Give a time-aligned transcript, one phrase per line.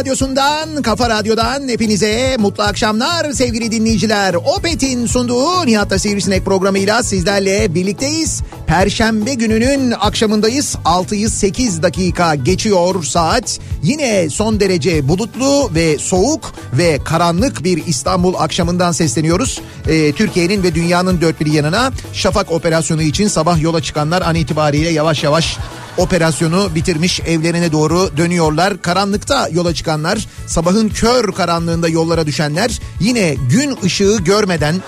[0.00, 4.34] radyosundan, kafa radyodan hepinize mutlu akşamlar sevgili dinleyiciler.
[4.34, 8.42] Opet'in sunduğu Nihat'ta Sivrisinek programıyla sizlerle birlikteyiz.
[8.70, 10.76] Perşembe gününün akşamındayız.
[10.84, 13.58] 6'yı 8 dakika geçiyor saat.
[13.82, 19.60] Yine son derece bulutlu ve soğuk ve karanlık bir İstanbul akşamından sesleniyoruz.
[19.88, 24.88] Ee, Türkiye'nin ve dünyanın dört bir yanına Şafak operasyonu için sabah yola çıkanlar an itibariyle
[24.88, 25.58] yavaş yavaş
[25.98, 28.82] operasyonu bitirmiş evlerine doğru dönüyorlar.
[28.82, 34.82] Karanlıkta yola çıkanlar, sabahın kör karanlığında yollara düşenler yine gün ışığı görmeden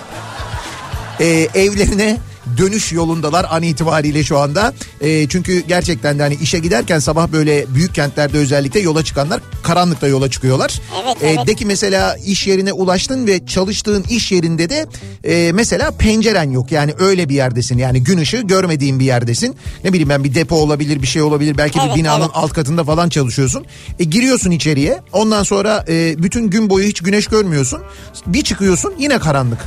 [1.19, 2.17] e, evlerine
[2.57, 4.73] dönüş yolundalar an itibariyle şu anda.
[5.01, 10.07] E, çünkü gerçekten de hani işe giderken sabah böyle büyük kentlerde özellikle yola çıkanlar karanlıkta
[10.07, 10.81] yola çıkıyorlar.
[11.03, 11.47] Evet, E, evet.
[11.47, 14.85] de ki mesela iş yerine ulaştın ve çalıştığın iş yerinde de
[15.23, 16.71] e, mesela penceren yok.
[16.71, 17.77] Yani öyle bir yerdesin.
[17.77, 19.55] Yani gün ışığı görmediğin bir yerdesin.
[19.83, 21.57] Ne bileyim ben bir depo olabilir bir şey olabilir.
[21.57, 22.31] Belki Evet, bir binanın evet.
[22.33, 23.65] alt katında falan çalışıyorsun.
[23.99, 24.99] E, giriyorsun içeriye.
[25.11, 27.79] Ondan sonra e, bütün gün boyu hiç güneş görmüyorsun.
[28.27, 29.59] Bir çıkıyorsun yine karanlık.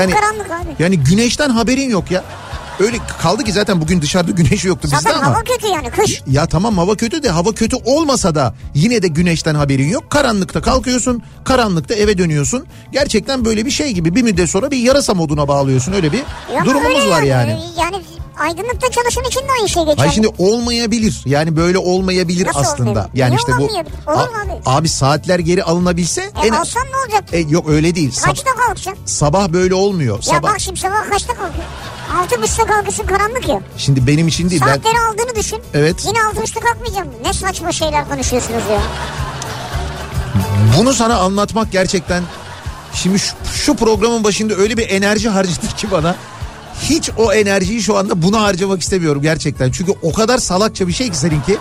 [0.00, 0.82] Hep karanlık abi.
[0.82, 2.24] Yani güneşten haberin yok ya.
[2.80, 5.26] Öyle kaldı ki zaten bugün dışarıda güneş yoktu bizde Zaten ama.
[5.26, 6.22] hava kötü yani kış.
[6.26, 10.10] Ya tamam hava kötü de hava kötü olmasa da yine de güneşten haberin yok.
[10.10, 12.66] Karanlıkta kalkıyorsun, karanlıkta eve dönüyorsun.
[12.92, 15.92] Gerçekten böyle bir şey gibi bir müddet sonra bir yarasa moduna bağlıyorsun.
[15.92, 17.50] Öyle bir Yok, durumumuz öyle var yani.
[17.78, 17.96] Yani
[18.42, 19.98] aydınlıkta çalışan için de aynı şey geçer.
[19.98, 21.22] Hayır şimdi olmayabilir.
[21.26, 22.90] Yani böyle olmayabilir Nasıl aslında.
[22.90, 23.18] olmayabilir?
[23.20, 24.10] Yani Niye işte bu?
[24.12, 24.52] Olur mu abi?
[24.66, 27.24] abi saatler geri alınabilse E alsan ne olacak?
[27.32, 28.10] E, yok öyle değil.
[28.12, 29.06] Sab- Kaçta kalkacaksın?
[29.06, 30.16] sabah böyle olmuyor.
[30.16, 31.64] Ya Sabah bak şimdi sabah kaçta kalkıyorsun?
[32.18, 33.60] Altı buçukta kalkıyorsun karanlık ya.
[33.76, 34.60] şimdi benim için değil.
[34.66, 35.58] Ben Saatleri aldığını düşün.
[35.74, 36.04] Evet.
[36.06, 37.08] Yine altı buçukta kalkmayacağım.
[37.24, 38.80] Ne saçma şeyler konuşuyorsunuz ya.
[40.78, 42.22] Bunu sana anlatmak gerçekten
[42.94, 46.16] şimdi şu, şu programın başında öyle bir enerji harcadı ki bana.
[46.80, 49.70] Hiç o enerjiyi şu anda buna harcamak istemiyorum gerçekten.
[49.70, 51.58] Çünkü o kadar salakça bir şey ki seninki.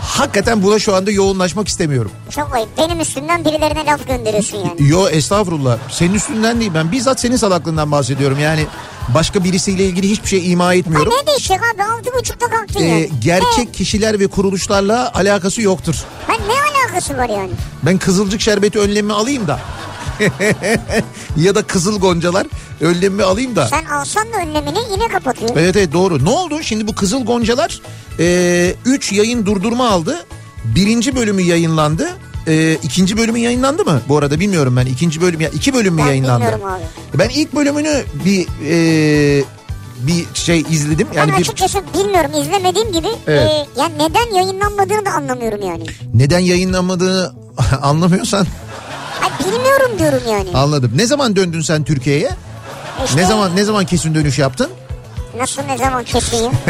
[0.00, 2.10] Hakikaten buna şu anda yoğunlaşmak istemiyorum.
[2.30, 2.68] Çok ayıp.
[2.78, 4.88] Benim üstümden birilerine laf gönderiyorsun yani.
[4.88, 5.78] Yo estağfurullah.
[5.90, 6.70] Senin üstünden değil.
[6.74, 8.38] Ben bizzat senin salaklığından bahsediyorum.
[8.40, 8.66] Yani
[9.14, 11.12] başka birisiyle ilgili hiçbir şey ima Ha etmiyorum.
[11.22, 11.82] ne değişecek abi?
[11.82, 13.10] Altı buçukta kalktın Ee, yani.
[13.24, 15.94] gerçek kişiler ve kuruluşlarla alakası yoktur.
[16.26, 17.50] Ha ne alakası var yani?
[17.82, 19.60] Ben kızılcık şerbeti önlemimi alayım da.
[21.36, 22.46] ya da kızıl goncalar
[22.80, 23.66] önlemimi alayım da.
[23.66, 25.50] Sen alsan da önlemini yine kapatıyor.
[25.56, 26.24] Evet evet doğru.
[26.24, 26.62] Ne oldu?
[26.62, 27.80] Şimdi bu Kızıl Goncalar
[28.84, 30.26] 3 yayın durdurma aldı.
[30.64, 32.08] Birinci bölümü yayınlandı.
[32.46, 34.00] E, ikinci bölümü yayınlandı mı?
[34.08, 34.86] Bu arada bilmiyorum ben.
[34.86, 36.44] İkinci bölüm ya iki bölüm mü Ben yayınlandı?
[36.44, 36.64] bilmiyorum
[37.14, 37.18] abi.
[37.18, 39.44] Ben ilk bölümünü bir e,
[40.00, 41.08] bir şey izledim.
[41.14, 43.08] Yani ben bir açıkçası bilmiyorum izlemediğim gibi.
[43.26, 43.50] Evet.
[43.50, 45.84] e, yani neden yayınlanmadığını da anlamıyorum yani.
[46.14, 47.32] neden yayınlanmadığını
[47.82, 48.46] anlamıyorsan
[49.20, 50.50] Ha, bilmiyorum diyorum yani.
[50.54, 50.92] anladım.
[50.94, 52.30] Ne zaman döndün sen Türkiye'ye?
[53.04, 54.68] İşte Ne zaman ne zaman kesin dönüş yaptın?
[55.38, 56.52] Nasıl ne zaman keseyim?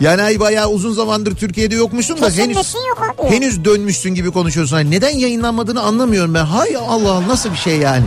[0.00, 2.56] Yani ay bayağı uzun zamandır Türkiye'de yokmuşsun da henüz
[2.88, 3.30] yok abi.
[3.30, 4.76] henüz dönmüşsün gibi konuşuyorsun.
[4.76, 6.44] Hani neden yayınlanmadığını anlamıyorum ben.
[6.44, 8.04] Hay Allah nasıl bir şey yani?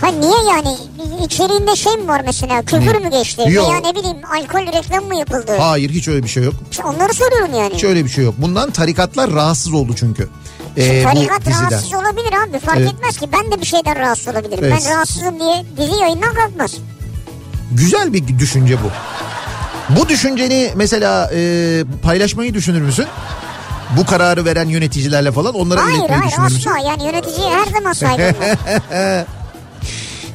[0.00, 0.76] Ha niye yani?
[1.24, 2.62] İçeriğinde şey mi var mesela?
[2.62, 3.42] Küfür mü geçti?
[3.48, 3.68] Yok.
[3.70, 5.56] Veya ne bileyim alkol reklam mı yapıldı?
[5.58, 6.54] Hayır hiç öyle bir şey yok.
[6.70, 7.74] İşte Onları soruyorum yani.
[7.74, 8.34] Hiç öyle bir şey yok.
[8.38, 10.28] Bundan tarikatlar rahatsız oldu çünkü.
[10.78, 11.60] Şimdi Ee, bu tarikat diziden.
[11.60, 12.92] rahatsız olabilir abi fark Evet.
[12.92, 14.64] etmez ki ben de bir şeyden rahatsız olabilirim.
[14.64, 14.82] Evet.
[14.86, 16.74] Ben rahatsızım diye dizi yayından kalkmaz.
[17.72, 18.90] Güzel bir düşünce bu.
[19.96, 23.06] Bu düşünceni mesela e, paylaşmayı düşünür müsün?
[23.96, 26.70] Bu kararı veren yöneticilerle falan onlara Hayır iletmeyi hayır düşünür müsün?
[26.70, 29.24] asla yani yöneticiye her zaman saygım var.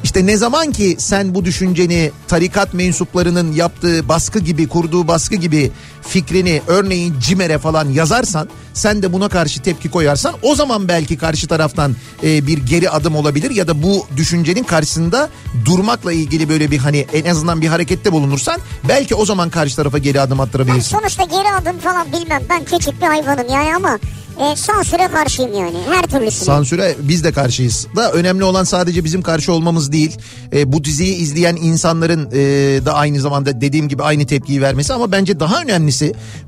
[0.04, 5.72] İşte ne zaman ki sen bu düşünceni tarikat mensuplarının yaptığı baskı gibi kurduğu baskı gibi
[6.08, 11.46] fikrini örneğin CİMER'e falan yazarsan sen de buna karşı tepki koyarsan o zaman belki karşı
[11.48, 15.28] taraftan e, bir geri adım olabilir ya da bu düşüncenin karşısında
[15.64, 19.98] durmakla ilgili böyle bir hani en azından bir harekette bulunursan belki o zaman karşı tarafa
[19.98, 20.98] geri adım Ben attırabilirsin.
[20.98, 22.42] sonuçta geri adım falan bilmem.
[22.50, 23.98] Ben küçük bir hayvanım yani ama
[24.40, 25.76] e, sansüre karşıyım yani.
[25.90, 26.44] Her türlüsüne.
[26.44, 27.86] Sansüre biz de karşıyız.
[27.96, 30.16] Da önemli olan sadece bizim karşı olmamız değil.
[30.52, 32.36] E, bu diziyi izleyen insanların e,
[32.86, 35.93] da aynı zamanda dediğim gibi aynı tepkiyi vermesi ama bence daha önemlisi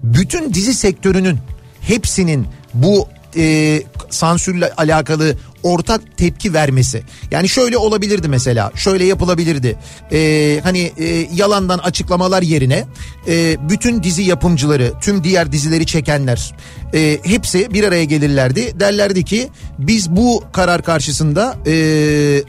[0.03, 1.39] bütün dizi sektörünün
[1.81, 7.03] hepsinin bu e, sansürle alakalı ortak tepki vermesi.
[7.31, 9.77] Yani şöyle olabilirdi mesela, şöyle yapılabilirdi.
[10.13, 12.85] E, hani e, yalandan açıklamalar yerine
[13.29, 16.53] e, bütün dizi yapımcıları, tüm diğer dizileri çekenler
[16.95, 18.81] e, hepsi bir araya gelirlerdi.
[18.81, 19.49] Derlerdi ki
[19.79, 21.73] biz bu karar karşısında e,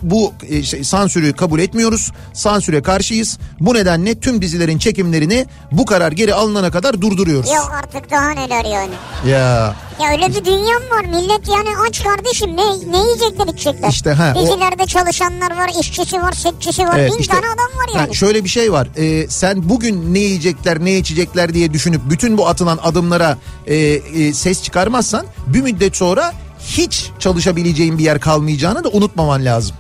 [0.02, 2.12] bu e, şey, sansürü kabul etmiyoruz.
[2.34, 3.40] Sansüre karşıyız.
[3.60, 7.50] Bu nedenle tüm dizilerin çekimlerini bu karar geri alınana kadar durduruyoruz.
[7.50, 8.94] Yok artık daha neler yani.
[9.28, 11.06] Ya Ya öyle bir dünya mı var?
[11.06, 12.58] Millet yani aç kardeşim.
[12.58, 13.90] Ne, ne yiyecekler içecekler?
[13.90, 17.00] İşte ha, o- Dizilerde çalışanlar var, işçisi var, setçisi var.
[17.00, 18.08] Evet, Bin işte- tane adam var yani.
[18.08, 18.88] Ha, şöyle bir şey var.
[18.98, 23.38] Ee, sen bugün ne yiyecekler, ne içecekler diye düşünüp bütün bu atılan adımlara
[23.68, 26.34] e, e, ses çıkarmazsan bir müddet sonra
[26.68, 29.76] hiç çalışabileceğin bir yer kalmayacağını da unutmaman lazım.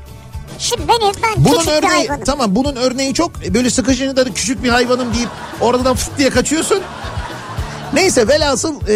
[0.60, 2.24] Şimdi beni ben Bunun küçük bir örneği hayvanım.
[2.26, 5.30] tamam bunun örneği çok böyle sıkışınca da küçük bir hayvanım deyip
[5.62, 6.80] oradan fıt diye kaçıyorsun.
[7.94, 8.94] Neyse velhasıl e,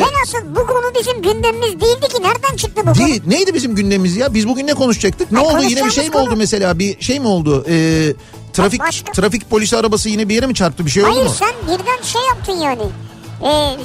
[0.00, 2.22] Velhasıl bu konu bizim gündemimiz değildi ki.
[2.22, 3.06] Nereden çıktı bu konu?
[3.06, 4.34] değil, neydi bizim gündemimiz ya?
[4.34, 5.32] Biz bugün ne konuşacaktık?
[5.32, 5.62] Ne Ha, oldu?
[5.68, 6.78] Yine bir şey mi konu- oldu mesela?
[6.78, 7.64] Bir şey mi oldu?
[7.68, 7.74] E,
[8.52, 10.86] trafik başka- trafik polisi arabası yine bir yere mi çarptı?
[10.86, 11.30] Bir şey oldu Hayır mu?
[11.38, 12.82] sen birden şey yaptın yani.
[13.44, 13.76] Ee,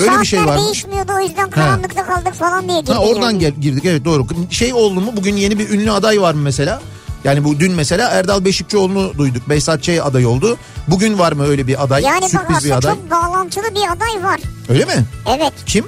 [0.00, 3.38] Öyle bir şey var değişmiyordu o yüzden karanlıkta kaldık falan diye girdin Ha oradan yani.
[3.38, 4.26] gel, girdik evet doğru.
[4.50, 6.80] Şey oldu mu bugün yeni bir ünlü aday var mı mesela?
[7.26, 9.48] Yani bu dün mesela Erdal Beşikçioğlu'nu duyduk.
[9.48, 9.88] Behzat Ç.
[9.88, 10.56] aday oldu.
[10.88, 12.02] Bugün var mı öyle bir aday?
[12.02, 12.94] Yani bak Sürpriz bir aday.
[12.94, 14.40] çok bağlantılı bir aday var.
[14.68, 15.04] Öyle mi?
[15.36, 15.52] Evet.
[15.66, 15.84] Kim?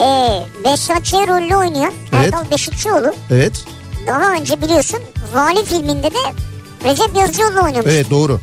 [0.00, 1.12] Ee, Behzat Ç.
[1.14, 2.24] rolünü oynayan Evet.
[2.34, 3.14] Erdal Beşikçioğlu.
[3.30, 3.64] Evet.
[4.06, 5.00] Daha önce biliyorsun
[5.34, 6.18] Vali filminde de
[6.84, 7.86] Recep Yazıcıoğlu oynamış.
[7.86, 8.40] Evet doğru.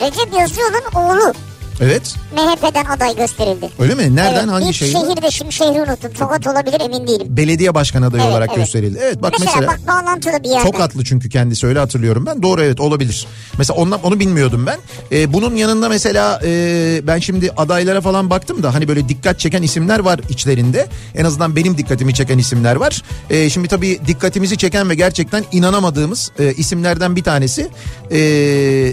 [0.00, 1.34] Recep Yazıcıoğlu'nun oğlu
[1.80, 2.14] Evet.
[2.32, 3.70] MHP'den aday gösterildi.
[3.78, 4.16] Öyle mi?
[4.16, 4.92] Nereden Evet, hangi şehir?
[4.92, 6.12] şehirde şimdi şehri unuttum.
[6.18, 7.26] Tokat olabilir emin değilim.
[7.28, 8.58] Belediye başkan adayı Evet, olarak evet.
[8.58, 8.98] gösterildi.
[9.02, 10.70] Evet bak mesela, mesela, bak bağlantılı bir yerde.
[10.70, 12.42] Tokatlı çünkü kendisi öyle hatırlıyorum ben.
[12.42, 13.26] Doğru evet olabilir.
[13.58, 14.78] Mesela ondan onu bilmiyordum ben.
[15.12, 19.62] Ee, bunun yanında mesela e, ben şimdi adaylara falan baktım da hani böyle dikkat çeken
[19.62, 20.86] isimler var içlerinde.
[21.14, 23.02] En azından benim dikkatimi çeken isimler var.
[23.30, 27.68] Ee, şimdi tabii dikkatimizi çeken ve gerçekten inanamadığımız e, isimlerden bir tanesi
[28.12, 28.18] e,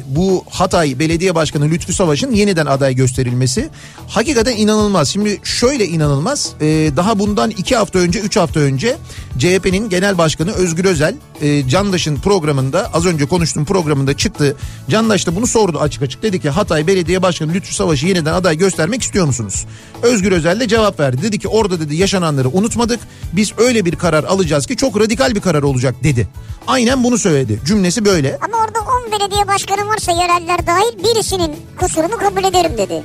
[0.08, 3.70] bu Hatay Belediye Başkanı Lütfü Savaş'ın yeniden aday gösterilmesi.
[4.08, 5.10] Hakikaten inanılmaz.
[5.10, 6.54] Şimdi şöyle inanılmaz.
[6.62, 8.98] E, daha bundan iki hafta önce, üç hafta önce
[9.38, 14.56] CHP'nin genel başkanı Özgür Özel e, Candaş'ın programında az önce konuştuğum programında çıktı.
[14.90, 16.24] Candaş da bunu sordu açık açık.
[16.24, 19.66] Dedi ki Hatay Belediye Başkanı Lütfü Savaş'ı yeniden aday göstermek istiyor musunuz?
[20.02, 21.22] Özgür Özel de cevap verdi.
[21.22, 23.00] Dedi ki orada dedi yaşananları unutmadık.
[23.34, 26.28] Biz öyle bir karar alacağız ki çok radikal bir karar olacak dedi.
[26.68, 27.60] Aynen bunu söyledi.
[27.66, 28.38] Cümlesi böyle.
[28.42, 33.04] Ama orada 10 belediye başkanı varsa yereller dahil birisinin kusurunu kabul ederim dedi.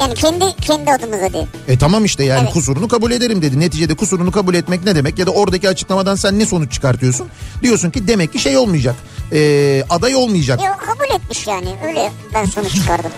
[0.00, 1.46] Yani kendi kendi adımıza dedi.
[1.68, 2.52] E tamam işte yani Evet.
[2.52, 3.60] kusurunu kabul ederim dedi.
[3.60, 5.18] Neticede kusurunu kabul etmek ne demek?
[5.18, 7.28] Ya da oradaki açıklamadan sen ne sonuç çıkartıyorsun?
[7.62, 8.96] Diyorsun ki demek ki şey olmayacak.
[9.32, 10.62] E, aday olmayacak.
[10.62, 11.68] Ya o kabul etmiş yani.
[11.86, 13.10] Öyle ben sonuç çıkardım.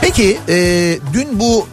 [0.00, 0.54] Peki e,
[1.12, 1.66] dün bu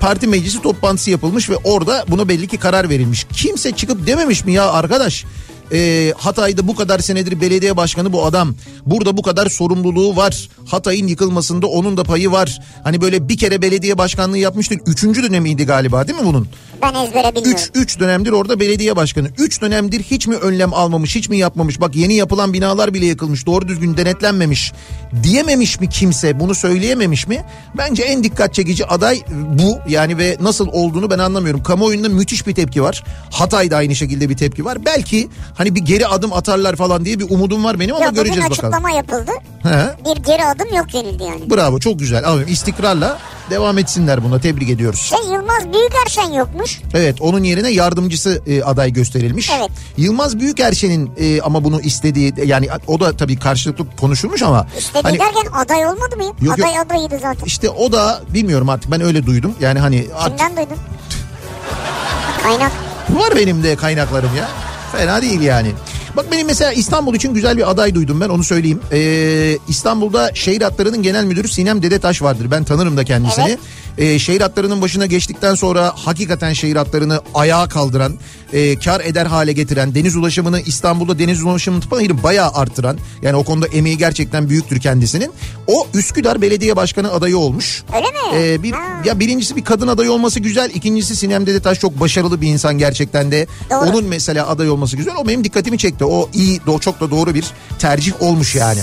[0.00, 3.26] parti meclisi toplantısı yapılmış ve orada buna belli ki karar verilmiş.
[3.32, 5.24] Kimse çıkıp dememiş mi ya arkadaş?
[5.72, 8.54] E, Hatay'da bu kadar senedir belediye başkanı bu adam.
[8.86, 10.48] Burada bu kadar sorumluluğu var.
[10.66, 12.60] Hatay'ın yıkılmasında onun da payı var.
[12.84, 14.78] Hani böyle bir kere belediye başkanlığı yapmıştır.
[14.86, 16.48] Üçüncü dönemiydi galiba değil mi bunun?
[16.82, 17.64] Ben ezbere bilmiyorum.
[17.74, 19.28] 3 3 dönemdir orada belediye başkanı.
[19.38, 21.80] 3 dönemdir hiç mi önlem almamış, hiç mi yapmamış?
[21.80, 23.46] Bak yeni yapılan binalar bile yıkılmış.
[23.46, 24.72] Doğru düzgün denetlenmemiş.
[25.22, 26.40] Diyememiş mi kimse?
[26.40, 27.44] Bunu söyleyememiş mi?
[27.78, 29.22] Bence en dikkat çekici aday
[29.62, 29.78] bu.
[29.88, 31.62] Yani ve nasıl olduğunu ben anlamıyorum.
[31.62, 33.04] Kamuoyunda müthiş bir tepki var.
[33.30, 34.84] Hatay'da aynı şekilde bir tepki var.
[34.86, 38.50] Belki hani bir geri adım atarlar falan diye bir umudum var benim ama Ya göreceğiz
[38.50, 38.52] bakalım.
[38.74, 39.30] açıklama yapıldı.
[39.62, 39.94] He.
[40.04, 41.50] Bir geri adım yok denildi yani.
[41.50, 42.28] Bravo çok güzel.
[42.28, 42.46] Aferin.
[42.52, 43.18] İstikrarla
[43.50, 44.40] devam etsinler buna.
[44.40, 45.00] Tebrik ediyoruz.
[45.00, 46.80] Şey Yılmaz Büyükerşen yokmuş.
[46.94, 49.50] Evet onun yerine yardımcısı e, aday gösterilmiş.
[49.58, 49.70] Evet.
[49.96, 55.18] Yılmaz Büyükerşen'in e, ama bunu istediği yani o da tabii karşılıklı konuşulmuş ama İstediği hani
[55.18, 56.24] derken aday olmadı mı?
[56.24, 56.58] Yok, yok.
[56.58, 57.44] aday adayıydı zaten.
[57.46, 59.54] işte o da bilmiyorum artık ben öyle duydum.
[59.60, 60.76] Yani hani Kimden duydun?
[62.42, 62.72] Kaynak.
[63.10, 64.48] var benim de kaynaklarım ya.
[64.92, 65.68] Fena değil yani.
[66.16, 68.80] Bak benim mesela İstanbul için güzel bir aday duydum ben onu söyleyeyim.
[68.92, 72.50] Ee, İstanbul'da şehir hatlarının genel müdürü Sinem Dedetaş vardır.
[72.50, 73.48] Ben tanırım da kendisini.
[73.48, 73.58] Evet.
[73.98, 78.12] E, şehir hatlarının başına geçtikten sonra hakikaten şehir hatlarını ayağa kaldıran,
[78.52, 83.44] e, kar eder hale getiren, deniz ulaşımını İstanbul'da deniz ulaşımını hayır bayağı arttıran yani o
[83.44, 85.32] konuda emeği gerçekten büyüktür kendisinin.
[85.66, 87.84] O Üsküdar Belediye Başkanı adayı olmuş.
[87.94, 88.44] Öyle mi?
[88.44, 88.74] E, bir
[89.04, 93.30] ya birincisi bir kadın aday olması güzel, ikincisi Sinem Dedetaş çok başarılı bir insan gerçekten
[93.32, 93.46] de.
[93.70, 93.90] Doğru.
[93.90, 95.14] Onun mesela aday olması güzel.
[95.16, 96.04] O benim dikkatimi çekti.
[96.04, 97.44] O iyi, çok da doğru bir
[97.78, 98.80] tercih olmuş yani.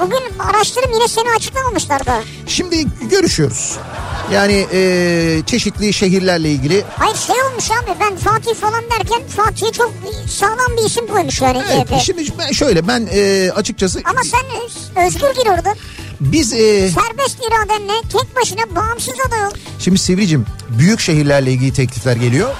[0.00, 2.20] Bugün araştırım yine seni açıklamamışlar da.
[2.46, 3.76] Şimdi görüşüyoruz.
[4.32, 6.84] Yani e, çeşitli şehirlerle ilgili.
[6.98, 9.92] Hayır şey olmuş abi ben Fatih falan derken Fatih'e çok
[10.30, 12.00] sağlam bir isim koymuş yani Evet, CHP.
[12.04, 14.40] şimdi ben şöyle ben e, açıkçası Ama sen
[15.06, 15.74] özgür gir orada.
[16.20, 19.50] biz e, Serbest iradenle tek başına bağımsız aday ol.
[19.78, 20.46] şimdi Sivricim
[20.78, 22.50] büyük şehirlerle ilgili teklifler geliyor.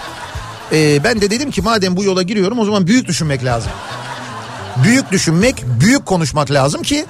[0.72, 3.72] E, ben de dedim ki madem bu yola giriyorum o zaman büyük düşünmek lazım.
[4.84, 7.04] Büyük düşünmek, büyük konuşmak lazım ki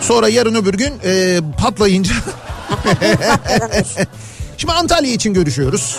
[0.00, 2.14] sonra yarın öbür gün e, patlayınca
[4.56, 5.96] Şimdi Antalya için görüşüyoruz.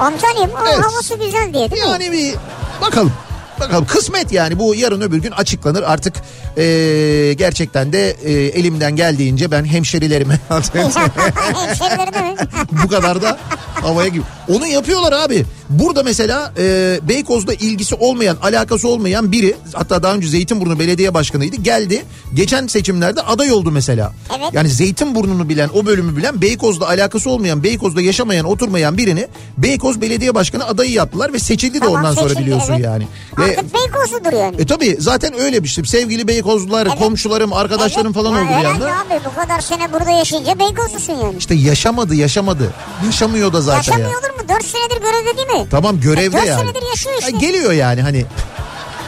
[0.00, 0.52] Antalya mı?
[0.68, 0.78] Evet.
[0.84, 1.88] Havası güzel diye değil mi?
[1.88, 2.34] Yani bir
[2.80, 3.12] bakalım.
[3.60, 6.14] Bakalım kısmet yani bu yarın öbür gün açıklanır artık
[6.56, 10.38] eee, gerçekten de eee, elimden geldiğince ben hemşerilerime
[12.84, 13.38] bu kadar da
[13.82, 14.22] havaya gibi.
[14.48, 15.44] Onu yapıyorlar abi.
[15.70, 21.56] Burada mesela eee Beykoz'da ilgisi olmayan alakası olmayan biri hatta daha önce Zeytinburnu Belediye Başkanı'ydı
[21.56, 22.04] geldi.
[22.34, 24.12] Geçen seçimlerde aday oldu mesela.
[24.38, 24.48] Evet.
[24.52, 29.26] Yani Zeytinburnu'nu bilen o bölümü bilen Beykoz'da alakası olmayan Beykoz'da yaşamayan oturmayan birini
[29.58, 32.84] Beykoz Belediye Başkanı adayı yaptılar ve seçildi de Tamam, ondan sonra seçildi, biliyorsun evet.
[32.84, 33.06] yani.
[33.38, 34.56] Ve Artık Beykozludur yani.
[34.58, 35.84] e tabi zaten öyle bir şey.
[35.84, 36.98] Sevgili Beykozlular, Evet.
[36.98, 38.14] komşularım, arkadaşlarım Evet.
[38.16, 38.86] falan Ya oldu bir anda.
[38.86, 41.34] abi bu kadar sene burada yaşayınca Beykozlusun yani.
[41.38, 42.72] İşte yaşamadı, yaşamadı.
[43.06, 43.98] Yaşamıyor da zaten ya.
[43.98, 44.48] Yaşamıyor olur mu?
[44.48, 45.59] 4 senedir görevde değil mi?
[45.70, 46.60] Tamam görevde Dört yani.
[46.60, 47.32] senedir yaşıyor işte.
[47.32, 48.26] Ha, geliyor yani hani.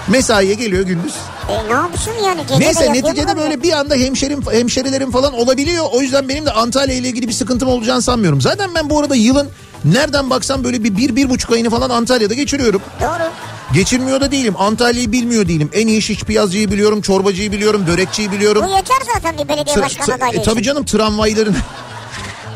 [0.08, 1.14] Mesaiye geliyor gündüz.
[1.48, 2.40] E ne yapsın yani?
[2.48, 5.84] Gece Neyse neticede böyle bir anda hemşerim hemşerilerim falan olabiliyor.
[5.92, 8.40] O yüzden benim de Antalya ile ilgili bir sıkıntım olacağını sanmıyorum.
[8.40, 9.48] Zaten ben bu arada yılın
[9.84, 12.82] nereden baksam böyle bir, bir, bir buçuk ayını falan Antalya'da geçiriyorum.
[13.00, 13.30] Doğru.
[13.74, 14.54] Geçirmiyor da değilim.
[14.58, 15.70] Antalya'yı bilmiyor değilim.
[15.72, 18.64] En iyi şiş piyazcıyı biliyorum, çorbacıyı biliyorum, börekçiyi biliyorum.
[18.66, 21.56] Bu yeter zaten bir belediye başkanı adaylığı e, tabii canım tramvayların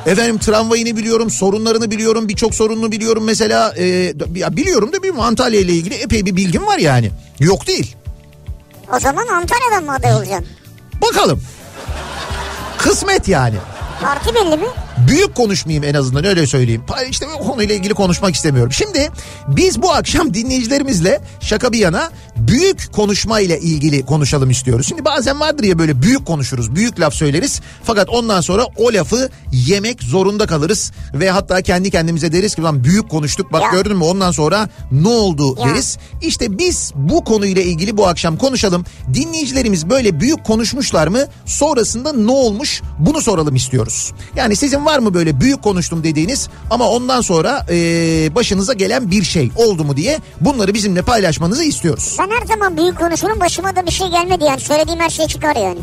[0.07, 3.75] Efendim tramvayını biliyorum, sorunlarını biliyorum, birçok sorununu biliyorum mesela.
[3.77, 3.85] E,
[4.35, 7.11] ya biliyorum da bir Antalya ile ilgili epey bir bilgim var yani.
[7.41, 7.97] Yok değil.
[8.97, 10.47] O zaman Antalya'dan mı aday olacaksın?
[11.03, 11.43] Bakalım.
[12.79, 13.57] Kısmet yani.
[14.03, 14.67] Parti belli mi?
[15.09, 16.85] Büyük konuşmayayım en azından öyle söyleyeyim.
[17.11, 18.73] İşte o konuyla ilgili konuşmak istemiyorum.
[18.73, 19.11] Şimdi
[19.49, 24.87] biz bu akşam dinleyicilerimizle şaka bir yana büyük konuşma ile ilgili konuşalım istiyoruz.
[24.89, 27.61] Şimdi bazen vardır ya böyle büyük konuşuruz, büyük laf söyleriz.
[27.85, 30.93] Fakat ondan sonra o lafı yemek zorunda kalırız.
[31.15, 33.71] Ve hatta kendi kendimize deriz ki lan büyük konuştuk bak Ya.
[33.71, 35.67] gördün mü ondan sonra ne oldu Ya.
[35.69, 35.99] deriz.
[36.23, 38.85] İşte biz bu konuyla ilgili bu akşam konuşalım.
[39.15, 41.19] Dinleyicilerimiz böyle büyük konuşmuşlar mı?
[41.47, 42.83] Sonrasında ne olmuş?
[42.99, 44.13] Bunu soralım istiyoruz.
[44.37, 49.23] Yani sizin var mı böyle büyük konuştum dediğiniz ama ondan sonra eee, başınıza gelen bir
[49.23, 52.17] şey oldu mu diye bunları bizimle paylaşmanızı istiyoruz.
[52.19, 54.61] Ben her zaman büyük konuşurum başıma da bir şey gelmedi yani.
[54.61, 55.79] Söylediğim her şey çıkar yani.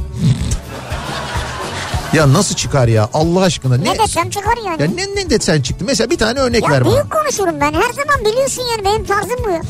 [2.13, 3.83] Ya nasıl çıkar ya Allah aşkına ne?
[3.93, 4.81] Ne desem çıkar yani.
[4.81, 5.85] Ya ne, ne desen çıktı?
[5.87, 6.93] Mesela bir tane örnek Ya ver bana.
[6.93, 7.73] büyük konuşurum ben.
[7.73, 9.61] Her zaman biliyorsun yani benim tarzım bu.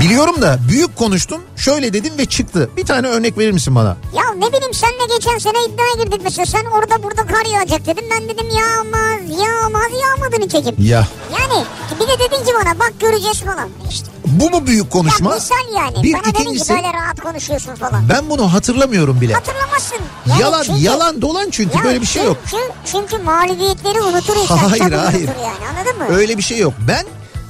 [0.00, 2.70] Biliyorum da büyük konuştun şöyle dedin ve çıktı.
[2.76, 3.96] Bir tane örnek verir misin bana?
[4.14, 6.46] Ya ne bileyim senle geçen sene iddiaya girdik mesela.
[6.46, 8.04] Sen orada burada kar yağacak dedin.
[8.10, 10.74] Ben dedim yağmaz yağmaz yağmadı nitekim.
[10.78, 11.06] Ya
[11.40, 11.64] Yani
[12.00, 13.68] bir de dedin ki bana bak göreceğiz falan.
[13.90, 14.06] İşte.
[14.26, 15.30] bu mu büyük konuşma?
[15.30, 16.02] Ya misal yani.
[16.02, 18.08] Bir bana dedin ki ikincisi böyle rahat konuşuyorsun falan.
[18.08, 19.34] ben bunu hatırlamıyorum bile.
[19.34, 19.98] Hatırlamazsın.
[20.26, 22.36] Yani yalan çünkü- yalan dolan çünkü Ya böyle bir şey yok.
[22.50, 22.62] Çünkü,
[22.92, 24.56] çünkü mağlubiyetleri unutur insan.
[24.56, 25.28] Hayır, hayır.
[25.28, 26.18] unutur yani anladın mı?
[26.18, 26.74] Öyle bir şey yok.
[26.88, 27.06] Ben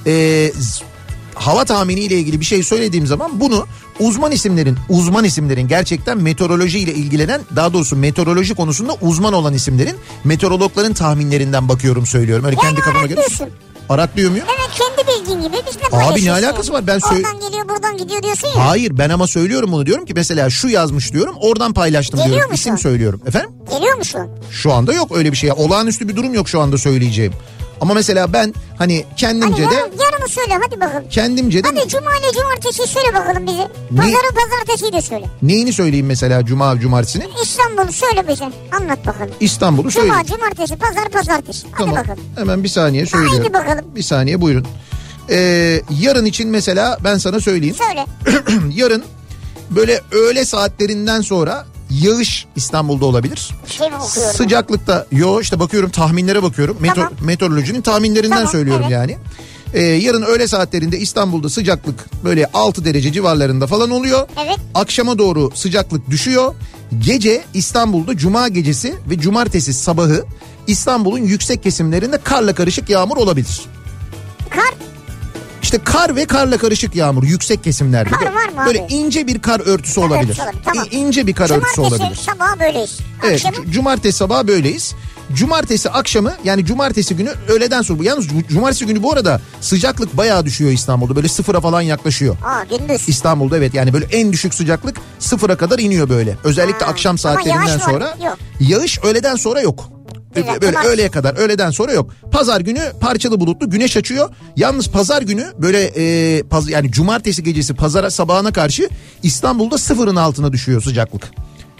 [0.06, 0.12] e,
[1.36, 3.66] hava tahminiyle ilgili bir şey söylediğim zaman bunu
[4.00, 9.96] uzman isimlerin uzman isimlerin gerçekten meteoroloji ile ilgilenen daha doğrusu meteoroloji konusunda uzman olan isimlerin
[10.24, 12.44] meteorologların tahminlerinden bakıyorum söylüyorum.
[12.44, 13.20] Öyle Yani kendi kafama göre.
[13.88, 14.46] Araklıyor muyum?
[14.48, 16.86] Evet kendi bildiğin gibi bizle Abi ne alakası var?
[16.86, 18.68] Ben söyle- Oradan geliyor buradan gidiyor diyorsun ya.
[18.68, 22.50] Hayır ben ama söylüyorum bunu diyorum ki mesela şu yazmış diyorum oradan paylaştım Geliyor diyorum
[22.50, 23.20] mu isim söylüyorum.
[23.26, 23.50] Efendim?
[23.70, 24.20] Geliyor musun?
[24.50, 25.50] Şu anda yok öyle bir şey.
[25.56, 27.32] Olağanüstü bir durum yok şu anda söyleyeceğim.
[27.80, 31.04] Ama mesela ben hani kendimce de yarın, yarını söyle hadi bakalım.
[31.10, 33.68] kendimce de Hadi cuma ile cumartesi söyle bakalım bize.
[33.96, 35.26] Pazarı pazartesiyi de söyle.
[35.42, 37.24] neyini söyleyeyim mesela cuma cumartesini?
[37.42, 38.44] İstanbul'u söyle bize.
[38.80, 39.30] Anlat bakalım.
[39.40, 40.26] İstanbul'u Cuma, söyleyeyim.
[40.26, 41.66] cumartesi, pazar, pazartesi.
[41.72, 41.96] Hadi Tamam.
[41.96, 42.18] bakalım.
[42.36, 43.38] Hemen bir saniye söylüyorum.
[43.38, 43.84] Haydi bakalım.
[43.96, 44.66] Bir saniye buyurun.
[45.30, 47.76] Ee, yarın için mesela ben sana söyleyeyim.
[47.76, 48.04] Söyle.
[48.74, 49.04] yarın
[49.70, 51.66] böyle öğle saatlerinden sonra
[52.02, 53.50] yağış İstanbul'da olabilir.
[53.66, 53.88] Şey?
[54.32, 56.76] Sıcaklıkta yo işte bakıyorum tahminlere bakıyorum.
[56.80, 57.26] Meteor, Tamam.
[57.26, 58.92] Meteorolojinin tahminlerinden Tamam, söylüyorum evet.
[58.92, 59.16] yani.
[59.74, 64.28] Ee, yarın öğle saatlerinde İstanbul'da sıcaklık böyle 6 derece civarlarında falan oluyor.
[64.46, 64.58] Evet.
[64.74, 66.54] Akşama doğru sıcaklık düşüyor.
[66.98, 70.24] Gece İstanbul'da cuma gecesi ve cumartesi sabahı
[70.66, 73.60] İstanbul'un yüksek kesimlerinde karla karışık yağmur olabilir.
[74.50, 74.74] Kar
[75.66, 78.10] İşte kar ve karla karışık yağmur yüksek kesimlerde.
[78.10, 78.92] Kar var mı Böyle abi?
[78.94, 80.28] ince bir kar örtüsü Kar olabilir.
[80.28, 80.86] örtüsü olabilir, tamam.
[80.90, 82.20] İ- İnce bir kar örtüsü cumartesi olabilir.
[82.26, 82.98] sabah böyleyiz.
[83.24, 84.94] Evet, Akşamı cumartesi sabahı böyleyiz.
[85.34, 88.02] Cumartesi akşamı yani cumartesi günü öğleden sonra.
[88.04, 91.16] Yalnız cu- cumartesi günü bu arada sıcaklık bayağı düşüyor İstanbul'da.
[91.16, 92.36] Böyle sıfıra falan yaklaşıyor.
[92.44, 93.08] Aa gündüz.
[93.08, 96.36] İstanbul'da evet yani böyle en düşük sıcaklık sıfıra kadar iniyor böyle.
[96.44, 98.16] Özellikle Ha, akşam saatlerinden yağış var, sonra.
[98.24, 98.38] yok.
[98.60, 99.88] Yağış öğleden sonra yok.
[100.40, 100.94] Güzel, böyle cumartesi.
[100.94, 102.10] öğleye kadar öğleden sonra yok.
[102.32, 104.28] Pazar günü parçalı bulutlu güneş açıyor.
[104.56, 108.88] Yalnız pazar günü böyle e, paz, yani cumartesi gecesi pazara sabahına karşı
[109.22, 111.30] İstanbul'da sıfırın altına düşüyor sıcaklık.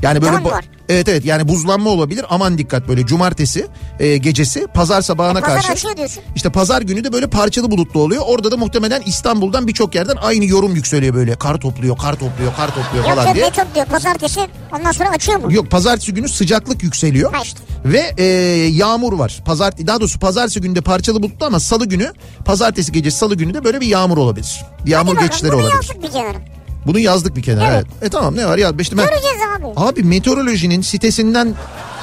[0.03, 3.67] Yani böyle ba- evet evet yani buzlanma olabilir aman dikkat böyle cumartesi
[4.01, 5.89] e, gecesi pazar sabahına E, pazar karşı.
[6.37, 8.23] İşte pazar günü de böyle parçalı bulutlu oluyor.
[8.27, 11.35] Orada da muhtemelen İstanbul'dan birçok yerden aynı yorum yükseliyor böyle.
[11.35, 13.47] Kar topluyor, kar topluyor, kar topluyor Yok falan yok diye.
[13.47, 14.41] ne topluyor pazartesi
[14.79, 15.53] ondan sonra açıyor mu?
[15.55, 17.33] Yok pazartesi günü sıcaklık yükseliyor.
[17.35, 17.61] Ha işte.
[17.85, 18.25] Ve e,
[18.73, 19.43] yağmur var.
[19.45, 22.13] Pazar daha doğrusu pazartesi günü de parçalı bulutlu ama salı günü
[22.45, 24.65] pazartesi gecesi salı günü de böyle bir yağmur olabilir.
[24.87, 25.75] Yağmur Hadi bakalım, geçişleri bunu olabilir.
[25.75, 26.56] yazdık bir kenara.
[26.87, 27.67] Bunu yazdık bir kenara.
[27.75, 27.87] Evet.
[27.93, 28.03] Evet.
[28.03, 29.67] E tamam ne var ya işte ben Göreceğiz abi.
[29.77, 31.55] Abi meteorolojinin sitesinden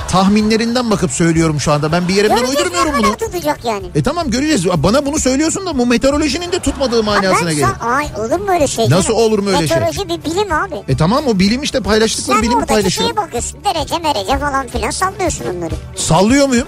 [0.07, 1.91] tahminlerinden bakıp söylüyorum şu anda.
[1.91, 3.15] Ben bir yerimden Göreceğiz uydurmuyorum bunu.
[3.17, 3.85] tutacak yani.
[3.95, 4.65] E tamam göreceğiz.
[4.77, 8.89] Bana bunu söylüyorsun da bu meteorolojinin de tutmadığı manasına sa- Ay olur mu öyle şey?
[8.89, 9.77] Nasıl olur mu öyle şey?
[9.77, 10.75] Meteoroloji bir bilim abi.
[10.87, 13.07] E tamam o bilim işte paylaştıkları Sen bilimi oradaki paylaşıyor.
[13.09, 13.59] şeye bakıyorsun.
[13.63, 15.73] Derece merece falan filan sallıyorsun onları.
[15.95, 16.67] Sallıyor muyum?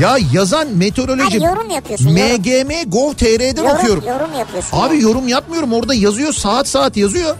[0.00, 2.12] Ya yazan meteoroloji Hayır, yorum yapıyorsun.
[2.12, 4.04] MGM Gov.tr'de Yorum, bakıyorum.
[4.08, 4.78] yorum yapıyorsun.
[4.78, 7.36] Abi yorum yapmıyorum orada yazıyor saat saat yazıyor.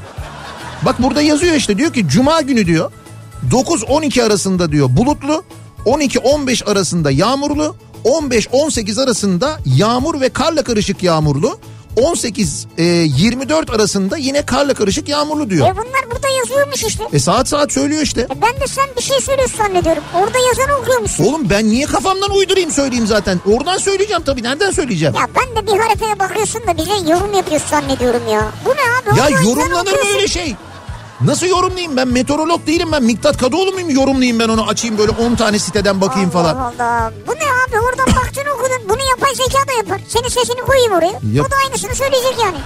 [0.82, 2.92] Bak burada yazıyor işte diyor ki cuma günü diyor
[3.50, 5.44] 9-12 arasında diyor bulutlu
[5.86, 11.58] 12-15 arasında yağmurlu 15-18 arasında yağmur ve karla karışık yağmurlu
[11.96, 15.66] 18-24 arasında yine karla karışık yağmurlu diyor.
[15.68, 17.04] E bunlar burada yazıyormuş işte.
[17.12, 18.20] E saat saat söylüyor işte.
[18.20, 20.02] E ben de sen bir şey söylüyorsun zannediyorum.
[20.14, 21.24] Orada yazanı okuyormuşsun.
[21.24, 23.40] Oğlum ben niye kafamdan uydurayım söyleyeyim zaten.
[23.52, 24.42] Oradan söyleyeceğim tabii.
[24.42, 25.14] Nereden söyleyeceğim?
[25.14, 28.52] Ya ben de bir haritaya bakıyorsun da bize yorum yapıyorsun zannediyorum ya.
[28.64, 29.18] Bu ne abi?
[29.18, 30.56] Ya yorumlanır mı öyle şey?
[31.20, 35.34] Nasıl yorumlayayım ben meteorolog değilim ben Miktat Kadıoğlu muyum yorumlayayım ben onu açayım böyle 10
[35.34, 36.56] tane siteden bakayım Allah falan.
[36.56, 37.12] Allah.
[37.26, 37.80] Bu ne abi?
[37.80, 38.88] Oradan baktın okudun.
[38.88, 40.00] Bunu yapay zeka da yapar.
[40.08, 41.20] Senin sesini koyayım oraya.
[41.32, 42.56] Yap- O da aynısını söyleyecek yani.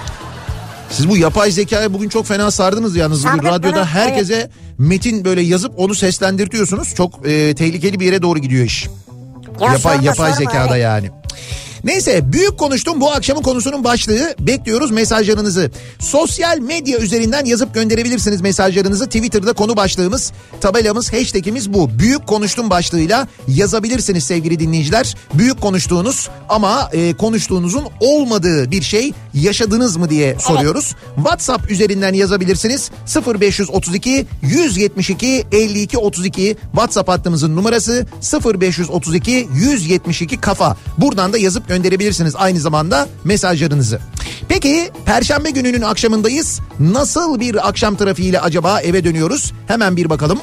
[0.89, 5.41] Siz bu yapay zekaya bugün çok fena sardınız yalnız Sardık radyoda bunu, herkese metin böyle
[5.41, 6.95] yazıp onu seslendirtiyorsunuz.
[6.95, 8.87] Çok e, tehlikeli bir yere doğru gidiyor iş.
[9.61, 10.83] Ya yapay sorma, yapay sorma, zekada evet.
[10.83, 11.11] yani.
[11.83, 15.71] Neyse büyük konuştum bu akşamın konusunun başlığı bekliyoruz mesajlarınızı.
[15.99, 19.05] Sosyal medya üzerinden yazıp gönderebilirsiniz mesajlarınızı.
[19.05, 21.99] Twitter'da konu başlığımız tabelamız hashtagimiz bu.
[21.99, 25.15] Büyük konuştum başlığıyla yazabilirsiniz sevgili dinleyiciler.
[25.33, 30.95] Büyük konuştuğunuz ama e, konuştuğunuzun olmadığı bir şey yaşadınız mı diye soruyoruz.
[31.15, 32.91] WhatsApp üzerinden yazabilirsiniz.
[33.39, 38.05] 0532 172 52 32 WhatsApp hattımızın numarası
[38.45, 40.77] 0532 172 kafa.
[40.97, 43.99] Buradan da yazıp gönderebilirsiniz aynı zamanda mesajlarınızı.
[44.47, 46.61] Peki perşembe gününün akşamındayız.
[46.79, 49.53] Nasıl bir akşam trafiğiyle acaba eve dönüyoruz?
[49.67, 50.39] Hemen bir bakalım.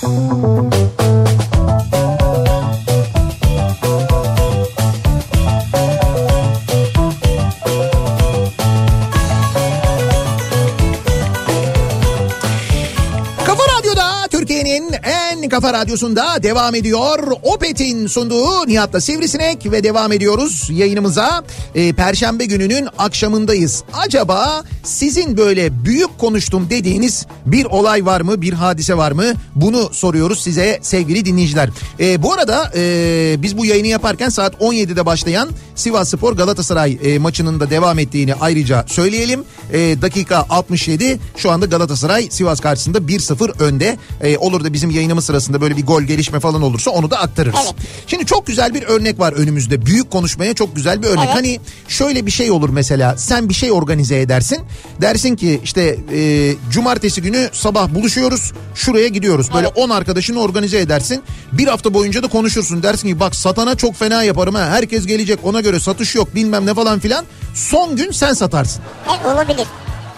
[0.00, 0.77] Kafa
[15.60, 17.18] kafa radyosunda devam ediyor.
[17.42, 21.44] Opet'in sunduğu Nihat'la Sivrisinek ve devam ediyoruz yayınımıza.
[21.74, 23.84] Ee, Perşembe gününün akşamındayız.
[23.92, 29.24] Acaba sizin böyle büyük konuştum dediğiniz bir olay var mı, bir hadise var mı?
[29.54, 31.70] Bunu soruyoruz size sevgili dinleyiciler.
[32.00, 37.18] Ee, bu arada e, biz bu yayını yaparken saat 17'de başlayan Sivas Spor Galatasaray e,
[37.18, 39.44] maçının da devam ettiğini ayrıca söyleyelim.
[39.72, 43.98] E, dakika 67 şu anda Galatasaray Sivas karşısında 1-0 önde.
[44.20, 47.60] E, olur da bizim yayınımız sırasında böyle bir gol gelişme falan olursa onu da aktarırız.
[47.64, 47.74] Evet.
[48.06, 49.86] Şimdi çok güzel bir örnek var önümüzde.
[49.86, 51.24] Büyük konuşmaya çok güzel bir örnek.
[51.24, 51.36] Evet.
[51.36, 54.58] Hani şöyle bir şey olur mesela sen bir şey organize edersin.
[55.00, 59.50] Dersin ki işte e, cumartesi günü sabah buluşuyoruz şuraya gidiyoruz.
[59.54, 61.22] Böyle 10 arkadaşını organize edersin.
[61.52, 62.82] Bir hafta boyunca da konuşursun.
[62.82, 64.66] Dersin ki bak satana çok fena yaparım ha.
[64.70, 67.24] Herkes gelecek ona göre satış yok bilmem ne falan filan.
[67.54, 68.82] Son gün sen satarsın.
[69.24, 69.66] E, olabilir.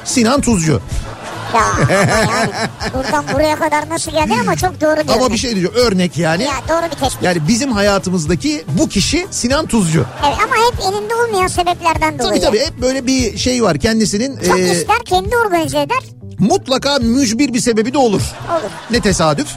[0.04, 0.80] Sinan Tuzcu.
[1.54, 2.50] Ya ama yani
[2.94, 5.12] buradan buraya kadar nasıl geldin ama çok doğru diyorsun.
[5.24, 6.42] Ama bir şey diyeceğim örnek yani.
[6.42, 7.22] Ya doğru bir tespit.
[7.22, 10.04] Yani bizim hayatımızdaki bu kişi Sinan Tuzcu.
[10.26, 12.40] Evet ama hep elinde olmayan sebeplerden dolayı.
[12.40, 15.98] Tabii tabii hep böyle bir şey var kendisinin Çok e, ister kendi organize eder.
[16.38, 18.22] mutlaka mücbir bir sebebi de olur.
[18.50, 18.70] Olur.
[18.90, 19.48] Ne tesadüf.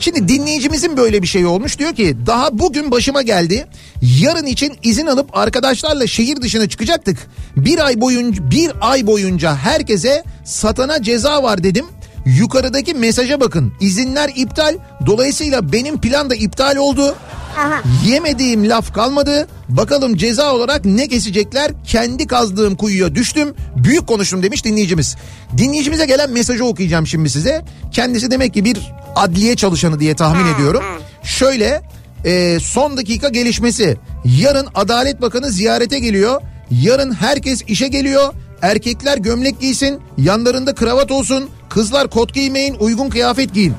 [0.00, 1.78] Şimdi dinleyicimizin böyle bir şey olmuş.
[1.78, 3.66] Diyor ki daha bugün başıma geldi.
[4.02, 7.18] Yarın için izin alıp arkadaşlarla şehir dışına çıkacaktık.
[7.56, 11.86] Bir ay boyunca bir ay boyunca herkese satana ceza var dedim.
[12.26, 13.72] Yukarıdaki mesaja bakın.
[13.80, 14.74] İzinler iptal.
[15.06, 17.16] Dolayısıyla benim plan da iptal oldu.
[17.58, 17.82] Aha.
[18.06, 19.48] Yemediğim laf kalmadı.
[19.68, 21.70] Bakalım ceza olarak ne kesecekler?
[21.86, 23.54] Kendi kazdığım kuyuya düştüm.
[23.76, 25.16] Büyük konuştum demiş dinleyicimiz.
[25.56, 27.64] Dinleyicimize gelen mesajı okuyacağım şimdi size.
[27.92, 30.82] Kendisi demek ki bir adliye çalışanı diye tahmin ediyorum.
[31.22, 31.82] Şöyle
[32.24, 33.96] e, son dakika gelişmesi.
[34.24, 36.42] Yarın Adalet Bakanı ziyarete geliyor.
[36.70, 38.34] Yarın herkes işe geliyor.
[38.62, 41.50] Erkekler gömlek giysin, yanlarında kravat olsun.
[41.68, 43.74] Kızlar kot giymeyin, uygun kıyafet giyin.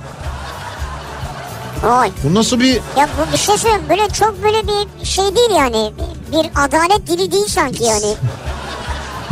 [1.84, 2.12] Vay.
[2.24, 3.84] Bu nasıl bir Ya bu bir şey söyleyeyim.
[3.90, 5.92] Böyle çok böyle bir şey değil yani.
[6.32, 8.14] Bir adalet dili değil sanki yani.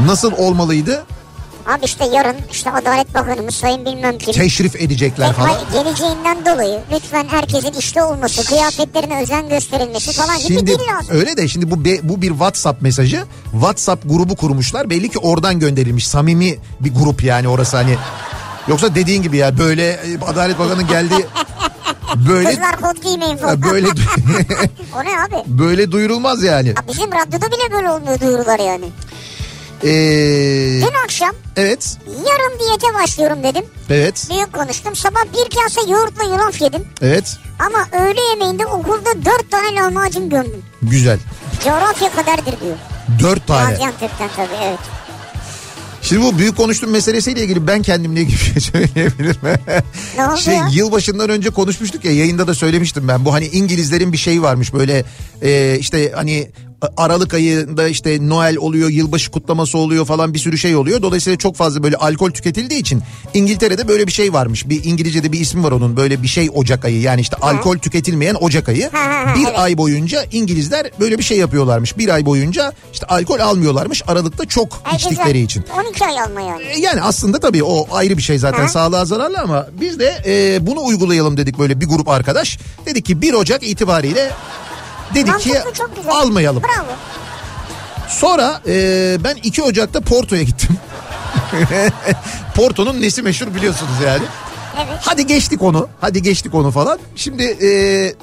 [0.06, 1.04] nasıl olmalıydı?
[1.68, 4.34] Abi işte yarın işte Adalet Bakanımız Sayın bilmem kim.
[4.34, 5.52] Teşrif edecekler E, falan.
[5.74, 11.16] geleceğinden dolayı lütfen herkesin işte olması, kıyafetlerine özen gösterilmesi falan gibi Şimdi dil lazım.
[11.16, 13.24] öyle de şimdi bu be- bu bir WhatsApp mesajı.
[13.52, 14.90] WhatsApp grubu kurmuşlar.
[14.90, 16.08] Belli ki oradan gönderilmiş.
[16.08, 17.98] Samimi bir grup yani orası hani.
[18.68, 21.14] Yoksa dediğin gibi ya böyle e, Adalet Bakanı geldi
[22.30, 23.62] böyle Kızlar kot giymeyin falan.
[23.62, 23.88] Böyle
[24.96, 25.44] o ne abi?
[25.60, 26.68] böyle duyurulmaz yani.
[26.68, 28.86] Ya bizim radyoda bile böyle olmuyor duyurular yani.
[29.84, 33.66] Ee, Dün akşam evet yarın diyete başlıyorum dedim.
[33.90, 34.96] evet Büyük konuştum.
[34.96, 36.84] Sabah bir kase yoğurtla yulaf yedim.
[37.02, 40.64] evet Ama öğle yemeğinde okulda dört tane lahmacun gömdüm.
[40.82, 41.20] güzel.
[41.64, 42.76] Coğrafya kadardır diyor.
[43.20, 43.72] Dört tane.
[43.72, 44.80] Gaziantep'ten tabii evet.
[46.02, 49.42] Şimdi bu büyük konuştuğum meselesiyle ilgili ben kendimle ilgili bir şey söyleyebilirim.
[50.18, 50.68] Ne oldu şey ya?
[50.72, 53.26] yılbaşından önce konuşmuştuk ya yayında da söylemiştim ben.
[53.26, 55.06] Bu hani İngilizlerin bir şeyi varmış böyle
[55.42, 56.52] e, işte hani
[56.98, 61.02] Aralık ayında işte Noel oluyor, yılbaşı kutlaması oluyor falan bir sürü şey oluyor.
[61.02, 63.02] Dolayısıyla çok fazla böyle alkol tüketildiği için
[63.34, 64.70] İngiltere'de böyle bir şey varmış.
[64.70, 67.02] Bir İngilizce'de bir ismi var onun böyle bir şey Ocak ayı.
[67.02, 68.90] Yani işte alkol tüketilmeyen Ocak ayı.
[69.36, 71.98] Bir ay boyunca İngilizler böyle bir şey yapıyorlarmış.
[71.98, 74.02] Bir ay boyunca işte alkol almıyorlarmış.
[74.08, 75.36] Aralıkta çok E, içtikleri güzel.
[75.46, 75.66] için.
[75.88, 76.64] 12 ay alma yani.
[76.64, 78.68] E, Yani aslında tabii o ayrı bir şey zaten Ha.
[78.68, 82.60] sağlığa zararlı ama biz de e, bunu uygulayalım dedik böyle bir grup arkadaş.
[82.86, 84.32] Dedik ki 1 Ocak itibariyle
[85.16, 86.12] dedik ki Mantıklı, güzel.
[86.16, 86.64] almayalım.
[86.64, 86.88] Bravo.
[88.10, 90.78] Sonra e, ben 2 Ocak'ta Porto'ya gittim.
[92.56, 94.24] Porto'nun nesi meşhur biliyorsunuz yani.
[94.78, 94.98] Evet.
[95.02, 95.88] Hadi geçtik onu.
[96.02, 97.00] Hadi geçtik onu falan.
[97.16, 97.70] Şimdi e,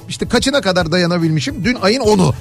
[0.09, 1.63] işte kaçına kadar dayanabilmişim?
[1.65, 2.33] Dün ayın 10'u.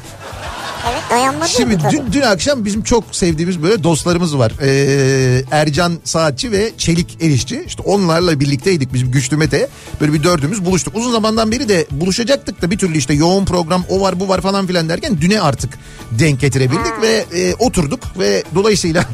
[1.12, 1.93] Evet Şimdi tabii?
[1.93, 4.53] dün, dün akşam bizim çok sevdiğimiz böyle dostlarımız var.
[4.62, 7.64] Ee, Ercan Saatçi ve Çelik Erişçi.
[7.66, 9.69] İşte onlarla birlikteydik bizim Güçlü Mete.
[10.01, 10.97] Böyle bir dördümüz buluştuk.
[10.97, 14.40] Uzun zamandan beri de buluşacaktık da bir türlü işte yoğun program o var bu var
[14.40, 15.79] falan filan derken düne artık
[16.11, 19.05] denk getirebildik ve e, oturduk ve dolayısıyla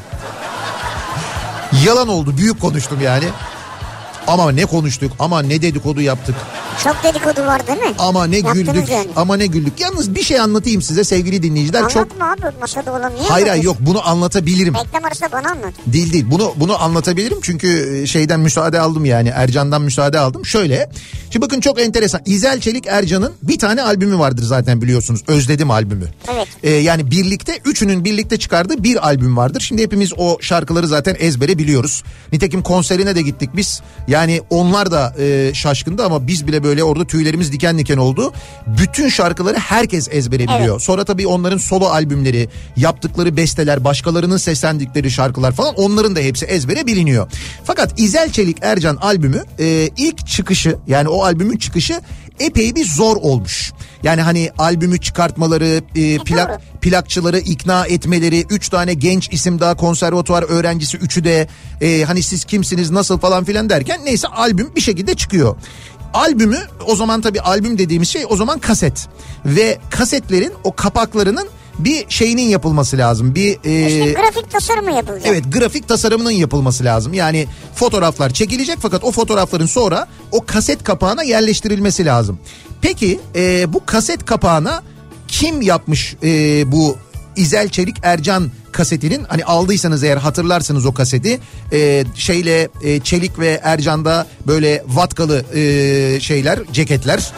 [1.86, 2.36] yalan oldu.
[2.36, 3.24] Büyük konuştum yani.
[4.26, 6.34] Ama ne konuştuk ama ne dedikodu yaptık.
[6.84, 7.94] Çok dedikodu var değil mi?
[7.98, 9.08] Ama ne Yaptınız güldük yani.
[9.16, 9.80] ama ne güldük.
[9.80, 11.88] Yalnız bir şey anlatayım size sevgili dinleyiciler.
[11.88, 14.74] Çok Anlatma abi masada olan niye Hayır hayır yok bunu anlatabilirim.
[14.74, 15.72] Reklam arasında bana anlat.
[15.86, 20.46] Değil değil bunu bunu anlatabilirim çünkü e, şeyden müsaade aldım yani Ercan'dan müsaade aldım.
[20.46, 20.90] Şöyle
[21.30, 26.06] şimdi bakın çok enteresan İzel Çelik Ercan'ın bir tane albümü vardır zaten biliyorsunuz Özledim albümü.
[26.34, 26.48] Evet.
[26.62, 29.60] Ee, yani birlikte üçünün birlikte çıkardığı bir albüm vardır.
[29.60, 32.02] Şimdi hepimiz o şarkıları zaten ezbere biliyoruz.
[32.32, 33.80] Nitekim konserine de gittik biz.
[34.08, 34.15] Yani
[34.50, 38.32] onlar da e, şaşkındı ama biz bile böyle orada tüylerimiz diken diken oldu.
[38.66, 40.70] Bütün şarkıları herkes ezbere biliyor.
[40.70, 40.82] Evet.
[40.82, 46.86] Sonra tabii onların solo albümleri, yaptıkları besteler, başkalarının seslendikleri şarkılar falan onların da hepsi ezbere
[46.86, 47.28] biliniyor.
[47.64, 52.00] Fakat İzel Çelik Ercan albümü e, ilk çıkışı yani o albümün çıkışı
[52.40, 53.72] epey bir zor olmuş.
[54.02, 60.42] Yani hani albümü çıkartmaları, e, plak plakçıları ikna etmeleri, üç tane genç isim daha konservatuvar
[60.42, 61.48] öğrencisi üçü de
[61.80, 65.56] e, hani siz kimsiniz nasıl falan filan derken neyse albüm bir şekilde çıkıyor.
[66.14, 69.08] Albümü o zaman tabii albüm dediğimiz şey o zaman kaset
[69.44, 73.34] ve kasetlerin o kapaklarının bir şeyinin yapılması lazım.
[73.34, 75.26] Bir e, İşte grafik tasarımı yapılacak.
[75.26, 77.14] Evet grafik tasarımının yapılması lazım.
[77.14, 82.38] Yani fotoğraflar çekilecek fakat o fotoğrafların sonra o kaset kapağına yerleştirilmesi lazım.
[82.82, 84.82] Peki e, bu kaset kapağına
[85.28, 86.28] kim yapmış e,
[86.72, 86.96] bu
[87.36, 91.40] İzel Çelik Ercan kasetinin hani aldıysanız eğer hatırlarsınız o kaseti
[91.72, 97.32] e, şeyle e, Çelik ve Ercan'da böyle vatkalı e, şeyler ceketler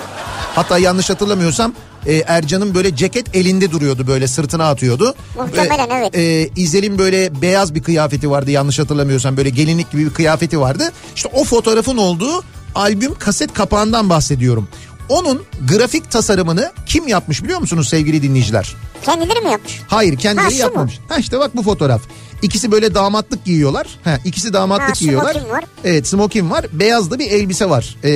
[0.55, 1.75] hatta yanlış hatırlamıyorsam
[2.07, 5.15] e, Ercan'ın böyle ceket elinde duruyordu böyle sırtına atıyordu.
[5.37, 6.17] Muhtemelen, evet.
[6.17, 10.93] E, İzel'in böyle beyaz bir kıyafeti vardı yanlış hatırlamıyorsam böyle gelinlik gibi bir kıyafeti vardı.
[11.17, 14.69] İşte o fotoğrafın olduğu albüm kaset kapağından bahsediyorum.
[15.09, 18.75] Onun grafik tasarımını kim yapmış biliyor musunuz sevgili dinleyiciler?
[19.03, 19.81] Kendileri mi yapmış?
[19.89, 20.63] Hayır kendileri Ha, şu mu?
[20.63, 20.99] yapmamış.
[21.09, 22.03] Ha işte bak bu fotoğraf.
[22.43, 23.87] İkisi böyle damatlık giyiyorlar.
[24.05, 25.33] Ha, ikisi damatlık Ha, giyiyorlar.
[25.33, 25.65] smoking var.
[25.85, 26.67] Evet smoking var.
[26.73, 27.97] Beyaz da bir elbise var.
[28.05, 28.09] Ee,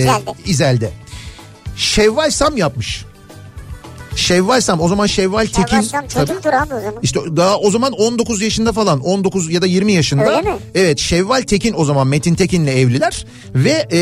[0.00, 0.32] İzel'de.
[0.46, 0.90] İzel'de.
[1.76, 3.04] Şevval Sam yapmış.
[4.16, 5.76] Şevval Sam o zaman Şevval Tekin.
[5.76, 6.26] Yavaşlam Tabii.
[6.26, 6.94] çocuktur abi o zaman.
[7.02, 10.36] İşte daha o zaman 19 yaşında falan 19 ya da 20 yaşında.
[10.36, 10.56] Öyle mi?
[10.74, 13.98] Evet Şevval Tekin o zaman Metin Tekin'le evliler ve e,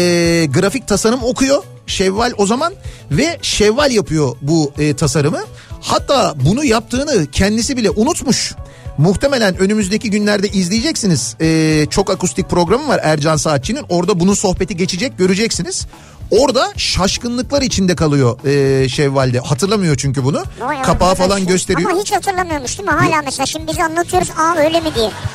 [0.46, 2.72] grafik tasarım okuyor Şevval o zaman
[3.10, 5.40] ve Şevval yapıyor bu e, tasarımı.
[5.80, 8.54] Hatta bunu yaptığını kendisi bile unutmuş.
[8.98, 11.36] Muhtemelen önümüzdeki günlerde izleyeceksiniz.
[11.40, 13.84] E, çok akustik programı var Ercan Saatçı'nın.
[13.88, 15.86] Orada bunun sohbeti geçecek göreceksiniz.
[16.30, 19.40] Orada şaşkınlıklar içinde kalıyor e, Şevval'de.
[19.40, 20.44] Hatırlamıyor çünkü bunu.
[20.60, 21.44] Vay Kapağı falan ya.
[21.44, 21.90] gösteriyor.
[21.90, 22.94] Ama hiç hatırlamıyormuş değil mi?
[22.94, 25.10] Hala mesela şimdi biz anlatıyoruz aa öyle mi diye.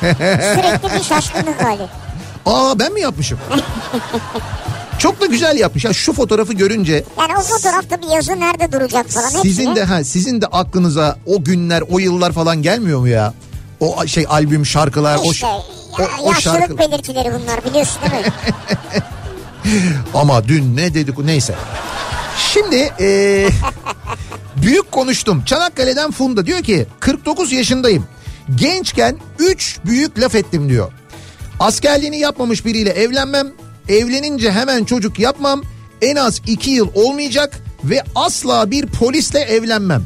[0.54, 1.82] Sürekli bir şaşkınlık hali.
[2.46, 3.38] Aa ben mi yapmışım?
[4.98, 5.84] Çok da güzel yapmış.
[5.84, 9.76] Ya şu fotoğrafı görünce Yani o fotoğrafta bir yazı nerede duracak falan sizin hepsini.
[9.76, 13.34] de ha sizin de aklınıza o günler, o yıllar falan gelmiyor mu ya?
[13.80, 16.78] O şey albüm şarkılar, o, İşte o, ya, o yaşlılık şarkı.
[16.78, 18.32] belirtileri bunlar biliyorsun değil mi?
[20.14, 21.54] Ama dün ne dedik neyse.
[22.52, 23.48] Şimdi eee,
[24.56, 25.42] büyük konuştum.
[25.44, 28.06] Çanakkale'den Funda diyor ki 49 yaşındayım.
[28.54, 30.92] Gençken 3 büyük laf ettim diyor.
[31.60, 33.48] Askerliğini yapmamış biriyle evlenmem.
[33.88, 35.62] Evlenince hemen çocuk yapmam.
[36.02, 40.04] En az 2 yıl olmayacak ve asla bir polisle evlenmem.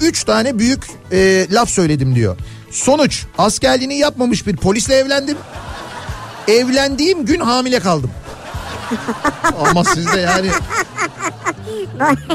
[0.00, 2.36] 3 tane büyük eee, laf söyledim diyor.
[2.70, 5.36] Sonuç askerliğini yapmamış bir polisle evlendim.
[6.48, 8.10] Evlendiğim gün hamile kaldım.
[9.70, 10.48] Ama sizde yani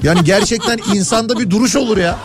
[0.04, 2.18] yani gerçekten insanda bir duruş olur ya.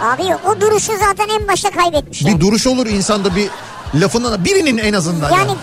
[0.00, 2.20] Abi o duruşu zaten en başta kaybetmiş.
[2.20, 2.40] Bir yani.
[2.40, 3.48] duruş olur insanda bir
[3.94, 5.30] lafından birinin en azından.
[5.32, 5.56] Yani ya.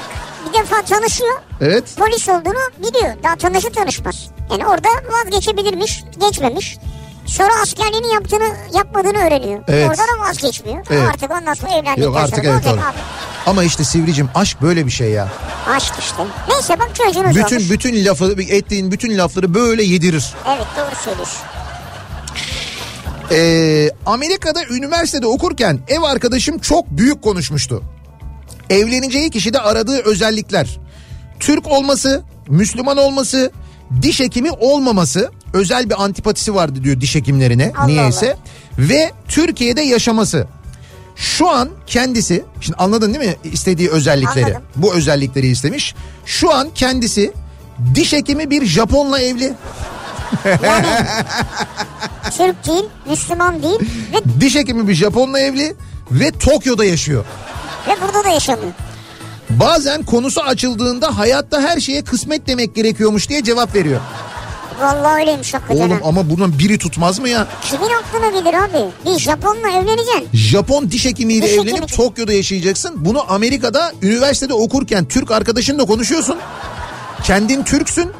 [0.49, 1.39] Bir defa tanışıyor.
[1.61, 1.83] Evet.
[1.97, 3.13] Polis olduğunu biliyor.
[3.23, 4.27] Daha tanışır tanışmaz.
[4.51, 6.77] Yani orada vazgeçebilirmiş, geçmemiş.
[7.25, 9.63] Sonra askerliğini yaptığını, yapmadığını öğreniyor.
[9.67, 9.89] Evet.
[9.89, 10.85] Orada da vazgeçmiyor.
[10.89, 11.09] Evet.
[11.09, 12.81] Artık ondan sonra evlendikten Yok artık sonra evet olacak doğru.
[12.89, 12.97] abi?
[13.45, 15.27] Ama işte Sivricim aşk böyle bir şey ya.
[15.69, 16.23] Aşk işte.
[16.49, 17.71] Neyse bak çocuğunuz Bütün olmuş.
[17.71, 20.33] bütün lafı ettiğin bütün lafları böyle yedirir.
[20.47, 21.39] Evet doğru söylüyorsun.
[23.31, 27.83] Ee, Amerika'da üniversitede okurken ev arkadaşım çok büyük konuşmuştu.
[28.71, 30.79] Evleneceği kişide aradığı özellikler.
[31.39, 33.51] Türk olması, Müslüman olması,
[34.01, 38.35] diş hekimi olmaması özel bir antipatisi vardı diyor diş hekimlerine Allah niyeyse.
[38.77, 40.47] Ve Türkiye'de yaşaması.
[41.15, 44.45] Şu an kendisi, şimdi anladın değil mi istediği özellikleri?
[44.45, 44.61] Anladım.
[44.75, 45.95] Bu özellikleri istemiş.
[46.25, 47.33] Şu an kendisi
[47.95, 49.53] diş hekimi bir Japonla evli.
[52.37, 53.79] Türk değil, Müslüman değil
[54.13, 55.75] ve, Diş hekimi bir Japonla evli
[56.11, 57.25] ve Tokyo'da yaşıyor.
[57.87, 58.71] Ve burada da yaşamıyor.
[59.49, 63.99] Bazen konusu açıldığında hayatta her şeye kısmet demek gerekiyormuş diye cevap veriyor.
[64.81, 65.79] Vallahi öyleymiş hakikaten.
[65.89, 67.47] Oğlum ama bunun biri tutmaz mı ya?
[67.61, 68.89] Kimin aklına gelir abi?
[69.05, 70.27] Bir Japonla evleneceksin.
[70.33, 71.87] Japon diş hekimiyle Diş evlenip hekimi.
[71.87, 72.91] Tokyo'da yaşayacaksın.
[72.95, 76.37] Bunu Amerika'da üniversitede okurken Türk arkadaşınla konuşuyorsun.
[77.23, 78.11] Kendin Türksün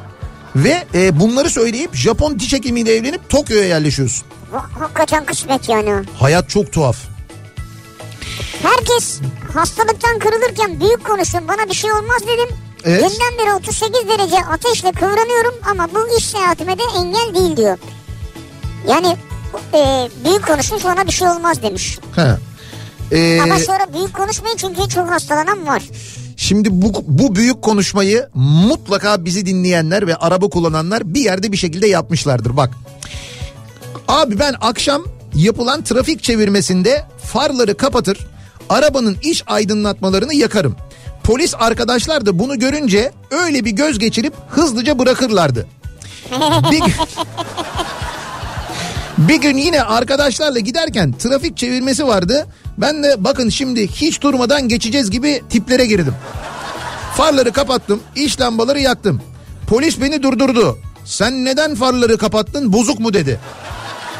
[0.56, 4.24] ve e, bunları söyleyip Japon diş hekimiyle evlenip Tokyo'ya yerleşiyorsun.
[4.80, 5.91] Hakikaten kısmet yani.
[6.19, 6.97] Hayat çok tuhaf.
[8.62, 9.19] Herkes
[9.54, 12.56] hastalıktan kırılırken büyük konuştum bana bir şey olmaz dedim.
[12.84, 12.99] Evet.
[13.01, 17.77] Dünden beri 38 derece ateşle kıvranıyorum ama bu iş seyahatime de engel değil diyor.
[18.88, 19.17] Yani
[19.73, 21.99] e, büyük konuşmuş bana bir şey olmaz demiş.
[22.15, 22.38] Ha.
[23.12, 25.84] Ee, Ama sonra büyük konuşmayın çünkü çok hastalanan var.
[26.38, 31.88] Şimdi bu, bu büyük konuşmayı mutlaka bizi dinleyenler ve araba kullananlar bir yerde bir şekilde
[31.88, 32.58] yapmışlardır.
[32.58, 32.69] Bak
[34.08, 35.04] abi ben akşam
[35.36, 38.17] yapılan trafik çevirmesinde farları kapatır
[38.70, 40.76] arabanın iç aydınlatmalarını yakarım.
[41.24, 45.67] Polis arkadaşlar da bunu görünce öyle bir göz geçirip hızlıca bırakırlardı.
[46.72, 46.84] Bir,
[49.28, 52.48] bir gün yine arkadaşlarla giderken trafik çevirmesi vardı.
[52.78, 56.15] Ben de bakın şimdi hiç durmadan geçeceğiz gibi tiplere girdim.
[57.17, 59.22] Farları kapattım, iç lambaları yaktım.
[59.67, 60.78] Polis beni durdurdu.
[61.06, 63.39] Sen neden farları kapattın bozuk mu dedi.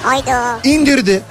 [0.04, 0.60] Hayda.
[0.64, 1.22] İndirdi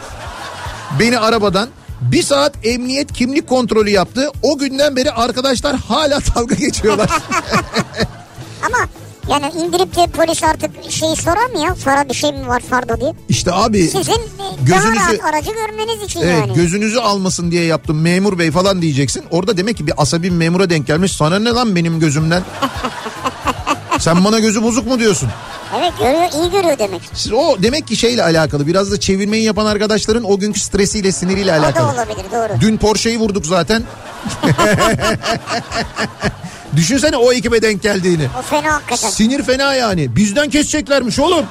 [1.01, 1.69] beni arabadan.
[2.01, 4.29] Bir saat emniyet kimlik kontrolü yaptı.
[4.43, 7.11] O günden beri arkadaşlar hala dalga geçiyorlar.
[8.67, 8.79] Ama
[9.31, 11.75] yani indirip de polis artık şeyi sorar mı ya?
[11.75, 13.13] Fara bir şey mi var farda diye.
[13.29, 14.19] İşte abi Sizin e,
[14.65, 16.55] Gözünüzü- daha rahat aracı görmeniz için Evet yani.
[16.55, 19.25] gözünüzü almasın diye yaptım memur bey falan diyeceksin.
[19.31, 21.13] Orada demek ki bir asabi memura denk gelmiş.
[21.13, 22.43] Sana ne lan benim gözümden?
[24.01, 25.29] Sen bana gözü bozuk mu diyorsun?
[25.79, 27.01] Evet görüyor iyi görüyor demek.
[27.15, 28.67] Siz o demek ki şeyle alakalı.
[28.67, 31.93] Biraz da çevirmeyi yapan arkadaşların o günkü stresiyle siniriyle O da alakalı.
[31.93, 32.61] olabilir doğru.
[32.61, 33.83] Dün Porsche'yi vurduk zaten.
[36.77, 38.27] Düşünsene o ekibe denk geldiğini.
[38.39, 39.11] O fena hakikaten.
[39.11, 40.17] Sinir fena yani.
[40.17, 41.45] Bizden keseceklermiş oğlum.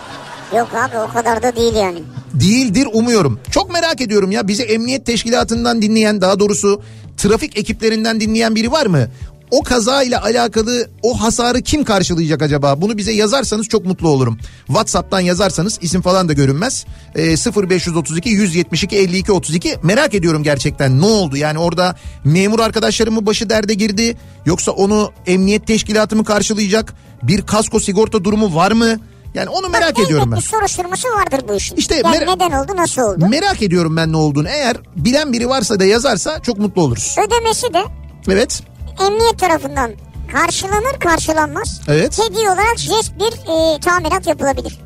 [0.57, 1.99] Yok abi o kadar da değil yani.
[2.33, 3.39] Değildir umuyorum.
[3.51, 6.81] Çok merak ediyorum ya bizi emniyet teşkilatından dinleyen daha doğrusu
[7.17, 9.07] trafik ekiplerinden dinleyen biri var mı?
[9.51, 12.81] O kaza ile alakalı o hasarı kim karşılayacak acaba?
[12.81, 14.37] Bunu bize yazarsanız çok mutlu olurum.
[14.67, 16.85] WhatsApp'tan yazarsanız isim falan da görünmez.
[17.15, 21.37] E, 0532 172 52 32 merak ediyorum gerçekten ne oldu?
[21.37, 24.17] Yani orada memur arkadaşlarımın başı derde girdi.
[24.45, 26.93] Yoksa onu emniyet teşkilatı mı karşılayacak?
[27.23, 28.99] Bir kasko sigorta durumu var mı?
[29.33, 30.37] Yani onu merak Bak, ediyorum ben.
[30.37, 31.75] bir soruşturması vardır bu işin.
[31.75, 33.27] İşte yani mer- neden oldu nasıl oldu?
[33.29, 34.47] Merak ediyorum ben ne olduğunu.
[34.49, 37.15] Eğer bilen biri varsa da yazarsa çok mutlu oluruz.
[37.27, 37.83] Ödemesi de
[38.27, 38.63] Evet.
[39.07, 39.91] Emniyet tarafından
[40.31, 41.81] karşılanır karşılanmaz.
[41.87, 42.19] Evet.
[42.29, 44.79] Hediye olarak jest bir e, tamirat yapılabilir.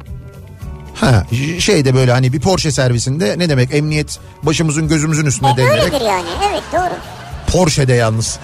[0.96, 1.24] Ha
[1.60, 5.84] şey de böyle hani bir Porsche servisinde ne demek emniyet başımızın gözümüzün üstüne E, denilerek.
[5.84, 6.94] öyledir yani evet doğru.
[7.52, 8.40] Porsche'de yalnız.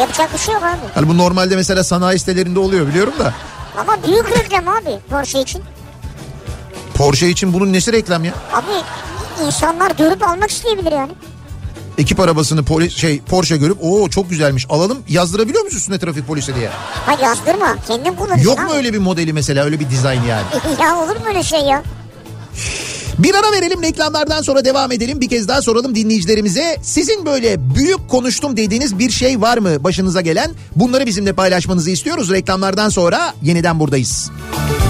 [0.00, 0.76] Yapacak bir şey yok abi.
[0.94, 3.34] Hani bu normalde mesela sanayi sitelerinde oluyor biliyorum da.
[3.78, 5.62] Ama büyük reklam abi Porsche için.
[6.94, 8.32] Porsche için bunun nesi reklam ya?
[8.52, 8.66] Abi
[9.46, 11.12] insanlar görüp almak isteyebilir yani.
[11.98, 16.54] Ekip arabasını polis şey Porsche görüp o çok güzelmiş alalım yazdırabiliyor musun üstüne trafik polisi
[16.54, 16.68] diye?
[17.06, 18.76] Ha yazdırma kendin kullanırsın Yok mu abi.
[18.76, 20.46] öyle bir modeli mesela öyle bir dizayn yani?
[20.82, 21.82] ya olur mu öyle şey ya?
[23.18, 25.20] Bir ara verelim reklamlardan sonra devam edelim.
[25.20, 26.76] Bir kez daha soralım dinleyicilerimize.
[26.82, 30.50] Sizin böyle büyük konuştum dediğiniz bir şey var mı başınıza gelen?
[30.76, 32.30] Bunları bizimle paylaşmanızı istiyoruz.
[32.30, 34.30] Reklamlardan sonra yeniden buradayız.
[34.52, 34.81] Kafa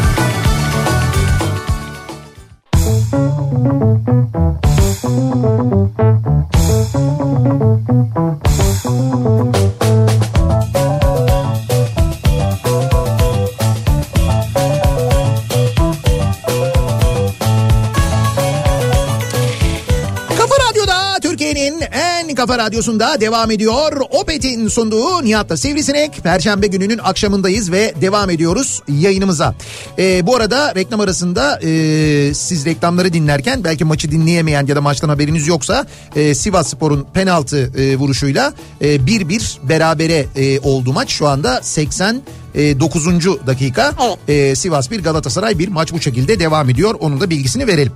[22.34, 24.00] kafa radyosunda devam ediyor.
[24.10, 26.22] Opet'in sunduğu Nihat'la Sivrisinek.
[26.22, 29.54] Perşembe gününün akşamındayız ve devam ediyoruz yayınımıza.
[29.98, 35.08] Ee, bu arada reklam arasında e, siz reklamları dinlerken belki maçı dinleyemeyen ya da maçtan
[35.08, 41.10] haberiniz yoksa e, Sivas Spor'un penaltı e, vuruşuyla e, 1-1 berabere e, oldu maç.
[41.10, 42.22] Şu anda 80
[42.54, 43.06] e, 9.
[43.46, 43.94] dakika
[44.28, 46.94] e, Sivas 1 Galatasaray 1 maç bu şekilde devam ediyor.
[47.00, 47.92] Onun da bilgisini verelim.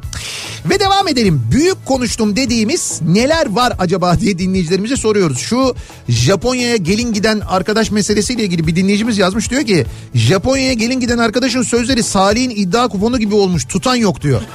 [0.71, 1.42] Ve devam edelim.
[1.51, 5.38] Büyük konuştum dediğimiz neler var acaba diye dinleyicilerimize soruyoruz.
[5.38, 5.75] Şu
[6.09, 11.62] Japonya'ya gelin giden arkadaş meselesiyle ilgili bir dinleyicimiz yazmış diyor ki Japonya'ya gelin giden arkadaşın
[11.62, 14.40] sözleri Salih'in iddia kuponu gibi olmuş tutan yok diyor.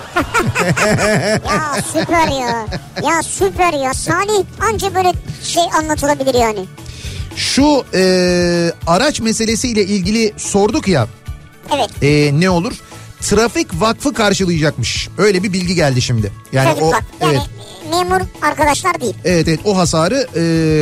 [1.52, 2.68] Ya süper ya.
[3.04, 3.94] Ya süper ya.
[3.94, 6.66] Salih anca böyle şey anlatılabilir yani.
[7.36, 11.08] Şu e, araç meselesiyle ilgili sorduk ya
[11.76, 11.90] Evet.
[12.04, 12.74] e, ne olur?
[13.22, 15.10] Trafik vakfı karşılayacakmış.
[15.18, 16.32] Öyle bir bilgi geldi şimdi.
[16.52, 17.04] Yani Trafik o bak.
[17.22, 17.50] Yani evet.
[17.92, 19.14] Memur arkadaşlar değil.
[19.26, 20.42] Evet evet o hasarı e,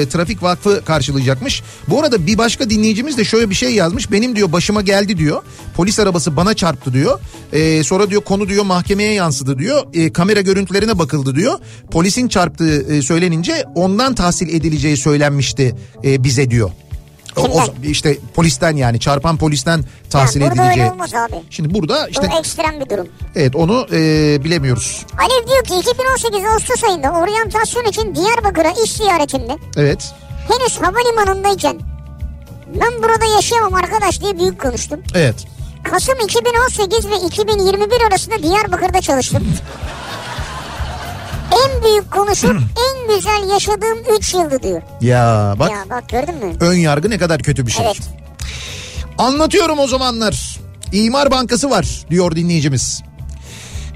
[0.09, 1.63] trafik vakfı karşılayacakmış.
[1.87, 4.11] Bu arada bir başka dinleyicimiz de şöyle bir şey yazmış.
[4.11, 5.41] Benim diyor başıma geldi diyor.
[5.75, 7.19] Polis arabası bana çarptı diyor.
[7.53, 9.83] E, sonra diyor konu diyor mahkemeye yansıdı diyor.
[9.93, 11.59] E, kamera görüntülerine bakıldı diyor.
[11.91, 16.71] Polisin çarptığı e, söylenince ondan tahsil edileceği söylenmişti e, bize diyor.
[17.41, 20.83] O, işte polisten yani çarpan polisten tahsil Ya burada edileceği.
[20.83, 21.35] öyle olmaz abi.
[21.49, 23.07] Şimdi burada işte Bu ekstrem bir durum.
[23.35, 23.97] evet onu e,
[24.43, 25.05] bilemiyoruz.
[25.19, 30.13] Alev diyor ki 2018 Ağustos ayında oryantasyon için Diyarbakır'a iş ziyaretimde Evet.
[30.47, 31.79] henüz havalimanındayken
[32.81, 34.99] ben burada yaşayamam arkadaş diye büyük konuştum.
[35.15, 35.35] Evet.
[35.83, 39.47] Kasım 2018 ve 2021 arasında Diyarbakır'da çalıştım.
[41.51, 44.81] en büyük konuşup en güzel yaşadığım 3 yıldı diyor.
[45.01, 46.53] Ya bak Ya bak gördün mü?
[46.59, 47.85] ön yargı ne kadar kötü bir şey.
[47.85, 47.99] Evet.
[49.17, 50.59] Anlatıyorum o zamanlar.
[50.93, 53.01] İmar Bankası var diyor dinleyicimiz.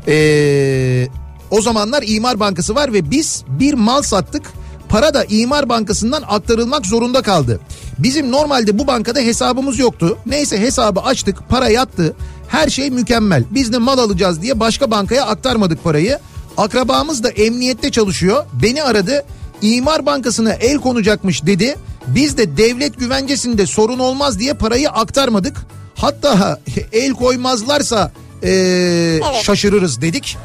[0.08, 1.08] Ee,
[1.52, 4.54] o zamanlar İmar Bankası var ve biz bir mal sattık.
[4.90, 7.60] Para da İmar Bankası'ndan aktarılmak zorunda kaldı.
[8.00, 10.18] Bizim normalde bu bankada hesabımız yoktu.
[10.26, 12.16] Neyse hesabı açtık, para yattı.
[12.48, 13.44] Her şey mükemmel.
[13.52, 16.20] Biz de mal alacağız diye başka bankaya aktarmadık parayı.
[16.58, 18.46] Akrabamız da emniyette çalışıyor.
[18.62, 19.26] Beni aradı.
[19.62, 21.76] İmar Bankası'na el konacakmış dedi.
[22.08, 25.58] Biz de devlet güvencesinde sorun olmaz diye parayı aktarmadık.
[25.96, 26.60] Hatta
[26.92, 28.12] el koymazlarsa
[28.44, 30.38] ee, şaşırırız dedik.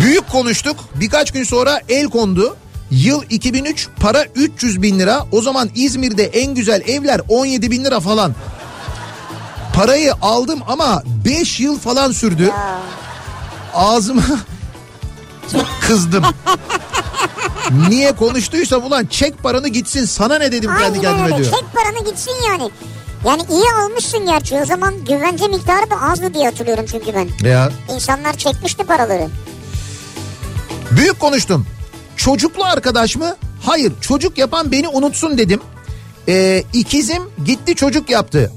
[0.00, 0.76] Büyük konuştuk.
[0.94, 2.56] Birkaç gün sonra el kondu.
[2.90, 5.26] Yıl 2003 para 300 bin lira.
[5.32, 8.34] O zaman İzmir'de en güzel evler 17 bin lira falan.
[9.74, 12.50] Parayı aldım ama 5 yıl falan sürdü.
[13.74, 14.22] Ağzıma
[15.80, 16.24] kızdım.
[17.88, 21.36] Niye konuştuysam ulan çek paranı gitsin sana ne dedim kendi Aynen kendime öyle.
[21.36, 21.50] diyor.
[21.60, 22.70] Çek paranı gitsin yani.
[23.26, 27.48] Yani iyi almışsın gerçi o zaman güvence miktarı da azdı diye hatırlıyorum çünkü ben.
[27.48, 29.28] Ya İnsanlar çekmişti paraları.
[30.90, 31.66] Büyük konuştum.
[32.16, 33.36] Çocuklu arkadaş mı?
[33.66, 35.60] Hayır çocuk yapan beni unutsun dedim.
[36.28, 38.52] Ee, ikizim gitti çocuk yaptı.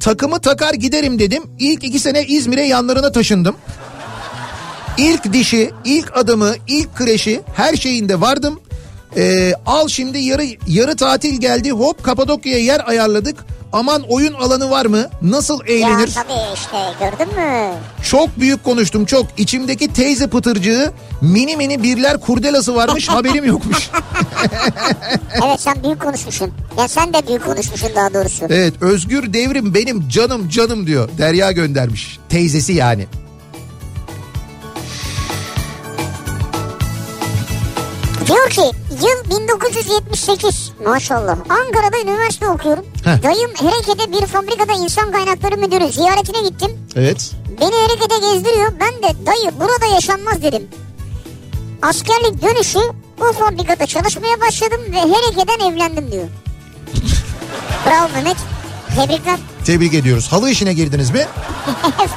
[0.00, 1.42] Takımı takar giderim dedim.
[1.58, 3.56] İlk iki sene İzmir'e yanlarına taşındım.
[4.98, 8.60] İlk dişi, ilk adımı, ilk kreşi her şeyinde vardım.
[9.16, 13.36] Ee, al şimdi yarı yarı tatil geldi hop Kapadokya'ya yer ayarladık.
[13.72, 15.06] Aman oyun alanı var mı?
[15.22, 16.16] Nasıl eğlenir?
[16.16, 17.74] Ya tabii işte gördün mü?
[18.02, 19.26] Çok büyük konuştum çok.
[19.36, 23.90] İçimdeki teyze pıtırcığı mini mini birler kurdelası varmış haberim yokmuş.
[25.44, 26.52] evet sen büyük konuşmuşsun.
[26.78, 28.46] Ya sen de büyük konuşmuşsun daha doğrusu.
[28.50, 31.08] Evet Özgür Devrim benim canım canım diyor.
[31.18, 32.18] Derya göndermiş.
[32.28, 33.06] Teyzesi yani.
[38.28, 38.60] Diyor ki
[38.90, 42.86] yıl 1978 maşallah Ankara'da üniversite okuyorum.
[43.04, 43.22] Heh.
[43.22, 46.70] Dayım Hereke'de bir fabrikada insan kaynakları müdürü ziyaretine gittim.
[46.96, 47.32] Evet.
[47.60, 48.72] Beni Hereke'de gezdiriyor.
[48.80, 50.68] Ben de dayı burada yaşanmaz dedim.
[51.82, 52.78] Askerlik dönüşü
[53.20, 56.28] o fabrikada çalışmaya başladım ve Hereke'den evlendim diyor.
[57.86, 58.36] Bravo Mehmet.
[58.96, 59.38] Tebrikler.
[59.64, 60.28] Tebrik ediyoruz.
[60.32, 61.26] Halı işine girdiniz mi?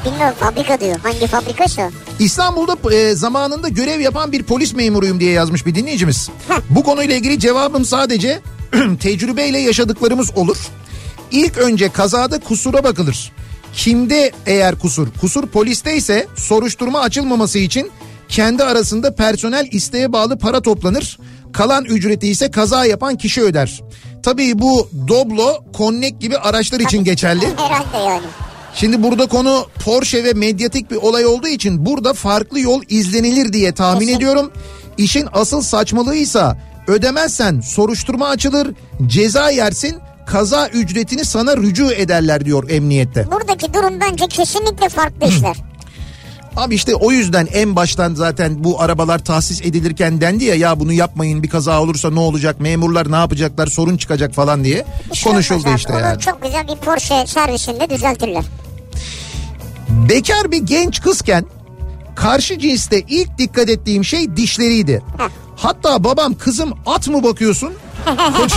[0.06, 1.00] Bilmiyorum fabrika diyor.
[1.04, 1.92] Hangi fabrikaysa.
[2.20, 6.30] İstanbul'da e, zamanında görev yapan bir polis memuruyum diye yazmış bir dinleyicimiz.
[6.70, 8.40] Bu konuyla ilgili cevabım sadece
[9.00, 10.58] tecrübeyle yaşadıklarımız olur.
[11.32, 13.32] İlk önce kazada kusura bakılır.
[13.74, 15.08] Kimde eğer kusur?
[15.22, 17.92] Kusur poliste ise soruşturma açılmaması için
[18.30, 21.20] kendi arasında personel isteğe bağlı para toplanır.
[21.54, 23.82] Kalan ücreti ise kaza yapan kişi öder.
[24.24, 27.46] Tabii bu Doblo, Connect gibi araçlar için geçerli.
[27.58, 28.26] Herhalde yani.
[28.76, 33.72] Şimdi burada konu Porsche ve medyatik bir olay olduğu için burada farklı yol izlenilir diye
[33.72, 34.16] tahmin Kesin.
[34.18, 34.52] ediyorum.
[34.98, 36.58] İşin asıl saçmalığıysa
[36.88, 38.76] ödemezsen soruşturma açılır,
[39.08, 39.96] ceza yersin,
[40.26, 43.28] kaza ücretini sana rücu ederler diyor emniyette.
[43.32, 45.58] Buradaki durum bence kesinlikle farklı işler.
[46.56, 50.94] Abi işte o yüzden en baştan zaten bu arabalar tahsis edilirken dendi ya ya bunu
[50.94, 55.60] yapmayın bir kaza olursa ne olacak memurlar ne yapacaklar sorun çıkacak falan diye şey konuşuldu
[55.60, 55.78] olmaz abi.
[55.80, 56.20] işte Onu yani.
[56.20, 58.44] çok güzel bir Porsche servisinde düzeltirler.
[59.90, 61.46] Bekar bir genç kızken
[62.16, 65.02] karşı cinste ilk dikkat ettiğim şey dişleriydi.
[65.18, 65.30] Heh.
[65.56, 67.74] Hatta babam kızım at mı bakıyorsun?
[68.38, 68.56] Koca,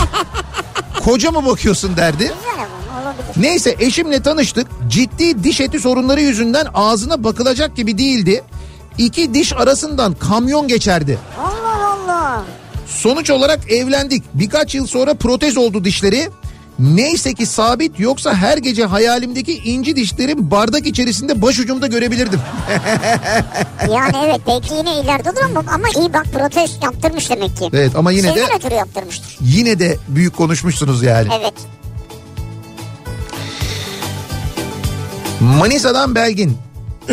[1.05, 2.33] koca mı bakıyorsun derdi.
[3.37, 4.67] Neyse eşimle tanıştık.
[4.87, 8.43] Ciddi diş eti sorunları yüzünden ağzına bakılacak gibi değildi.
[8.97, 11.19] İki diş arasından kamyon geçerdi.
[11.39, 12.43] Allah Allah.
[12.87, 14.23] Sonuç olarak evlendik.
[14.33, 16.29] Birkaç yıl sonra protez oldu dişleri.
[16.79, 22.39] Neyse ki sabit yoksa her gece hayalimdeki inci dişlerim bardak içerisinde başucumda görebilirdim.
[23.91, 27.69] Yani evet belki yine ileride olur ama, iyi bak protez yaptırmış demek ki.
[27.73, 29.37] Evet ama yine de Şeyden ötürü yaptırmıştır.
[29.41, 31.27] yine de büyük konuşmuşsunuz yani.
[31.39, 31.53] Evet.
[35.39, 36.57] Manisa'dan Belgin.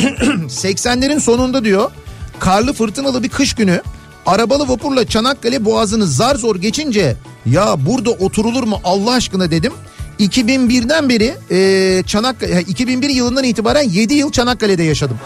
[0.49, 1.91] 80'lerin sonunda diyor.
[2.39, 3.83] Karlı fırtınalı bir kış günü
[4.27, 7.17] arabalı vapurla Çanakkale Boğazı'nı zar zor geçince
[7.47, 9.73] ya burada oturulur mu Allah aşkına dedim.
[10.21, 15.19] 2001'den beri e, Çanakkale 2001 yılından itibaren 7 yıl Çanakkale'de yaşadım.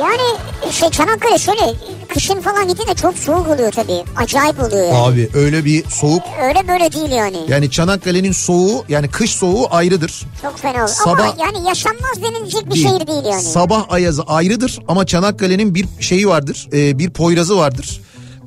[0.00, 0.38] Yani
[0.72, 1.60] şey Çanakkale şöyle
[2.08, 4.04] kışın falan gittiğinde çok soğuk oluyor tabii.
[4.16, 4.96] Acayip oluyor yani.
[4.98, 7.36] Abi öyle bir soğuk Öyle böyle değil yani.
[7.48, 10.22] yani Çanakkale'nin soğuğu yani kış soğuğu ayrıdır.
[10.42, 10.88] Çok fena oluyor.
[10.88, 12.88] Sabah- Ama yani yaşanmaz denilecek bir Değil.
[12.88, 13.42] şehir değil yani.
[13.42, 18.00] Sabah ayazı ayrıdır ama Çanakkale'nin bir şeyi vardır, e, bir poyrazı vardır.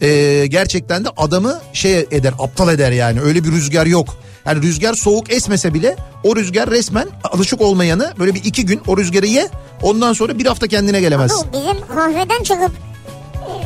[0.04, 3.22] E, gerçekten de adamı şey eder, aptal eder yani.
[3.22, 4.18] Öyle bir rüzgar yok.
[4.46, 8.98] Yani rüzgar soğuk esmese bile o rüzgar resmen alışık olmayanı böyle bir iki gün o
[8.98, 9.50] rüzgarı ye.
[9.82, 11.32] Ondan sonra bir hafta kendine gelemez.
[11.32, 12.72] Bu bizim kahveden çıkıp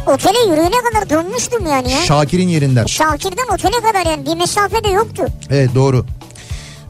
[0.07, 2.01] e, otele yürüyene kadar donmuştum yani ya.
[2.01, 2.85] Şakir'in yerinden.
[2.85, 5.23] Şakir'den otele kadar yani bir mesafe de yoktu.
[5.49, 6.05] Evet doğru.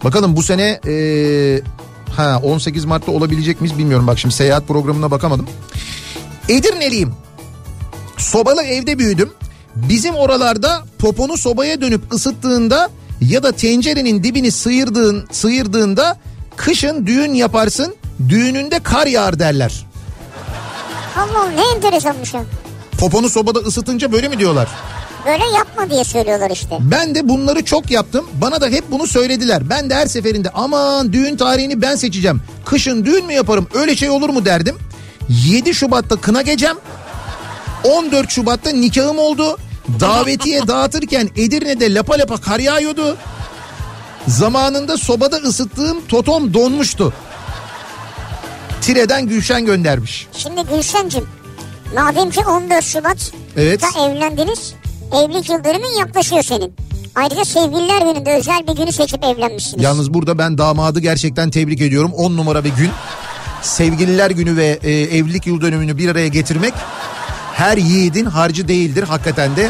[0.04, 0.94] Bakalım bu sene e,
[2.16, 4.08] ha 18 Mart'ta olabilecek miyiz bilmiyorum.
[4.08, 5.48] Bak şimdi seyahat programına bakamadım.
[6.50, 7.14] Edirneliyim.
[8.18, 9.30] Sobalı evde büyüdüm.
[9.76, 12.90] Bizim oralarda poponu sobaya dönüp ısıttığında
[13.22, 16.18] ya da tencerenin dibini sıyırdığın sıyırdığında
[16.56, 17.96] kışın düğün yaparsın.
[18.30, 19.86] Düğününde kar yağar derler.
[21.18, 22.44] Allah ne enteresanmış ya.
[23.00, 24.68] Poponu sobada ısıtınca böyle mi diyorlar?
[25.26, 26.78] Böyle yapma diye söylüyorlar işte.
[26.82, 28.26] Ben de bunları çok yaptım.
[28.42, 29.70] Bana da hep bunu söylediler.
[29.70, 32.42] Ben de her seferinde aman düğün tarihini ben seçeceğim.
[32.66, 34.76] Kışın düğün mü yaparım öyle şey olur mu derdim.
[35.30, 36.78] 7 Şubat'ta kına gecem.
[37.88, 39.58] 14 Şubat'ta nikahım oldu.
[40.00, 43.18] Davetiye dağıtırken Edirne'de lapa lapa kar yağıyordu.
[44.28, 47.14] Zamanında sobada ısıttığım totom donmuştu.
[48.82, 50.28] Tire'den Gülşen göndermiş.
[50.38, 51.28] Şimdi Gülşen'cim
[51.96, 53.82] madem ki 14 Şubat Evet.
[53.82, 54.74] da evlendiniz.
[55.14, 56.74] Evlilik yıl dönümün yaklaşıyor senin.
[57.16, 59.84] Ayrıca sevgililer gününde özel bir günü seçip evlenmişsiniz.
[59.84, 62.12] Yalnız burada ben damadı gerçekten tebrik ediyorum.
[62.14, 62.90] 10 numara bir gün.
[63.62, 66.74] Sevgililer günü ve e, evlilik yıl dönümünü bir araya getirmek
[67.58, 69.04] her yiğidin harcı değildir.
[69.04, 69.70] Hakikaten de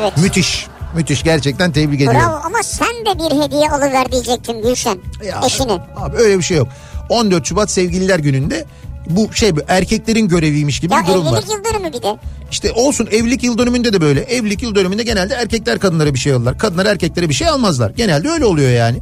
[0.00, 0.12] Evet.
[0.16, 0.66] müthiş.
[0.96, 2.20] Müthiş gerçekten tebrik ediyorum.
[2.20, 5.72] Bravo ama sen de bir hediye alıver diyecektin Gülşen Ya, eşine.
[5.96, 6.68] Abi öyle bir şey yok.
[7.08, 8.64] 14 Şubat sevgililer gününde
[9.10, 11.32] Bu şey bu erkeklerin göreviymiş gibi Ya bir durum var.
[11.32, 12.16] evlilik yıl dönümü bir de.
[12.50, 14.20] İşte olsun evlilik yıl dönümünde de böyle.
[14.20, 16.58] Evlilik yıl dönümünde genelde erkekler kadınlara bir şey alırlar.
[16.58, 17.90] Kadınlar erkeklere bir şey almazlar.
[17.90, 18.98] Genelde öyle oluyor yani.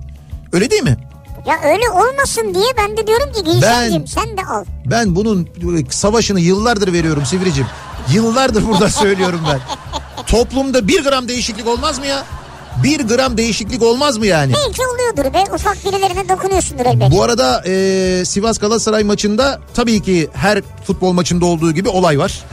[0.52, 0.96] Öyle değil mi?
[1.46, 4.64] Ya öyle olmasın diye ben de diyorum ki Gülşen'cim sen de al.
[4.86, 5.48] Ben bunun
[5.90, 7.66] savaşını yıllardır veriyorum Sivricim.
[8.12, 9.60] Yıllardır burada söylüyorum ben.
[10.26, 12.24] Toplumda bir gram değişiklik olmaz mı ya?
[12.82, 14.52] Bir gram değişiklik olmaz mı yani?
[14.66, 17.10] Belki oluyordur be ufak birilerine dokunuyorsundur elbet.
[17.10, 22.44] Bu arada e, Sivas Galatasaray maçında tabii ki her futbol maçında olduğu gibi olay var.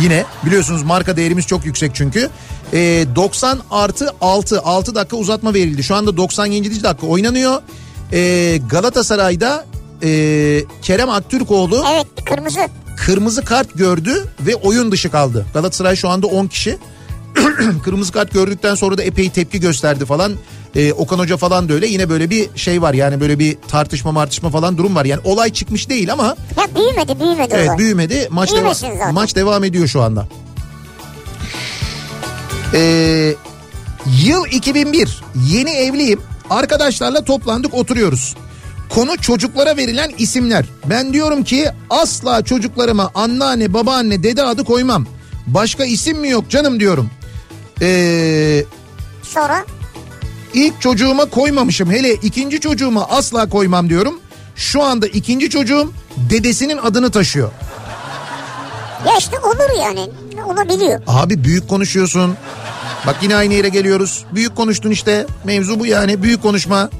[0.00, 2.30] Yine biliyorsunuz marka değerimiz çok yüksek çünkü.
[2.72, 2.78] E,
[3.16, 5.84] 90 artı 6 6 dakika uzatma verildi.
[5.84, 6.82] Şu anda 97.
[6.82, 7.62] dakika oynanıyor.
[8.12, 9.66] E, Galatasaray'da
[10.02, 10.08] e,
[10.82, 12.60] Kerem Aktürkoğlu Evet kırmızı.
[12.96, 15.46] kırmızı kart gördü ve oyun dışı kaldı.
[15.54, 16.78] Galatasaray şu anda 10 kişi.
[17.84, 20.32] kırmızı kart gördükten sonra da epey tepki gösterdi falan.
[20.76, 21.86] Ee, Okan Hoca falan da öyle.
[21.86, 25.04] Yine böyle bir şey var yani böyle bir tartışma martışma falan durum var.
[25.04, 27.78] Yani olay çıkmış değil ama Ya büyümedi büyümedi evet olay.
[27.78, 28.28] büyümedi.
[28.30, 29.14] Maç, deva- zaten.
[29.14, 30.28] maç devam ediyor şu anda.
[32.74, 33.34] Ee,
[34.24, 36.20] yıl 2001 yeni evliyim.
[36.50, 38.34] Arkadaşlarla toplandık oturuyoruz.
[38.88, 40.64] Konu çocuklara verilen isimler.
[40.84, 45.06] Ben diyorum ki asla çocuklarıma anneanne, babaanne, dede adı koymam.
[45.46, 47.10] Başka isim mi yok canım diyorum.
[47.82, 48.64] Ee,
[49.22, 49.64] Sonra
[50.54, 51.90] ilk çocuğuma koymamışım.
[51.90, 54.20] Hele ikinci çocuğuma asla koymam diyorum.
[54.56, 57.50] Şu anda ikinci çocuğum dedesinin adını taşıyor.
[59.06, 60.10] ya işte olur yani
[60.46, 61.00] olabiliyor.
[61.06, 62.36] Abi büyük konuşuyorsun.
[63.06, 64.24] Bak yine aynı yere geliyoruz.
[64.32, 65.26] Büyük konuştun işte.
[65.44, 66.22] Mevzu bu yani.
[66.22, 66.90] Büyük konuşma.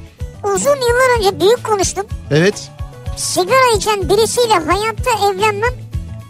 [0.45, 2.07] Uzun yıllar önce büyük konuştum.
[2.31, 2.69] Evet.
[3.17, 5.73] Sigara içen birisiyle hayatta evlenmem.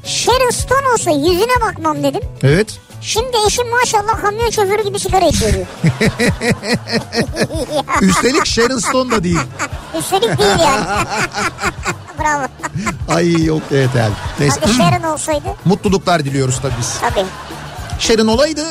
[0.05, 2.21] Sharon Stone olsa yüzüne bakmam dedim.
[2.43, 2.79] Evet.
[3.01, 5.67] Şimdi eşim maşallah kamyon şoförü gibi sigara içiyor diyor.
[8.03, 9.39] Üstelik Sharon Stone da değil.
[9.99, 10.85] Üstelik değil yani.
[12.21, 12.47] Bravo.
[13.09, 14.13] Ay yok evet yani.
[14.41, 14.61] Neyse.
[14.61, 15.49] Hadi Sharon olsaydı.
[15.65, 16.99] Mutluluklar diliyoruz tabii biz.
[17.01, 17.27] Tabii.
[17.99, 18.65] Sharon olaydı.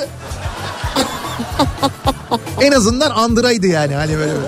[2.61, 4.31] En azından andıraydı yani hani böyle.
[4.33, 4.45] böyle.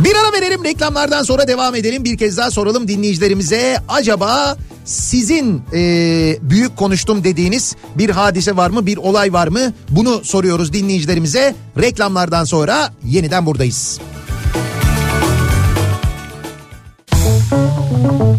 [0.00, 2.04] Bir ara verelim reklamlardan sonra devam edelim.
[2.04, 3.78] Bir kez daha soralım dinleyicilerimize.
[3.88, 5.80] Acaba sizin e,
[6.42, 8.86] büyük konuştum dediğiniz bir hadise var mı?
[8.86, 9.72] Bir olay var mı?
[9.90, 11.54] Bunu soruyoruz dinleyicilerimize.
[11.78, 14.00] Reklamlardan sonra yeniden buradayız.
[17.10, 18.33] Kafa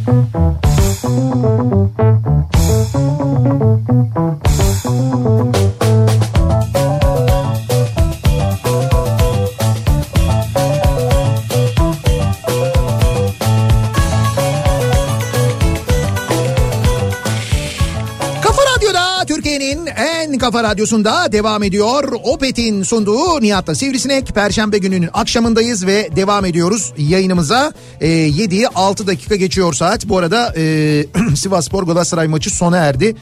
[20.45, 22.13] kafa radyosunda devam ediyor.
[22.23, 24.27] Opet'in sunduğu Nihat'la Sivrisinek.
[24.27, 27.73] Perşembe gününün akşamındayız ve devam ediyoruz yayınımıza.
[28.01, 30.05] E, 7'yi 6 dakika geçiyor saat.
[30.09, 33.15] Bu arada e, Sivas Spor Galatasaray maçı sona erdi.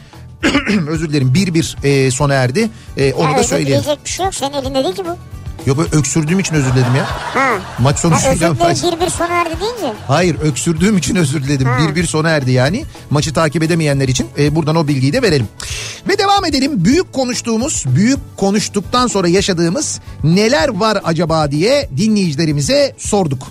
[0.88, 2.70] Özür dilerim 1-1 e, sona erdi.
[2.98, 3.84] E, onu ya da söyleyelim.
[3.84, 4.36] dileyecek bir şey yok.
[4.36, 5.33] Senin elinde değil ki bu.
[5.66, 7.05] Yok böyle öksürdüğüm için özür diledim ya.
[7.09, 7.49] Ha.
[7.80, 8.57] Maç sonu Ha, özür dilerim
[8.99, 9.93] bir bir sona erdi deyince.
[10.07, 11.68] Hayır öksürdüğüm için özür diledim.
[11.68, 11.78] Ha.
[11.80, 12.86] Bir bir sona erdi yani.
[13.09, 15.47] Maçı takip edemeyenler için e, buradan o bilgiyi de verelim.
[16.09, 16.86] Ve devam edelim.
[16.86, 23.47] Büyük konuştuğumuz, büyük konuştuktan sonra yaşadığımız neler var acaba diye dinleyicilerimize sorduk.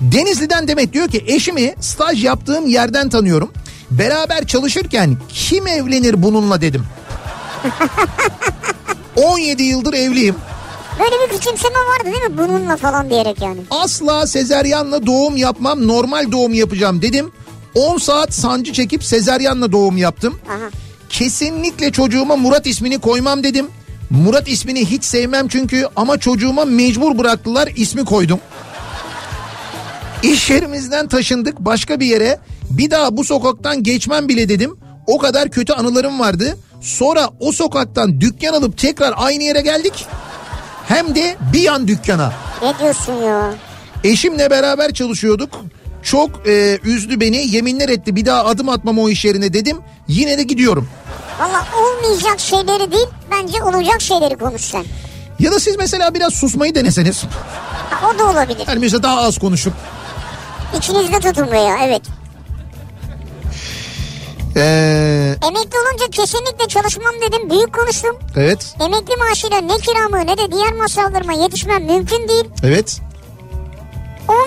[0.00, 3.52] Denizli'den Demet diyor ki eşimi staj yaptığım yerden tanıyorum.
[3.90, 6.84] Beraber çalışırken kim evlenir bununla dedim.
[9.16, 10.34] 17 yıldır evliyim.
[10.98, 12.38] Böyle bir küçümseme vardı değil mi?
[12.38, 13.60] Bununla falan diyerek yani.
[13.70, 17.32] Asla sezeryanla doğum yapmam normal doğum yapacağım dedim.
[17.74, 20.38] 10 saat sancı çekip sezeryanla doğum yaptım.
[20.48, 20.70] Aha.
[21.08, 23.66] Kesinlikle çocuğuma Murat ismini koymam dedim.
[24.10, 28.40] Murat ismini hiç sevmem çünkü ama çocuğuma mecbur bıraktılar ismi koydum.
[30.22, 32.38] İş yerimizden taşındık başka bir yere.
[32.70, 34.76] Bir daha bu sokaktan geçmem bile dedim.
[35.06, 36.58] O kadar kötü anılarım vardı.
[36.80, 40.06] Sonra o sokaktan dükkan alıp tekrar aynı yere geldik.
[40.88, 42.32] Hem de bir yan dükkana.
[42.62, 43.54] Ne diyorsun ya?
[44.04, 45.60] Eşimle beraber çalışıyorduk.
[46.02, 47.36] Çok e, üzdü beni.
[47.36, 49.78] Yeminler etti bir daha adım atmam o iş yerine dedim.
[50.08, 50.88] Yine de gidiyorum.
[51.40, 54.84] Valla olmayacak şeyleri değil bence olacak şeyleri konuş sen.
[55.38, 57.24] Ya da siz mesela biraz susmayı deneseniz.
[57.90, 58.64] Ha, o da olabilir.
[58.68, 59.72] Yani mesela daha az konuşup.
[60.78, 62.02] İçinizde tutun veya evet.
[64.56, 67.50] Ee, Emekli olunca kesinlikle çalışmam dedim.
[67.50, 68.16] Büyük konuştum.
[68.36, 72.44] evet, Emekli maaşıyla ne kiramı ne de diğer masraflarıma yetişmem mümkün değil.
[72.62, 73.00] evet.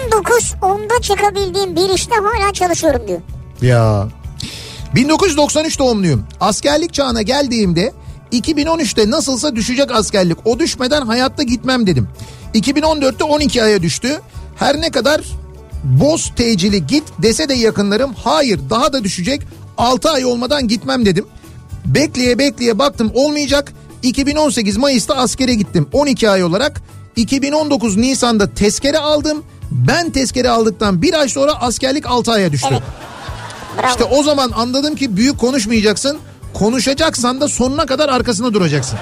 [0.08, 3.20] 19 onda çıkabildiğim bir işte hala çalışıyorum diyor.
[3.62, 4.08] Ya.
[4.96, 6.26] 1993 doğumluyum.
[6.40, 7.94] Askerlik çağına geldiğimde
[8.32, 10.38] 2013'te nasılsa düşecek askerlik.
[10.46, 12.08] O düşmeden hayatta gitmem dedim.
[12.54, 14.22] 2014'te 12 aya düştü.
[14.56, 15.22] Her ne kadar
[15.84, 19.42] Boz tecili git dese de yakınlarım hayır daha da düşecek
[19.78, 21.26] 6 ay olmadan gitmem dedim.
[21.86, 23.74] Bekleye bekleye baktım olmayacak
[24.04, 26.82] 2018 Mayıs'ta askere gittim 12 ay olarak
[27.16, 29.44] 2019 Nisan'da tezkere aldım.
[29.72, 32.68] Ben tezkere aldıktan bir ay sonra askerlik 6 aya düştü.
[32.72, 32.82] Evet.
[33.78, 33.88] Bravo.
[33.90, 36.18] İşte o zaman anladım ki büyük konuşmayacaksın.
[36.54, 39.00] Konuşacaksan da sonuna kadar arkasında duracaksın.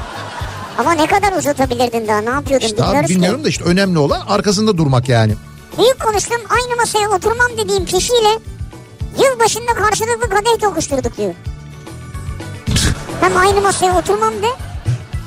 [0.77, 3.45] Ama ne kadar uzatabilirdin daha ne yapıyordun İşte abi bilmiyoruz bilmiyorum ki.
[3.45, 5.33] da işte önemli olan arkasında durmak yani.
[5.77, 8.39] Büyük konuştum aynı masaya oturmam dediğim kişiyle
[9.17, 11.33] yılbaşında karşılıklı kadeh tokuşturduk diyor.
[13.21, 14.47] Hem aynı masaya oturmam de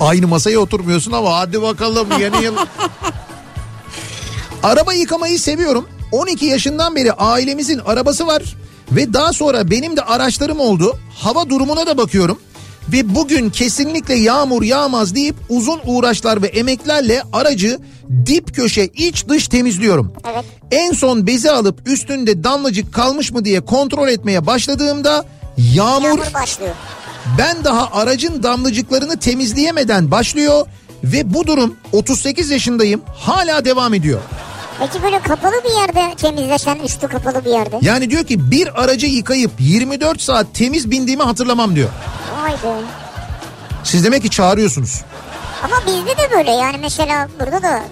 [0.01, 2.57] Aynı masaya oturmuyorsun ama hadi bakalım yeni yıl.
[4.63, 5.89] Araba yıkamayı seviyorum.
[6.13, 8.43] 12 yaşından beri ailemizin arabası var.
[8.93, 10.99] Ve daha sonra benim de araçlarım oldu.
[11.15, 12.39] Hava durumuna da bakıyorum.
[12.93, 17.79] Ve bugün kesinlikle yağmur yağmaz deyip uzun uğraşlar ve emeklerle aracı
[18.27, 20.13] dip köşe iç dış temizliyorum.
[20.33, 20.45] Evet.
[20.71, 25.25] En son bezi alıp üstünde damlacık kalmış mı diye kontrol etmeye başladığımda
[25.75, 26.75] yağmur yağmur başlıyor.
[27.39, 30.67] ben daha aracın damlacıklarını temizleyemeden başlıyor
[31.05, 34.21] ve bu durum 38 yaşındayım hala devam ediyor.
[34.79, 37.79] Peki böyle kapalı bir yerde temizlesen üstü kapalı bir yerde.
[37.83, 41.89] Yani diyor ki bir aracı yıkayıp 24 saat temiz bindiğimi hatırlamam diyor.
[42.47, 42.81] Vay be.
[43.85, 45.03] Siz demek ki çağırıyorsunuz.
[45.65, 47.83] Ama bizde de böyle yani mesela burada da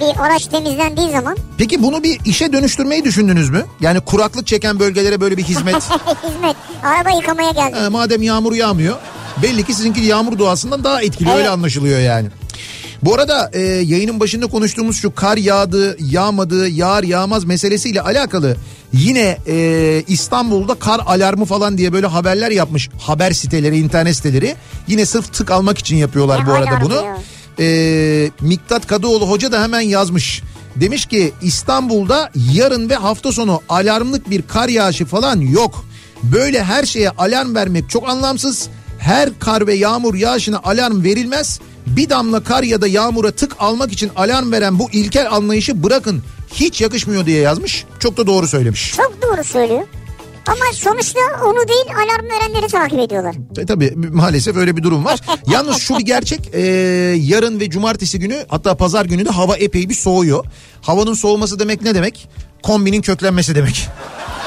[0.00, 3.64] bir araç temizlendiği zaman Peki bunu bir işe dönüştürmeyi düşündünüz mü?
[3.80, 5.74] Yani kuraklık çeken bölgelere böyle bir hizmet.
[6.22, 7.76] hizmet araba yıkamaya geldi.
[7.76, 8.96] Ha, madem yağmur yağmıyor
[9.42, 11.50] belli ki sizinki yağmur doğasından daha etkili öyle Evet.
[11.50, 12.28] anlaşılıyor yani.
[13.02, 18.56] Bu arada e, yayının başında konuştuğumuz şu kar yağdı, yağmadı, yağar yağmaz meselesiyle alakalı
[18.92, 24.56] yine e, İstanbul'da kar alarmı falan diye böyle haberler yapmış haber siteleri, internet siteleri.
[24.88, 27.04] Yine sırf tık almak için yapıyorlar Ne bu arada bunu.
[27.60, 30.42] E, Miktat Kadıoğlu Hoca da hemen yazmış.
[30.76, 35.84] Demiş ki İstanbul'da yarın ve hafta sonu alarmlık bir kar yağışı falan yok.
[36.22, 38.68] Böyle her şeye alarm vermek çok anlamsız.
[38.98, 41.60] Her kar ve yağmur yağışına alarm verilmez.
[41.96, 46.22] Bir damla kar ya da yağmura tık almak için alarm veren bu ilkel anlayışı bırakın.
[46.54, 47.84] Hiç yakışmıyor diye yazmış.
[47.98, 48.94] Çok da doğru söylemiş.
[48.96, 49.82] Çok doğru söylüyor.
[50.46, 53.34] Ama sonuçta onu değil alarm verenleri takip ediyorlar.
[53.58, 55.20] E, tabii maalesef öyle bir durum var.
[55.46, 56.60] Yalnız şu bir gerçek e,
[57.16, 60.44] yarın ve cumartesi günü hatta pazar günü de hava epey bir soğuyor.
[60.82, 62.28] Havanın soğuması demek ne demek?
[62.62, 63.88] Kombinin köklenmesi demek.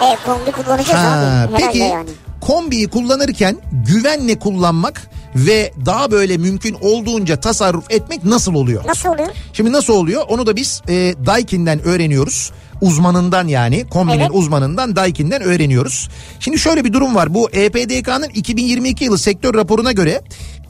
[0.01, 1.61] E kombi kullanacağız Ha, abi.
[1.65, 2.09] Peki yani.
[2.41, 5.01] kombiyi kullanırken güvenle kullanmak
[5.36, 8.88] ve daha böyle mümkün olduğunca tasarruf etmek nasıl oluyor?
[8.88, 9.29] Nasıl oluyor?
[9.53, 10.23] Şimdi nasıl oluyor?
[10.29, 12.51] Onu da biz e, Daikin'den öğreniyoruz.
[12.82, 14.32] Uzmanından yani kombinin Evet.
[14.34, 16.09] uzmanından Daikin'den öğreniyoruz.
[16.39, 17.34] Şimdi şöyle bir durum var.
[17.34, 20.21] Bu EPDK'nın 2022 yılı sektör raporuna göre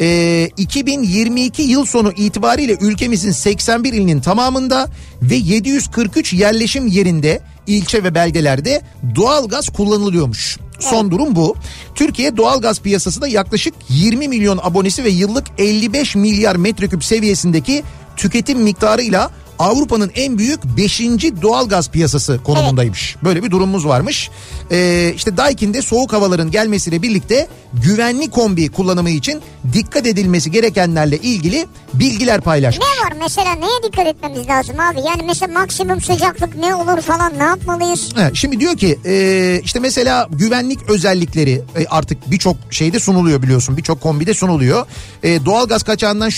[0.02, 4.88] e, 2022 yıl sonu itibariyle ülkemizin 81 ilinin tamamında
[5.22, 8.82] ve 743 yerleşim yerinde ilçe ve beldelerde
[9.16, 10.58] doğalgaz kullanılıyormuş.
[10.80, 11.56] Son durum bu.
[11.96, 17.84] Türkiye doğalgaz piyasasında yaklaşık 20 milyon abonesi ve yıllık 55 milyar metreküp seviyesindeki
[18.18, 19.32] tüketim miktarıyla
[19.62, 21.02] Avrupa'nın en büyük 5.
[21.42, 23.16] doğalgaz piyasası konumundaymış.
[23.24, 24.30] Böyle bir durumumuz varmış.
[24.72, 29.42] Ee, işte Daikin'de soğuk havaların gelmesiyle birlikte güvenli kombi kullanımı için
[29.74, 32.86] dikkat edilmesi gerekenlerle ilgili bilgiler paylaşmış.
[32.88, 34.98] Ne var mesela neye dikkat etmemiz lazım abi?
[35.08, 38.10] Yani mesela maksimum sıcaklık ne olur falan ne yapmalıyız?
[38.16, 43.78] He, şimdi diyor ki e, işte mesela güvenlik özellikleri e, artık birçok şeyde sunuluyor biliyorsun
[43.78, 44.86] birçok kombide sunuluyor.
[45.24, 46.30] E, doğalgaz kaçağından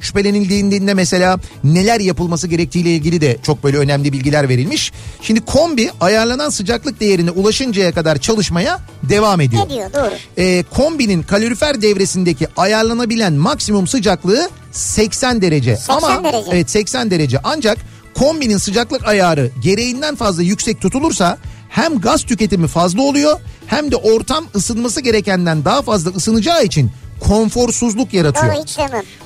[0.00, 4.92] şüphelenildiğinde mesela neler yapılması gerektiğiyle ilgili de çok böyle önemli bilgiler verilmiş.
[5.22, 9.64] Şimdi kombi ayarlanan sıcaklık değerine ulaşıncaya kadar çalışmaya devam ediyor.
[9.64, 10.12] Ne diyor doğru.
[10.36, 15.76] E, kombinin kalorifer devresindeki ayarlanabilen maksimum sıcaklığı 80 derece.
[15.76, 16.50] 80 Ama derece.
[16.52, 17.38] evet 80 derece.
[17.44, 17.78] Ancak
[18.14, 21.38] kombinin sıcaklık ayarı gereğinden fazla yüksek tutulursa
[21.68, 26.90] hem gaz tüketimi fazla oluyor hem de ortam ısınması gerekenden daha fazla ısınacağı için
[27.20, 28.54] konforsuzluk yaratıyor.
[28.54, 28.78] Doğru hiç.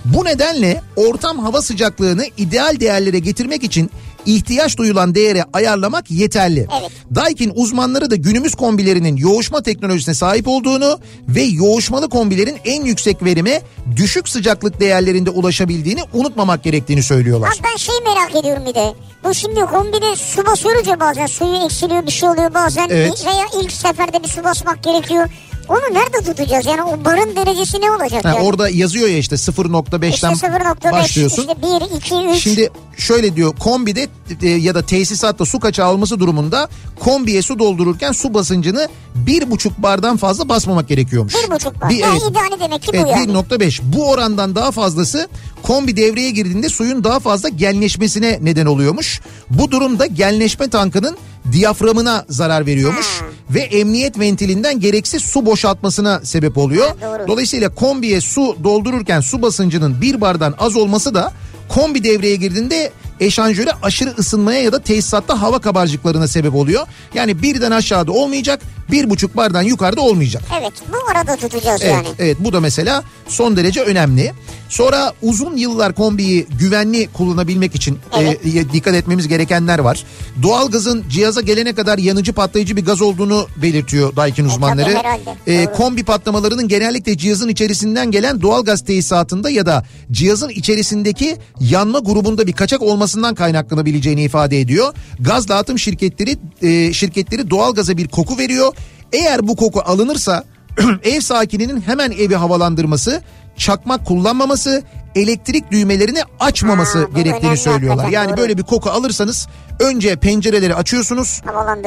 [0.04, 3.90] Bu nedenle ortam hava sıcaklığını ideal değerlere getirmek için
[4.26, 6.66] ihtiyaç duyulan değere ayarlamak yeterli.
[6.80, 6.90] Evet.
[7.14, 13.62] Daikin uzmanları da günümüz kombilerinin yoğuşma teknolojisine sahip olduğunu ve yoğuşmalı kombilerin en yüksek verime
[13.96, 17.48] düşük sıcaklık değerlerinde ulaşabildiğini unutmamak gerektiğini söylüyorlar.
[17.48, 18.94] Abi ben şey merak ediyorum bir de.
[19.24, 23.26] Bu şimdi kombine su basıyoruz ya bazen suyu eksiliyor bir şey oluyor bazen Evet.
[23.26, 25.28] veya ilk seferde bir su basmak gerekiyor.
[25.68, 28.40] Onu nerede tutacağız yani o barın derecesi ne olacak Ha, yani?
[28.40, 31.42] orada yazıyor ya işte 0.5'ten işte 0.5 başlıyorsun.
[31.42, 32.42] işte 1, 2, 3.
[32.42, 34.08] Şimdi şöyle diyor kombide
[34.42, 36.68] e, ya da tesisatta su kaçağı olması durumunda
[37.00, 41.34] kombiye su doldururken su basıncını bir buçuk bardan fazla basmamak gerekiyormuş.
[41.34, 41.90] Bir buçuk bar.
[41.90, 42.30] Bir, Yani evet.
[42.30, 43.32] ideali demek ki bu Evet, yani.
[43.32, 45.28] 1.5 bu orandan daha fazlası
[45.62, 49.20] kombi devreye girdiğinde suyun daha fazla genleşmesine neden oluyormuş.
[49.50, 51.16] Bu durumda genleşme tankının
[51.52, 53.24] diyaframına zarar veriyormuş Ha.
[53.50, 56.88] ve emniyet ventilinden gereksiz su boşaltmasına sebep oluyor.
[56.88, 57.28] Ha, doğru.
[57.28, 61.32] Dolayısıyla kombiye su doldururken su basıncının bir bardan az olması da
[61.68, 66.86] kombi devreye girdiğinde eşanjöre aşırı ısınmaya ya da tesisatta hava kabarcıklarına sebep oluyor.
[67.14, 70.42] Yani birden aşağıda olmayacak, bir buçuk bardan yukarıda olmayacak.
[70.60, 72.08] Evet bu arada tutacağız Evet, yani.
[72.18, 74.32] evet bu da mesela son derece önemli.
[74.70, 78.46] Sonra uzun yıllar kombiyi güvenli kullanabilmek için Evet.
[78.46, 80.04] e, dikkat etmemiz gerekenler var.
[80.42, 84.92] Doğalgazın cihaza gelene kadar yanıcı patlayıcı bir gaz olduğunu belirtiyor Daikin uzmanları.
[84.92, 85.34] tabii, herhalde.
[85.46, 85.72] E, Doğru.
[85.74, 92.52] kombi patlamalarının genellikle cihazın içerisinden gelen doğalgaz tesisatında ya da cihazın içerisindeki yanma grubunda bir
[92.52, 94.94] kaçak olmasından kaynaklanabileceğini ifade ediyor.
[95.20, 98.74] Gaz dağıtım şirketleri e, şirketleri doğalgaza bir koku veriyor.
[99.12, 100.44] Eğer bu koku alınırsa
[101.04, 103.22] ev sakininin hemen evi havalandırması,
[103.60, 104.82] çakmak kullanmaması,
[105.14, 108.08] elektrik düğmelerini açmaması Ha, gerektiğini söylüyorlar.
[108.08, 108.36] Yani doğru.
[108.36, 109.48] böyle bir koku alırsanız
[109.80, 111.42] önce pencereleri açıyorsunuz.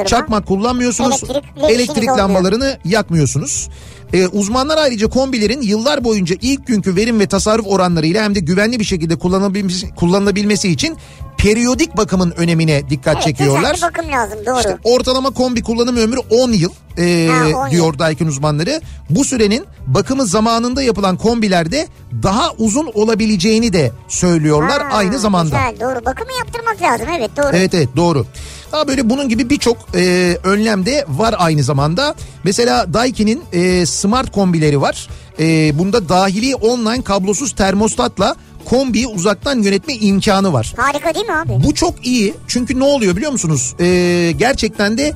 [0.06, 1.24] Çakmak kullanmıyorsunuz.
[1.68, 2.18] Elektrik olmuyor.
[2.18, 3.68] lambalarını yakmıyorsunuz.
[4.12, 8.80] Ee, uzmanlar ayrıca kombilerin yıllar boyunca ilk günkü verim ve tasarruf oranlarıyla hem de güvenli
[8.80, 10.96] bir şekilde kullanılabilmesi, kullanılabilmesi için
[11.38, 13.74] periyodik bakımın önemine dikkat Evet, çekiyorlar.
[13.74, 14.58] düzenli bakım lazım doğru.
[14.58, 17.70] İşte ortalama kombi kullanım ömrü 10 yıl e, Ha, 10 yıl.
[17.70, 18.80] diyor Daikin uzmanları.
[19.10, 21.86] Bu sürenin bakımı zamanında yapılan kombilerde
[22.22, 25.44] daha uzun olabileceğini de söylüyorlar Ha, aynı zamanda.
[25.70, 27.56] Güzel doğru bakımı yaptırmak lazım evet doğru.
[27.56, 28.26] Evet evet doğru.
[28.74, 32.14] Daha böyle bunun gibi birçok e, önlem de var aynı zamanda.
[32.44, 35.08] Mesela Daikin'in e, smart kombileri var.
[35.38, 40.74] E, bunda dahili online kablosuz termostatla kombiyi uzaktan yönetme imkanı var.
[40.76, 41.64] Harika değil mi abi?
[41.66, 43.74] Bu çok iyi çünkü ne oluyor biliyor musunuz?
[43.80, 45.12] Ee, gerçekten de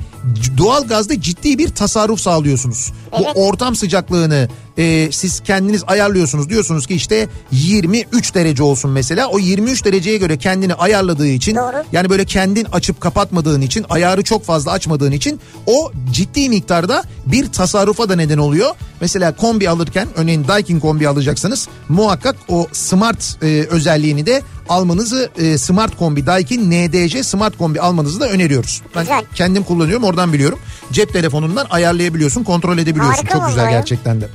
[0.58, 2.92] doğal gazda ciddi bir tasarruf sağlıyorsunuz.
[3.12, 3.26] Evet.
[3.34, 4.48] Bu ortam sıcaklığını
[4.78, 6.48] e, siz kendiniz ayarlıyorsunuz.
[6.48, 9.28] Diyorsunuz ki işte 23 derece olsun mesela.
[9.28, 11.84] O 23 dereceye göre kendini ayarladığı için Doğru.
[11.92, 17.52] yani böyle kendin açıp kapatmadığın için ayarı çok fazla açmadığın için o ciddi miktarda bir
[17.52, 18.70] tasarrufa da neden oluyor.
[19.00, 25.58] Mesela kombi alırken örneğin Daikin kombi alacaksanız muhakkak o smart e, özelliğini de almanızı e,
[25.58, 28.82] smart kombi Daikin NDC smart kombi almanızı da öneriyoruz.
[28.96, 29.24] Ben Güzel.
[29.34, 30.58] kendim kullanıyorum oradan biliyorum.
[30.92, 33.14] Cep telefonundan ayarlayabiliyorsun kontrol edebiliyorsun.
[33.14, 33.70] Harika Çok güzel ya.
[33.70, 34.28] gerçekten de.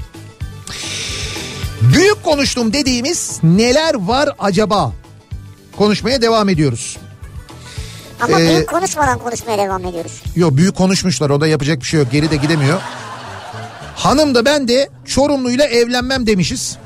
[1.82, 4.91] Büyük konuştum dediğimiz neler var acaba?
[5.78, 6.97] Konuşmaya devam ediyoruz.
[8.22, 10.22] Ama Ee, büyük konuşmadan konuşmaya devam ediyoruz.
[10.36, 12.82] Yok büyük konuşmuşlar o da yapacak bir şey yok geri de gidemiyor.
[13.95, 16.78] Hanım da ben de Çorumluyla evlenmem demişiz.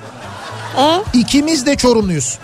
[0.78, 2.40] E İkimiz de Çorumluyuz.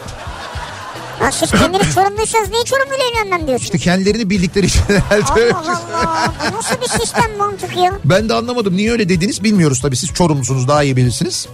[1.24, 3.84] Ya siz kendiniz sorumluysanız niye Çorumlu'yla evlenmem İşte diyorsunuz?
[3.84, 5.53] kendilerini bildikleri için herhalde.
[5.55, 7.91] Allah Allah bu nasıl bir sistem mantık ya?
[8.05, 11.47] Ben de anlamadım niye öyle dediniz bilmiyoruz tabii siz Çorumlusunuz daha iyi bilirsiniz.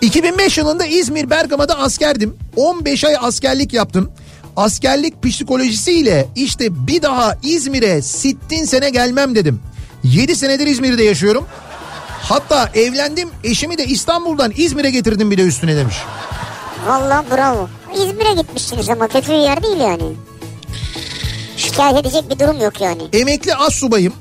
[0.00, 2.36] 2005 yılında İzmir Bergama'da askerdim.
[2.56, 4.10] 15 ay askerlik yaptım.
[4.56, 9.60] Askerlik psikolojisiyle işte bir daha İzmir'e sittin sene gelmem dedim.
[10.04, 11.44] 7 senedir İzmir'de yaşıyorum.
[12.22, 15.96] Hatta evlendim eşimi de İstanbul'dan İzmir'e getirdim bir de üstüne demiş.
[16.86, 17.68] Valla bravo.
[17.94, 20.02] İzmir'e gitmişsiniz ama kötü bir yer değil yani.
[21.56, 23.02] Şikayet edecek bir durum yok yani.
[23.12, 24.12] Emekli az subayım.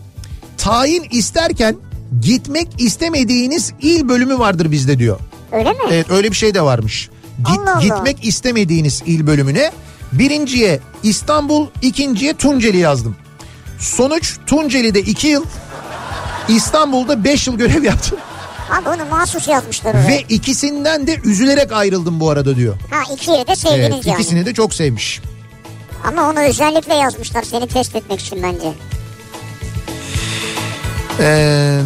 [0.58, 1.76] Tayin isterken
[2.22, 5.20] gitmek istemediğiniz il bölümü vardır bizde diyor.
[5.52, 5.78] Öyle mi?
[5.92, 7.10] Evet öyle bir şey de varmış.
[7.38, 7.82] Git, Allah Allah.
[7.82, 9.72] Gitmek istemediğiniz il bölümüne
[10.12, 13.16] birinciye İstanbul, ikinciye Tunceli yazdım.
[13.80, 15.44] Sonuç Tunceli'de 2 yıl,
[16.48, 18.18] İstanbul'da 5 yıl görev yaptım.
[18.72, 20.08] Abi onu mahsus yazmışlar oraya.
[20.08, 22.76] Ve ikisinden de üzülerek ayrıldım bu arada diyor.
[22.92, 24.22] Ha ikiyi de sevdiniz Evet, yani.
[24.22, 25.22] ikisini de çok sevmiş.
[26.04, 28.74] Ama onu özellikle yazmışlar seni test etmek için bence.
[31.20, 31.82] Ee,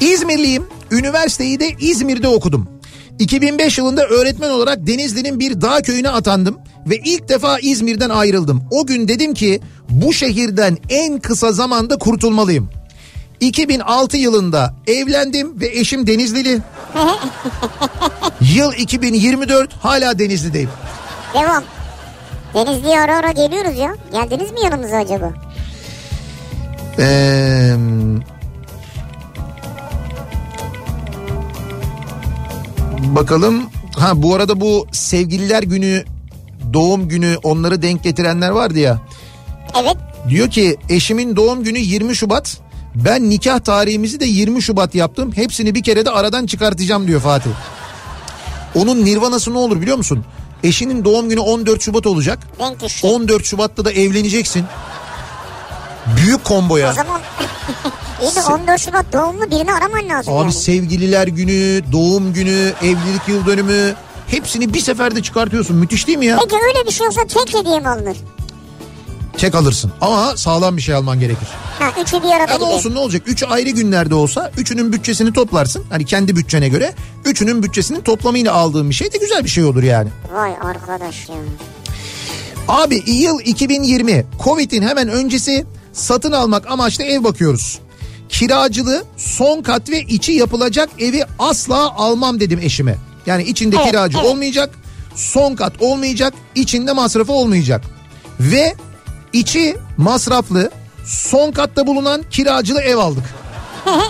[0.00, 0.64] İzmirliyim.
[0.90, 2.68] Üniversiteyi de İzmir'de okudum.
[3.18, 8.62] 2005 yılında öğretmen olarak Denizli'nin bir dağ köyüne atandım ve ilk defa İzmir'den ayrıldım.
[8.70, 9.60] O gün dedim ki
[9.90, 12.70] bu şehirden en kısa zamanda kurtulmalıyım.
[13.42, 16.60] 2006 yılında evlendim ve eşim Denizlili.
[18.54, 20.70] Yıl 2024 hala Denizli'deyim.
[21.34, 21.64] Devam.
[22.54, 23.96] Denizli'ye ara ara geliyoruz ya.
[24.12, 25.32] Geldiniz mi yanımıza acaba?
[26.98, 27.74] Ee,
[32.98, 33.70] bakalım.
[33.96, 36.04] Ha bu arada bu sevgililer günü,
[36.72, 38.98] doğum günü onları denk getirenler vardı ya.
[39.82, 39.96] Evet.
[40.28, 42.61] Diyor ki eşimin doğum günü 20 Şubat.
[42.94, 45.32] Ben nikah tarihimizi de 20 Şubat yaptım.
[45.34, 47.50] Hepsini bir kere de aradan çıkartacağım diyor Fatih.
[48.74, 50.24] Onun nirvanası ne olur biliyor musun?
[50.64, 52.38] Eşinin doğum günü 14 Şubat olacak.
[52.58, 53.06] Denk düştü.
[53.06, 54.64] 14 Şubat'ta da evleneceksin.
[56.16, 56.90] Büyük kombo ya.
[56.90, 57.20] O zaman
[58.22, 60.52] iyi de 14 Şubat doğumlu birini araman lazım Abi yani.
[60.52, 63.94] sevgililer günü, doğum günü, evlilik yıl dönümü
[64.28, 65.76] hepsini bir seferde çıkartıyorsun.
[65.76, 66.38] Müthiş değil mi ya?
[66.42, 68.16] Peki öyle bir şey olsa tek hediye mi alınır?
[69.36, 71.48] Kek alırsın ama sağlam bir şey alman gerekir.
[71.78, 72.74] Ha üçü bir arada Ama gibi.
[72.74, 73.22] olsun ne olacak?
[73.26, 75.84] Üç ayrı günlerde olsa üçünün bütçesini toplarsın.
[75.90, 76.94] Hani kendi bütçene göre.
[77.24, 80.08] Üçünün bütçesinin toplamıyla aldığın bir şey de güzel bir şey olur yani.
[80.32, 81.34] Vay arkadaş ya.
[82.68, 87.78] Abi yıl 2020 Covid'in hemen öncesi satın almak amaçlı ev bakıyoruz.
[88.28, 92.96] Kiracılı son kat ve içi yapılacak evi asla almam dedim eşime.
[93.26, 94.30] Yani içinde Evet, kiracı evet.
[94.30, 94.70] olmayacak,
[95.14, 97.82] son kat olmayacak, içinde masrafı olmayacak.
[98.40, 98.74] Ve
[99.32, 100.70] içi masraflı,
[101.04, 103.24] son katta bulunan kiracılı ev aldık.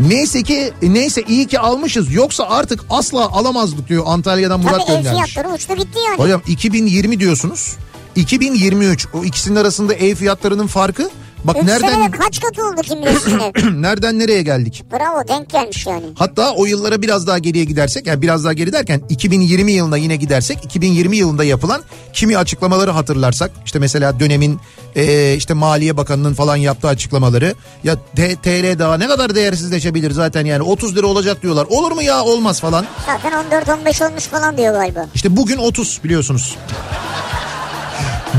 [0.00, 4.96] neyse ki neyse iyi ki almışız yoksa artık asla alamazdık diyor Antalya'dan Murat Tabii ev
[4.96, 5.32] göndermiş.
[5.32, 6.18] fiyatları uçtu gitti yani.
[6.18, 7.76] Hocam 2020 diyorsunuz.
[8.16, 11.10] 2023 o ikisinin arasında ev fiyatlarının farkı
[11.44, 13.52] bak Üç nereden kaç katı oldu kim bilir şimdi.
[13.82, 14.84] nereden nereye geldik?
[14.92, 16.04] Bravo denk gelmiş yani.
[16.18, 20.16] Hatta o yıllara biraz daha geriye gidersek yani biraz daha geri derken 2020 yılına yine
[20.16, 21.82] gidersek 2020 yılında yapılan
[22.12, 24.60] kimi açıklamaları hatırlarsak işte mesela dönemin
[24.96, 30.62] eee, işte Maliye Bakanı'nın falan yaptığı açıklamaları ya TL daha ne kadar değersizleşebilir zaten yani
[30.62, 32.86] 30 lira olacak diyorlar olur mu ya olmaz falan.
[33.06, 35.06] Zaten 14-15 olmuş falan diyor galiba.
[35.14, 36.56] İşte bugün 30 biliyorsunuz.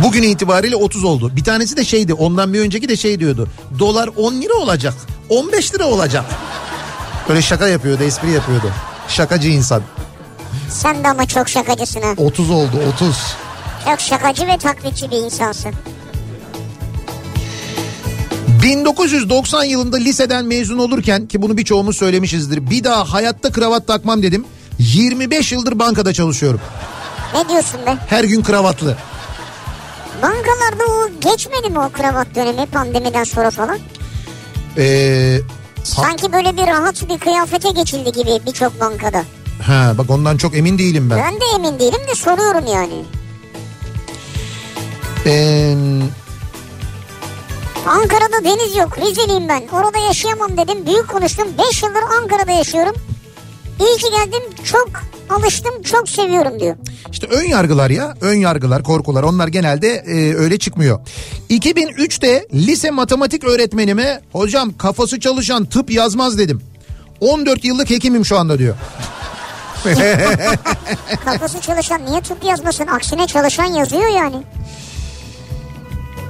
[0.04, 1.32] Bugün itibariyle 30 oldu.
[1.36, 3.48] Bir tanesi de şeydi ondan bir önceki de şey diyordu.
[3.80, 4.94] Dolar 10 lira olacak.
[5.30, 6.26] 15 lira olacak.
[7.30, 8.72] Böyle şaka yapıyordu espri yapıyordu.
[9.08, 9.82] Şakacı insan.
[10.70, 12.14] Sen de ama çok şakacısın ha.
[12.18, 13.18] 30 oldu 30.
[13.86, 15.72] Çok şakacı ve taklitçi bir insansın.
[18.64, 22.70] 1990 yılında liseden mezun olurken ki bunu birçoğumuz söylemişizdir.
[22.70, 24.46] Bir daha hayatta kravat takmam dedim.
[24.80, 26.62] 25 yıldır bankada çalışıyorum.
[27.34, 27.98] Ne diyorsun be?
[28.08, 28.98] Her gün kravatlı.
[30.22, 33.78] Bankalarda o geçmedi mi o kravat dönemi pandemiden sonra falan?
[34.78, 35.40] Ee,
[35.84, 39.24] Sanki böyle bir rahat bir kıyafete geçildi gibi birçok bankada.
[39.68, 41.18] ha, bak ondan çok emin değilim ben.
[41.18, 43.04] Ben de emin değilim de soruyorum yani.
[45.26, 45.76] Ee,
[47.88, 48.98] Ankara'da deniz yok.
[48.98, 49.64] Rizeliyim ben.
[49.74, 50.86] Orada yaşayamam dedim.
[50.86, 51.48] Büyük konuştum.
[51.70, 52.96] 5 yıldır Ankara'da yaşıyorum.
[53.80, 54.44] İyi ki geldim.
[54.64, 54.90] Çok
[55.30, 55.82] alıştım.
[55.84, 56.76] Çok seviyorum diyor.
[57.12, 61.00] İşte ön yargılar ya ön yargılar korkular onlar genelde e, öyle çıkmıyor.
[61.50, 66.62] 2003'te lise matematik öğretmenime hocam kafası çalışan tıp yazmaz dedim.
[67.20, 68.76] 14 yıllık hekimim şu anda diyor.
[71.26, 72.88] Kafası çalışan niye tıp yazmasın?
[72.88, 74.36] Aksine çalışan yazıyor yani.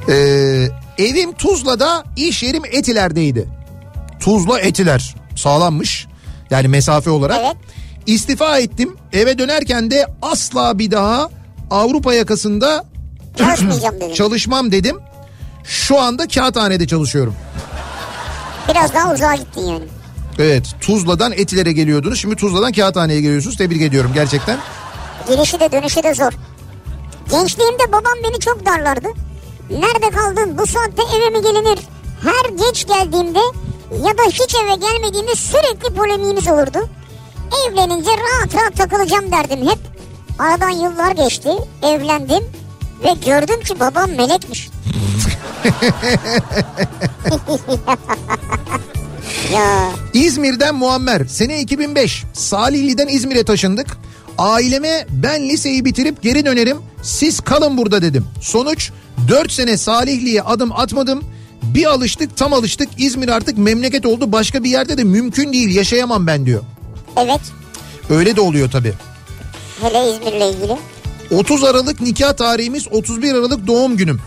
[0.09, 0.67] Ee,
[0.97, 3.47] evim Tuzla'da iş yerim Etiler'deydi.
[4.19, 6.07] Tuzla Etiler sağlanmış
[6.51, 7.37] yani mesafe olarak.
[7.41, 7.55] Evet.
[8.05, 11.29] İstifa ettim eve dönerken de asla bir daha
[11.71, 12.85] Avrupa yakasında
[13.37, 14.13] dedim.
[14.13, 14.97] çalışmam dedim.
[15.63, 17.35] Şu anda kağıthanede çalışıyorum.
[18.69, 19.83] Biraz daha uzağa gittin yani.
[20.39, 22.19] Evet Tuzla'dan Etiler'e geliyordunuz.
[22.19, 23.57] Şimdi Tuzla'dan kağıthaneye geliyorsunuz.
[23.57, 24.57] Tebrik ediyorum gerçekten.
[25.27, 26.31] Girişi de dönüşü de zor.
[27.31, 29.07] Gençliğimde babam beni çok darlardı.
[29.69, 31.79] Nerede kaldın bu saatte eve mi gelinir?
[32.23, 33.39] Her geç geldiğimde
[33.91, 36.89] ya da hiç eve gelmediğimde sürekli polemiğimiz olurdu.
[37.67, 39.79] Evlenince rahat rahat takılacağım derdim hep.
[40.39, 41.49] Aradan yıllar geçti,
[41.83, 42.43] evlendim
[43.03, 44.69] ve gördüm ki babam melekmiş.
[49.53, 51.25] ya İzmir'den Muammer.
[51.25, 52.23] Sene 2005.
[52.33, 53.97] Salihli'den İzmir'e taşındık.
[54.37, 56.77] Aileme ben liseyi bitirip geri dönerim.
[57.01, 58.25] Siz kalın burada dedim.
[58.41, 58.91] Sonuç
[59.27, 61.23] 4 sene Salihli'ye adım atmadım.
[61.73, 62.89] Bir alıştık tam alıştık.
[62.97, 64.31] İzmir artık memleket oldu.
[64.31, 66.63] Başka bir yerde de mümkün değil yaşayamam ben diyor.
[67.17, 67.41] evet
[68.09, 68.93] Öyle de oluyor tabii.
[69.81, 70.77] hele İzmir'le ilgili.
[71.39, 74.19] 30 Aralık nikah tarihimiz 31 Aralık doğum günüm.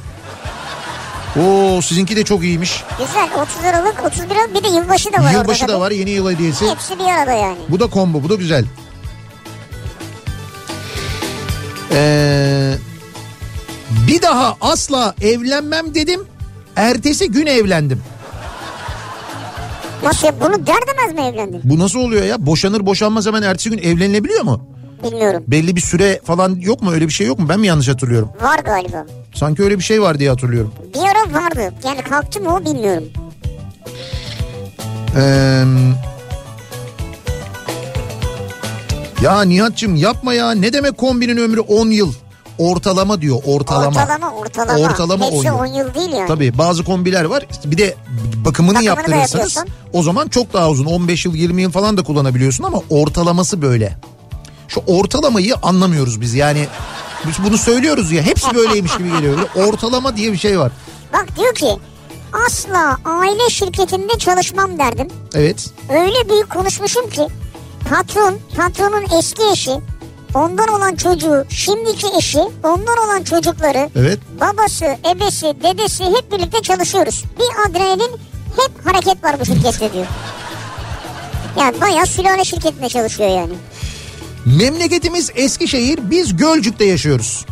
[1.41, 2.82] Oo sizinki de çok iyiymiş.
[2.99, 5.80] Güzel 30 Aralık 31 Aralık bir de yılbaşı da var orada Yılbaşı da tabii.
[5.80, 6.70] var yeni yıl hediyesi.
[6.70, 7.57] Hepsi bir arada yani.
[7.68, 8.64] Bu da combo bu da güzel.
[11.93, 12.74] Ee,
[14.07, 16.20] bir daha asla evlenmem dedim.
[16.79, 18.03] Ertesi gün evlendim.
[20.05, 21.61] Nasıl bunu der demez mi evlendin?
[21.64, 22.47] Bu nasıl oluyor ya?
[22.47, 24.68] Boşanır boşanmaz hemen ertesi gün evlenilebiliyor mu?
[25.05, 25.45] Bilmiyorum.
[25.47, 26.93] Belli bir süre falan yok mu?
[26.93, 27.49] Öyle bir şey yok mu?
[27.49, 28.29] Ben mi yanlış hatırlıyorum?
[28.43, 29.07] Var galiba.
[29.35, 30.72] Sanki öyle bir şey var diye hatırlıyorum.
[30.95, 31.74] Bir ara vardı.
[31.85, 33.05] Yani kalktı mı o bilmiyorum.
[35.16, 35.64] Ee,
[39.22, 40.51] ya Nihat'cığım yapma ya.
[40.51, 42.12] Ne demek kombinin ömrü 10 yıl?
[42.59, 43.87] Ortalama diyor ortalama.
[44.01, 44.79] Ortalama ortalama.
[44.79, 45.77] Ortalama Hepsi 10 10 yıl.
[45.77, 45.95] yıl.
[45.95, 46.29] değil yani.
[46.29, 47.47] Tabii bazı kombiler var.
[47.65, 47.95] Bir de
[48.45, 49.59] bakımını, da yaptırırsanız
[49.93, 53.97] o zaman çok daha uzun 15 yıl 20 yıl falan da kullanabiliyorsun ama ortalaması böyle.
[54.69, 56.67] Şu ortalamayı anlamıyoruz biz yani.
[57.29, 59.39] Biz bunu söylüyoruz ya hepsi böyleymiş gibi geliyor.
[59.57, 60.73] Ortalama diye bir şey var.
[61.13, 61.69] Bak diyor ki
[62.47, 65.09] asla aile şirketinde çalışmam derdim.
[65.35, 65.71] Evet.
[65.91, 67.27] Öyle büyük konuşmuşum ki
[67.91, 69.71] patron, patronun eski eşi
[70.35, 74.18] ondan olan çocuğu, şimdiki eşi, ondan olan çocukları, Evet.
[74.41, 77.24] babası, ebesi, dedesi hep birlikte çalışıyoruz.
[77.39, 78.11] Bir adrenalin
[78.57, 80.07] hep hareket var bu şirkette diyor.
[81.61, 83.53] Yani bayağı sülale şirketinde çalışıyor yani.
[84.47, 87.47] Memleketimiz Eskişehir, biz Gölcük'te yaşıyoruz.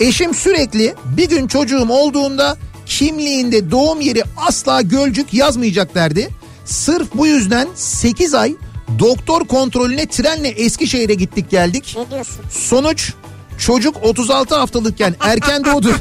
[0.00, 2.56] Eşim sürekli bir gün çocuğum olduğunda
[2.86, 6.28] kimliğinde doğum yeri asla Gölcük yazmayacak derdi.
[6.64, 8.54] Sırf bu yüzden 8 ay
[8.98, 11.96] doktor kontrolüne trenle Eskişehir'e gittik geldik.
[11.98, 12.44] Ne diyorsun?
[12.50, 13.12] Sonuç
[13.58, 15.88] çocuk 36 haftalıkken erken doğdu.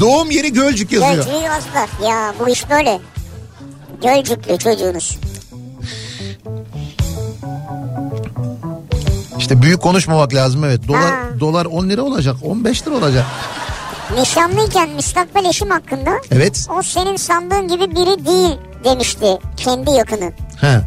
[0.00, 1.14] Doğum yeri Gölcük yazıyor.
[1.14, 1.88] Gölcük'ü yazdılar.
[2.10, 3.00] Ya bu iş böyle.
[4.02, 5.18] Gölcüklü çocuğunuz.
[9.38, 10.88] İşte büyük konuşmamak lazım evet.
[10.88, 11.40] Dolar Ha.
[11.40, 13.24] dolar 10 lira olacak, 15 lira olacak.
[14.20, 16.66] Nişanlıyken müstakbel eşim hakkında Evet.
[16.78, 20.32] o senin sandığın gibi biri değil demişti kendi yakını.
[20.60, 20.80] He.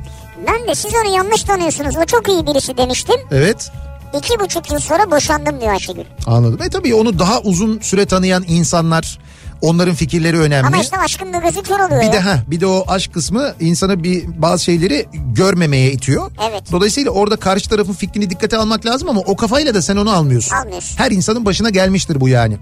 [0.47, 3.15] Ben de siz onu yanlış tanıyorsunuz o çok iyi birisi demiştim.
[3.31, 3.71] Evet.
[4.17, 6.03] İki buçuk yıl sonra boşandım diyor Ayşegül.
[6.25, 6.61] Anladım.
[6.65, 9.19] E tabii onu daha uzun süre tanıyan insanlar
[9.61, 10.67] onların fikirleri önemli.
[10.67, 12.13] Ama işte aşkın da gözü kör oluyor bir ya.
[12.13, 15.05] de ha bir de o aşk kısmı insana bir bazı şeyleri
[15.35, 16.31] görmemeye itiyor.
[16.49, 16.63] Evet.
[16.71, 20.55] Dolayısıyla orada karşı tarafın fikrini dikkate almak lazım ama o kafayla da sen onu almıyorsun.
[20.55, 20.97] Almıyorsun.
[20.97, 22.57] Her insanın başına gelmiştir bu yani.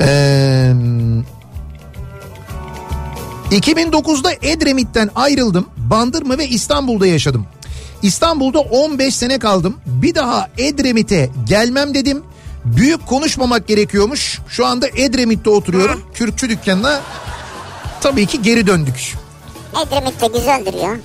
[0.00, 0.72] Ee,
[3.50, 5.66] 2009'da Edremit'ten ayrıldım.
[5.76, 7.46] Bandırma ve İstanbul'da yaşadım.
[8.02, 9.76] İstanbul'da 15 sene kaldım.
[9.86, 12.22] Bir daha Edremit'e gelmem dedim.
[12.64, 14.38] Büyük konuşmamak gerekiyormuş.
[14.48, 16.02] Şu anda Edremit'te oturuyorum.
[16.14, 17.00] Kürkçü dükkanına
[18.00, 19.14] tabii ki geri döndük.
[19.86, 20.96] Edremit de güzeldir ya.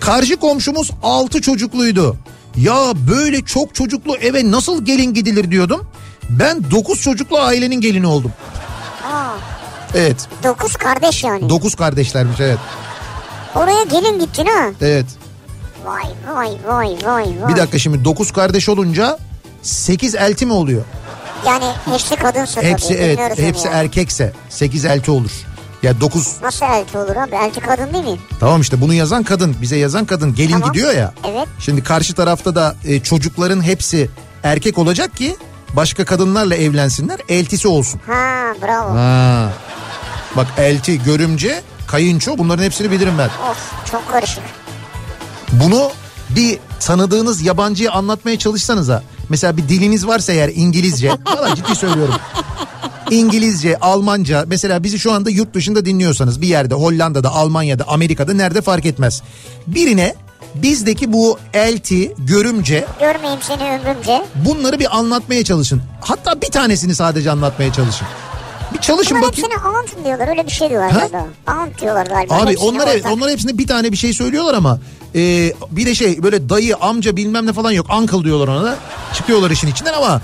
[0.00, 2.16] Karşı komşumuz 6 çocukluydu.
[2.56, 5.86] Ya böyle çok çocuklu eve nasıl gelin gidilir diyordum.
[6.30, 8.32] Ben 9 çocuklu ailenin gelini oldum.
[9.94, 10.16] Evet.
[10.44, 11.48] dokuz kardeş yani.
[11.48, 12.58] 9 kardeşlermiş evet.
[13.54, 14.70] Oraya gelin gittin ha.
[14.80, 15.06] Evet.
[15.84, 17.54] Vay vay vay vay vay.
[17.54, 19.18] Bir dakika şimdi 9 kardeş olunca
[19.62, 20.82] 8 elti mi oluyor?
[21.46, 22.98] Yani hepsi kadınsa Hepsi tabii.
[22.98, 23.72] evet hepsi ya.
[23.72, 25.30] erkekse 8 elti olur.
[25.82, 27.34] Ya 9 Nasıl elti olur abi?
[27.34, 28.18] Elti kadın değil mi?
[28.40, 30.72] tamam işte bunu yazan kadın bize yazan kadın gelin Tamam.
[30.72, 31.12] gidiyor ya.
[31.24, 31.48] Evet.
[31.60, 34.10] Şimdi karşı tarafta da e, çocukların hepsi
[34.42, 35.36] erkek olacak ki
[35.76, 38.00] başka kadınlarla evlensinler eltisi olsun.
[38.06, 38.94] Ha bravo.
[38.96, 39.52] Ha.
[40.36, 43.26] Bak elti, görümce, kayınço bunların hepsini bilirim ben.
[43.50, 44.42] Of çok karışık.
[45.52, 45.90] Bunu
[46.30, 49.02] bir tanıdığınız yabancıya anlatmaya çalışsanıza.
[49.28, 51.10] Mesela bir diliniz varsa eğer İngilizce.
[51.36, 52.14] Valla ciddi söylüyorum.
[53.10, 58.60] İngilizce, Almanca mesela bizi şu anda yurt dışında dinliyorsanız bir yerde Hollanda'da, Almanya'da, Amerika'da nerede
[58.60, 59.22] fark etmez.
[59.66, 60.14] Birine
[60.62, 64.22] bizdeki bu elti, görümce Görmeyeyim seni ömrümce.
[64.34, 65.82] bunları bir anlatmaya çalışın.
[66.00, 68.06] Hatta bir tanesini sadece anlatmaya çalışın.
[68.74, 69.50] Bir çalışın Bunlar bakayım.
[69.50, 70.98] hepsine aunt diyorlar öyle bir şey diyorlar Ha?
[70.98, 71.26] galiba.
[71.46, 72.34] Aunt diyorlar galiba.
[72.34, 73.12] Abi onlara ortak.
[73.12, 74.78] onlar hepsinde bir tane bir şey söylüyorlar ama
[75.14, 78.76] e, bir de şey böyle dayı amca bilmem ne falan yok uncle diyorlar ona da
[79.14, 80.20] çıkıyorlar işin içinden ama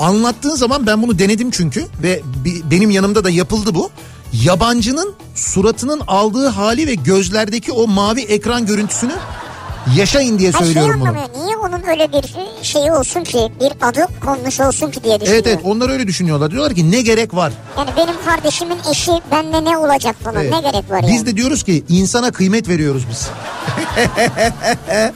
[0.00, 2.22] anlattığın zaman ben bunu denedim çünkü ve
[2.70, 3.90] benim yanımda da yapıldı bu.
[4.44, 9.12] Yabancının suratının aldığı hali ve gözlerdeki o mavi ekran görüntüsünü
[9.96, 11.44] yaşayın diye Her şeyi söylüyorum bunu.
[11.44, 15.34] Niye onun öyle bir şeyi olsun ki bir adı konmuş olsun ki diye düşünüyor.
[15.34, 16.50] Evet evet onlar öyle düşünüyorlar.
[16.50, 17.52] Diyorlar ki ne gerek var?
[17.78, 20.52] Yani benim kardeşimin eşi bende ne olacak falan Evet.
[20.52, 21.26] ne gerek var Biz yani.
[21.26, 23.28] de diyoruz ki insana kıymet veriyoruz biz.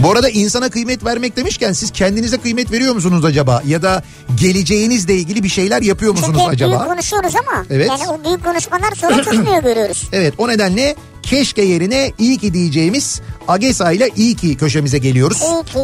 [0.00, 3.62] Bu arada insana kıymet vermek demişken siz kendinize kıymet veriyor musunuz acaba?
[3.66, 4.02] Ya da
[4.34, 6.86] geleceğinizle ilgili bir şeyler yapıyor musunuz Çünkü büyük acaba?
[6.86, 7.88] konuşuyoruz ama Evet.
[7.88, 10.08] yani o büyük konuşmalar sonra tutmuyor görüyoruz.
[10.12, 15.38] Evet o nedenle keşke yerine iyi ki diyeceğimiz Agesa ile iyi ki köşemize geliyoruz.
[15.42, 15.78] İyi ki.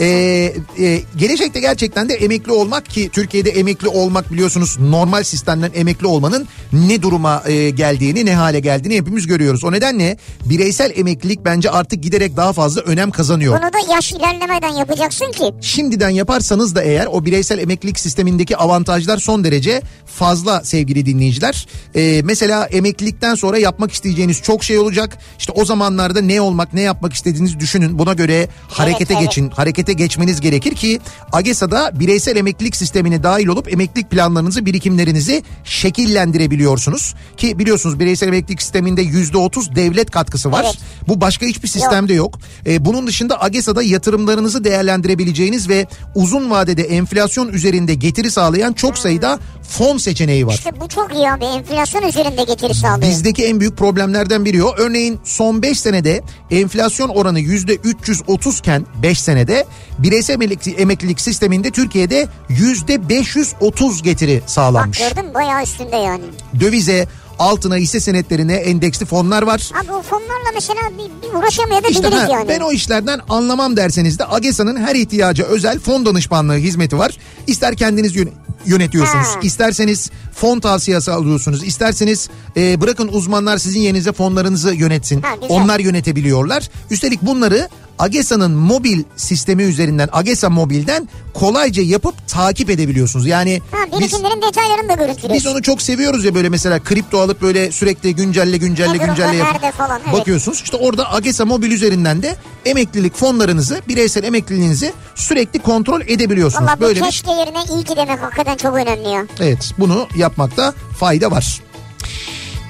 [0.00, 0.54] Ee,
[0.84, 6.48] e, gelecekte gerçekten de emekli olmak ki Türkiye'de emekli olmak biliyorsunuz normal sistemden emekli olmanın
[6.72, 9.64] ne duruma e, geldiğini ne hale geldiğini hepimiz görüyoruz.
[9.64, 13.62] O nedenle bireysel emeklilik bence artık giderek daha fazla önem kazanıyor.
[13.62, 15.44] Bunu da yaş ilerlemeden yapacaksın ki.
[15.60, 21.66] Şimdiden yaparsanız da eğer o bireysel emeklilik sistemindeki avantajlar son derece fazla sevgili dinleyiciler.
[21.94, 25.18] Ee, mesela emeklilikten sonra yapmak isteyeceğiniz çok şey olacak.
[25.38, 27.98] İşte o zamanlarda ne olmak ne yapmak istediğinizi düşünün.
[27.98, 29.22] Buna göre harekete evet.
[29.22, 29.50] geçin.
[29.50, 31.00] Harekete geçmeniz gerekir ki
[31.32, 37.14] AGESA'da bireysel emeklilik sistemine dahil olup emeklilik planlarınızı birikimlerinizi şekillendirebiliyorsunuz.
[37.36, 40.64] Ki biliyorsunuz bireysel emeklilik sisteminde %30 devlet katkısı var.
[40.64, 40.78] Evet.
[41.08, 42.38] Bu başka hiçbir sistemde yok.
[42.66, 49.38] Ee, bunun dışında AGESA'da yatırımlarınızı değerlendirebileceğiniz ve uzun vadede enflasyon üzerinde getiri sağlayan çok sayıda
[49.62, 50.54] fon seçeneği var.
[50.54, 51.44] İşte bu çok iyi abi.
[51.44, 53.10] Enflasyon üzerinde getiri sağlıyor.
[53.10, 54.74] Bizdeki en büyük problemlerden biri o.
[54.76, 59.66] Örneğin son 5 senede enflasyon oranı %330 iken 5 senede
[59.98, 60.34] bireysel
[60.78, 64.98] emeklilik, sisteminde Türkiye'de %530 getiri Bak sağlanmış.
[64.98, 66.24] gördün mü bayağı üstünde yani.
[66.60, 67.08] Dövize,
[67.40, 69.70] altına hisse senetlerine endeksli fonlar var.
[69.84, 72.48] Abi o fonlarla mesela bir, bir uğraşamayabiliriz İşte ha, yani.
[72.48, 77.16] ben o işlerden anlamam derseniz de AGESA'nın her ihtiyaca özel fon danışmanlığı hizmeti var.
[77.46, 78.32] İster kendiniz yön-
[78.66, 79.40] yönetiyorsunuz, Ha.
[79.42, 85.22] isterseniz fon tavsiyesi alıyorsunuz, isterseniz e, bırakın uzmanlar sizin yerinize fonlarınızı yönetsin.
[85.22, 85.56] Ha, güzel.
[85.56, 86.68] Onlar yönetebiliyorlar.
[86.90, 87.68] Üstelik bunları
[87.98, 93.26] AGESA'nın mobil sistemi üzerinden AGESA mobilden kolayca yapıp takip edebiliyorsunuz.
[93.26, 95.30] Yani Ha, birikimlerin detaylarını da görüntülüyorsun.
[95.30, 99.44] biz onu çok seviyoruz ya böyle mesela kripto alıp böyle sürekli güncelle güncelle Ne güncelle
[99.44, 100.20] nerede falan, evet.
[100.20, 100.60] bakıyorsunuz.
[100.64, 106.68] İşte orada AGESA mobil üzerinden de emeklilik fonlarınızı, bireysel emekliliğinizi sürekli kontrol edebiliyorsunuz.
[106.68, 109.26] Valla bu böyle bir keşke yerine iyi ki demek hakikaten çok önemli ya.
[109.40, 111.60] Evet bunu yapmakta fayda var.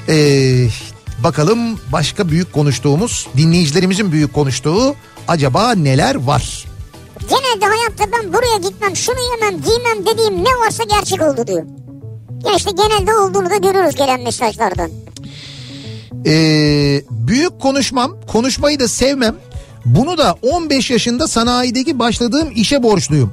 [0.08, 0.68] Ee,
[1.18, 4.94] bakalım başka büyük konuştuğumuz dinleyicilerimizin büyük konuştuğu
[5.28, 6.64] acaba neler var?
[7.30, 11.64] Genelde hayatta ben buraya gitmem, şunu yemem, giymem dediğim ne varsa gerçek oldu diyor.
[12.46, 14.90] Ya işte genelde olduğunu da görüyoruz gelen mesajlardan.
[16.26, 19.36] Ee, büyük konuşmam, konuşmayı da sevmem.
[19.84, 23.32] Bunu da 15 yaşında sanayideki başladığım işe borçluyum.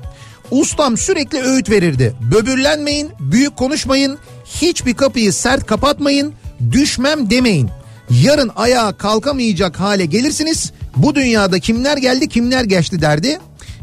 [0.51, 2.15] Ustam sürekli öğüt verirdi.
[2.31, 6.33] Böbürlenmeyin, büyük konuşmayın, hiçbir kapıyı sert kapatmayın,
[6.71, 7.69] düşmem demeyin.
[8.09, 10.71] Yarın ayağa kalkamayacak hale gelirsiniz.
[10.95, 13.39] Bu dünyada kimler geldi kimler geçti derdi.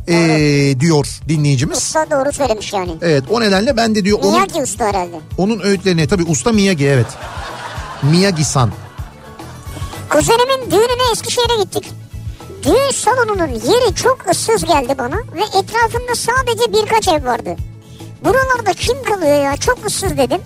[0.09, 1.79] Ee, diyor dinleyicimiz.
[1.79, 2.93] Usta doğru söylemiş yani.
[3.03, 5.17] Evet o nedenle ben de diyor onun, Miyagi usta herhalde.
[5.39, 7.07] onun öğütlerine tabii usta Miyagi evet.
[8.03, 8.71] Miyagi-san.
[10.11, 11.91] Kuzenimin düğününe Eskişehir'e gittik.
[12.65, 17.57] Düğün salonunun yeri çok ıssız geldi bana ve etrafında sadece birkaç ev vardı.
[18.25, 20.41] Buralarda kim kalıyor ya çok ıssız dedim.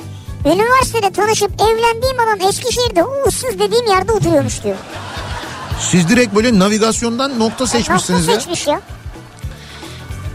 [0.44, 4.76] Üniversitede tanışıp evlendiğim adam Eskişehir'de o ıssız dediğim yerde oturuyormuş diyor.
[5.90, 8.40] Siz direkt böyle navigasyondan nokta seçmişsiniz Nasıl ya.
[8.40, 8.80] seçmiş ya?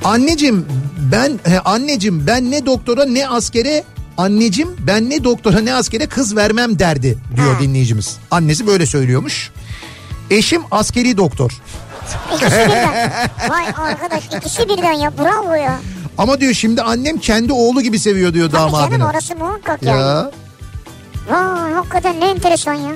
[0.04, 0.66] Anneciğim
[1.12, 3.84] ben he, anneciğim ben ne doktora ne askere
[4.18, 7.60] anneciğim ben ne doktora ne askere kız vermem derdi diyor Ha.
[7.62, 8.18] dinleyicimiz.
[8.32, 9.52] Annesi böyle söylüyormuş.
[10.30, 11.52] Eşim askeri doktor.
[12.36, 12.94] İkisi birden.
[13.50, 15.80] Vay arkadaş ikisi birden ya bravo ya.
[16.18, 19.10] Ama diyor şimdi annem kendi oğlu gibi seviyor diyor Tabii canım damadını.
[19.10, 20.00] orası muhakkak yani.
[20.02, 20.32] Ya.
[21.30, 22.92] Vay hakikaten ne enteresan ya.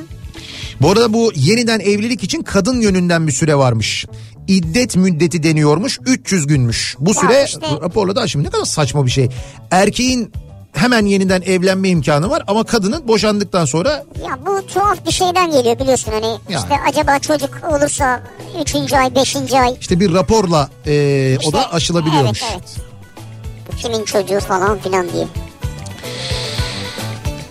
[0.81, 4.05] Bu arada bu yeniden evlilik için kadın yönünden bir süre varmış.
[4.47, 6.95] İddet müddeti deniyormuş 300 günmüş.
[6.99, 7.67] Bu süre işte.
[7.81, 9.29] raporla da şimdi ne kadar saçma bir şey.
[9.71, 10.31] Erkeğin
[10.73, 13.89] hemen yeniden evlenme imkanı var ama kadının boşandıktan sonra
[14.27, 16.63] Ya bu tuhaf bir şeyden geliyor biliyorsun hani Yani.
[16.63, 18.23] işte acaba çocuk olursa
[18.61, 18.93] 3.
[18.93, 19.35] ay 5.
[19.53, 19.77] ay.
[19.81, 20.91] işte bir raporla e,
[21.37, 22.43] o işte- da aşılabiliyormuş.
[22.51, 23.79] Evet evet.
[23.81, 25.27] Kimin çocuğu falan filan diye.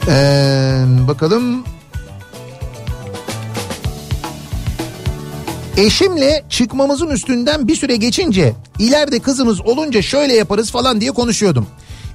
[0.08, 1.64] Ee, bakalım.
[5.76, 11.66] Eşimle çıkmamızın üstünden bir süre geçince ileride kızımız olunca şöyle yaparız falan diye konuşuyordum.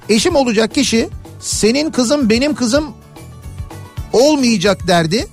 [0.08, 1.08] Eşim olacak kişi
[1.40, 2.90] senin kızım benim kızım
[4.12, 5.26] olmayacak derdi.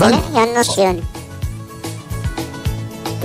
[0.00, 1.00] Ben Senin, yani nasıl yani?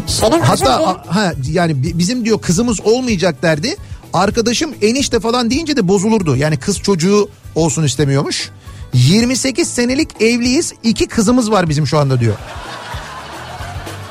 [0.08, 3.76] Senin hatta a- ha yani bi- bizim diyor kızımız olmayacak derdi.
[4.14, 6.36] Arkadaşım enişte falan deyince de bozulurdu.
[6.36, 8.50] Yani kız çocuğu olsun istemiyormuş.
[8.94, 10.74] 28 senelik evliyiz.
[10.84, 12.36] iki kızımız var bizim şu anda diyor.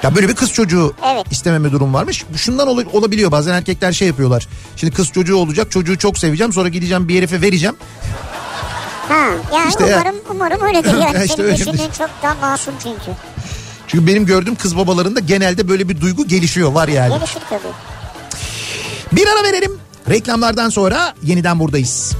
[0.02, 1.26] Ya böyle bir kız çocuğu Evet.
[1.30, 2.24] istememe durum varmış.
[2.36, 4.48] Şundan ol- olabiliyor bazen erkekler şey yapıyorlar.
[4.76, 7.76] Şimdi kız çocuğu olacak çocuğu çok seveceğim sonra gideceğim bir herife vereceğim.
[9.08, 9.96] Ha yani İşte ya.
[9.96, 11.16] umarım umarım öyledir yani.
[11.16, 13.10] Ya işte Senin öyle düşündüğün çok daha masum çünkü.
[13.86, 17.14] Çünkü benim gördüğüm kız babalarında genelde böyle bir duygu gelişiyor var yani.
[17.18, 17.62] Gelişir tabii.
[19.12, 19.72] Bir ara verelim.
[20.10, 22.12] Reklamlardan sonra yeniden buradayız.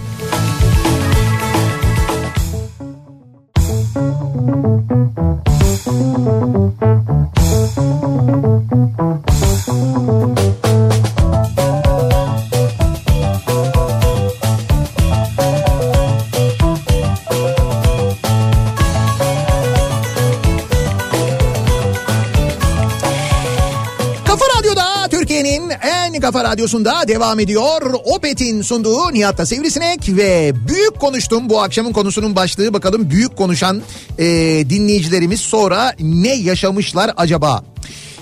[26.27, 27.95] Kafa radyosunda devam ediyor.
[28.05, 31.49] Opet'in sunduğu Nihat'ta Sivrisinek ve büyük konuştum.
[31.49, 33.83] Bu akşamın konusunun başlığı bakalım büyük konuşan
[34.19, 34.25] e,
[34.71, 37.65] dinleyicilerimiz sonra ne yaşamışlar acaba?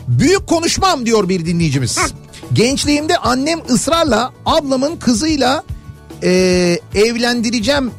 [0.08, 1.98] Büyük konuşmam diyor bir dinleyicimiz.
[2.52, 5.62] Gençliğimde annem ısrarla ablamın kızıyla
[6.22, 6.30] e,
[6.94, 7.90] evlendireceğim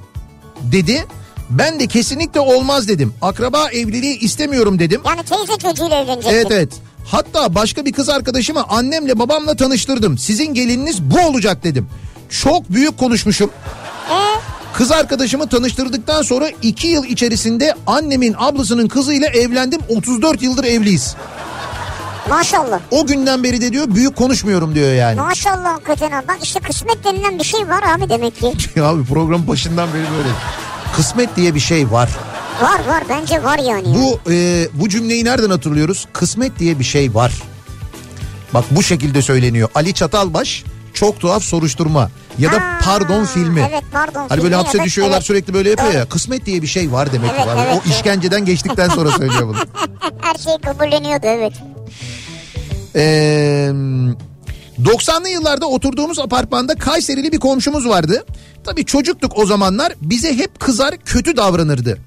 [0.71, 1.05] dedi.
[1.49, 3.13] Ben de kesinlikle olmaz dedim.
[3.21, 5.01] Akraba evliliği istemiyorum dedim.
[5.05, 6.35] Yani teyze çocuğuyla evleneceksin.
[6.35, 6.73] Evet evet.
[7.05, 10.17] Hatta başka bir kız arkadaşımı annemle babamla tanıştırdım.
[10.17, 11.89] Sizin gelininiz bu olacak dedim.
[12.29, 13.49] Çok büyük konuşmuşum.
[14.11, 14.15] Ee,
[14.73, 19.81] Kız arkadaşımı tanıştırdıktan sonra iki yıl içerisinde annemin ablasının kızıyla evlendim.
[19.89, 21.15] 34 yıldır evliyiz.
[22.29, 22.79] Maşallah.
[22.91, 25.21] O günden beri de diyor büyük konuşmuyorum diyor yani.
[25.21, 26.27] Maşallah hakikaten abi.
[26.27, 28.81] Bak işte kısmet denilen bir şey var abi demek ki.
[28.83, 30.29] abi program başından beri böyle.
[30.95, 32.09] Kısmet diye bir şey var.
[32.61, 33.85] Var var bence var yani.
[33.95, 36.07] Bu e, bu cümleyi nereden hatırlıyoruz?
[36.13, 37.33] Kısmet diye bir şey var.
[38.53, 39.69] Bak bu şekilde söyleniyor.
[39.75, 40.63] Ali Çatalbaş
[40.93, 42.09] çok tuhaf soruşturma
[42.39, 43.67] ya da Ha, pardon filmi.
[43.71, 45.25] Evet pardon Hani böyle hapse evet, düşüyorlar evet.
[45.25, 46.05] sürekli böyle yapıyor ya.
[46.09, 47.65] Kısmet diye bir şey var demek ki Evet, var.
[47.67, 49.57] evet, o işkenceden geçtikten sonra söylüyor bunu.
[50.21, 51.53] Her şey kabulleniyordu evet.
[52.95, 53.71] Ee,
[54.83, 58.25] 90'lı yıllarda oturduğumuz apartmanda Kayserili bir komşumuz vardı.
[58.63, 61.97] Tabii çocuktuk o zamanlar bize hep kızar kötü davranırdı.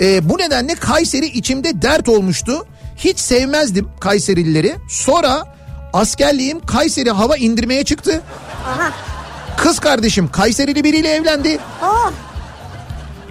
[0.00, 2.66] Ee, bu nedenle Kayseri içimde dert olmuştu.
[2.96, 4.76] Hiç sevmezdim Kayserilileri.
[4.88, 5.54] Sonra
[5.92, 8.22] askerliğim Kayseri hava indirmeye çıktı.
[8.66, 8.92] Aha.
[9.56, 11.58] Kız kardeşim Kayserili biriyle evlendi.
[11.82, 12.10] Oo.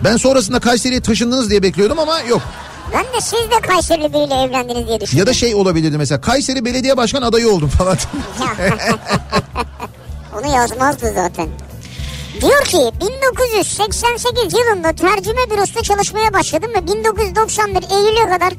[0.03, 2.41] Ben sonrasında Kayseri'ye taşındınız diye bekliyordum ama yok.
[2.93, 5.19] Ben de siz de Kayserili biriyle evlendiniz diye düşündüm.
[5.19, 7.97] Ya da şey olabilirdi mesela Kayseri Belediye Başkan adayı oldum falan.
[10.39, 11.47] Onu yazmazdı zaten.
[12.41, 18.53] Diyor ki 1988 yılında tercüme bürosunda çalışmaya başladım ve 1991 Eylül'e kadar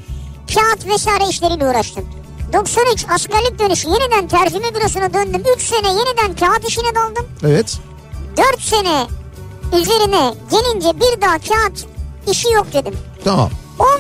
[0.55, 2.05] kağıt vesaire işleriyle uğraştım.
[2.53, 5.43] 93 askerlik dönüşü yeniden tercüme bürosuna döndüm.
[5.57, 7.27] 3 sene yeniden kağıt işine daldım.
[7.47, 7.79] evet.
[8.37, 9.07] 4 sene
[9.81, 11.87] üzerine gelince bir daha kağıt
[12.31, 12.95] işi yok dedim.
[13.25, 13.51] Tamam.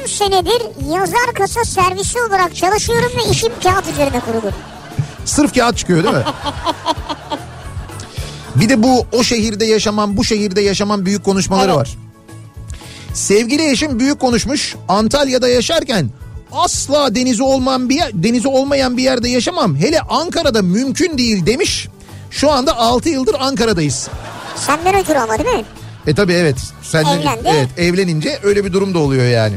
[0.02, 4.52] 10 senedir yazar kasa servisi olarak çalışıyorum ve işim kağıt üzerine kurulu.
[5.24, 6.24] Sırf kağıt çıkıyor değil mi?
[8.60, 11.76] Bir de bu o şehirde yaşamam bu şehirde yaşamam büyük konuşmaları Evet.
[11.80, 11.96] var.
[13.14, 14.76] Sevgili eşim büyük konuşmuş.
[14.88, 16.10] Antalya'da yaşarken
[16.52, 19.76] asla denizi olmayan bir yer, denizi olmayan bir yerde yaşamam.
[19.76, 21.88] Hele Ankara'da mümkün değil demiş.
[22.30, 24.08] Şu anda 6 yıldır Ankara'dayız.
[24.56, 25.64] Senden ötürü ama değil mi?
[26.06, 26.56] E tabi evet.
[26.82, 27.40] Sen de- Evlendi.
[27.48, 29.54] evet evlenince öyle bir durum da oluyor yani.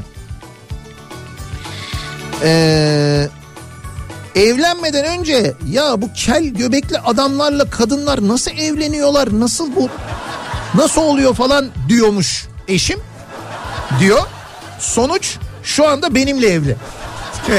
[2.43, 3.27] Ee,
[4.35, 9.89] evlenmeden önce ya bu kel göbekli adamlarla kadınlar nasıl evleniyorlar nasıl bu
[10.75, 12.99] nasıl oluyor falan diyormuş eşim
[13.99, 14.21] diyor.
[14.79, 16.75] Sonuç şu anda benimle evli.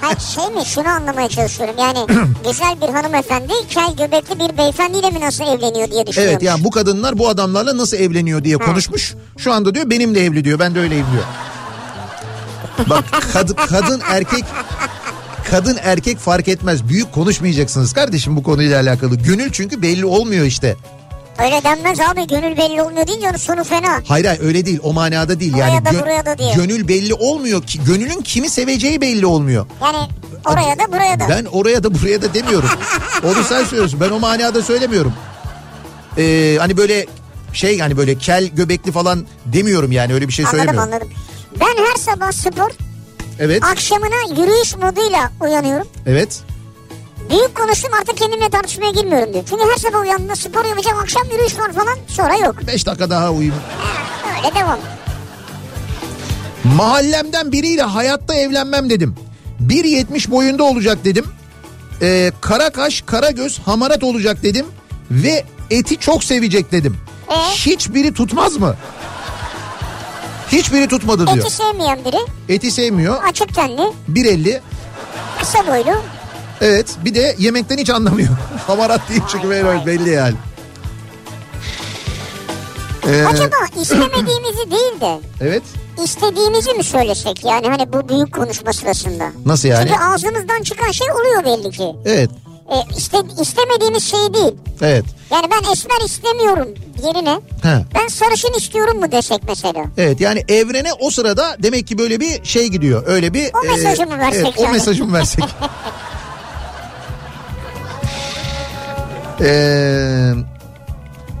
[0.00, 1.98] Hayır şey mi şunu anlamaya çalışıyorum yani
[2.44, 6.32] güzel bir hanımefendi kel göbekli bir beyefendiyle mi nasıl evleniyor diye düşünüyorum.
[6.32, 9.14] Evet yani bu kadınlar bu adamlarla nasıl evleniyor diye konuşmuş.
[9.38, 10.58] Şu anda diyor benimle evli diyor.
[10.58, 11.24] Ben de öyleyim diyor.
[12.90, 14.44] Bak kadın, kadın erkek
[15.50, 16.88] kadın erkek fark etmez.
[16.88, 19.16] Büyük konuşmayacaksınız kardeşim bu konuyla alakalı.
[19.16, 20.76] Gönül çünkü belli olmuyor işte.
[21.44, 24.02] Öyle denmez abi gönül belli olmuyor deyince onun sonu fena.
[24.08, 25.54] Hayır hayır öyle değil o manada değil.
[25.54, 26.54] Oraya yani da buraya da diye.
[26.54, 27.80] gönül belli olmuyor ki.
[27.86, 29.66] Gönülün kimi seveceği belli olmuyor.
[29.82, 29.96] Yani
[30.46, 31.28] oraya da buraya da.
[31.28, 32.68] Ben oraya da buraya da demiyorum.
[33.24, 34.00] Onu sen söylüyorsun.
[34.00, 35.12] Ben o manada söylemiyorum.
[36.18, 37.06] Ee, hani böyle
[37.52, 40.92] şey hani böyle kel göbekli falan demiyorum yani öyle bir şey anladım söylemiyorum.
[40.92, 41.08] anladım.
[41.60, 42.70] Ben her sabah spor
[43.38, 43.64] Evet.
[43.64, 45.86] akşamına yürüyüş moduyla uyanıyorum.
[46.06, 46.40] Evet.
[47.30, 49.44] Büyük konuştum artık kendimle tartışmaya girmiyorum diyor.
[49.50, 52.66] Çünkü her sabah uyandığımda spor yapacağım akşam yürüyüş var falan sonra yok.
[52.66, 53.54] 5 dakika daha uyuyayım.
[54.36, 54.78] Öyle devam.
[56.76, 59.14] Mahallemden biriyle hayatta evlenmem dedim.
[59.66, 61.24] 1.70 boyunda olacak dedim.
[62.02, 64.66] Ee, kara kaş, kara göz, hamarat olacak dedim.
[65.10, 66.96] Ve eti çok sevecek dedim.
[67.30, 67.34] Ee?
[67.54, 68.76] Hiçbiri tutmaz mı?
[70.52, 71.38] Hiçbiri tutmadı diyor.
[71.38, 72.18] Eti sevmeyen biri
[72.48, 73.22] Eti sevmiyor.
[73.22, 74.60] açık tenli 1.50.
[75.40, 75.98] kısa boylu
[76.60, 78.28] Evet bir de yemekten hiç anlamıyor.
[78.66, 80.34] Hamarat değil çünkü belli, belli yani.
[83.08, 85.62] Ee, Acaba istemediğimizi değil de evet.
[86.04, 89.32] istediğimizi mi söylesek yani hani bu büyük konuşma sırasında?
[89.46, 89.88] Nasıl yani?
[89.88, 91.92] Çünkü ağzımızdan çıkan şey oluyor belli ki.
[92.04, 92.30] Evet.
[92.70, 94.54] E, iste, istemediğimiz şey değil.
[94.82, 95.04] Evet.
[95.30, 96.68] Yani ben esmer istemiyorum
[97.06, 97.84] yerine He.
[97.94, 99.84] ben sarışın istiyorum mu desek mesela?
[99.96, 103.02] Evet yani evrene o sırada demek ki böyle bir şey gidiyor.
[103.06, 103.50] Öyle bir...
[103.54, 104.72] O mesajı mı versek evet, O yani?
[104.72, 105.44] mesajı mı versek?
[109.40, 110.32] Ee,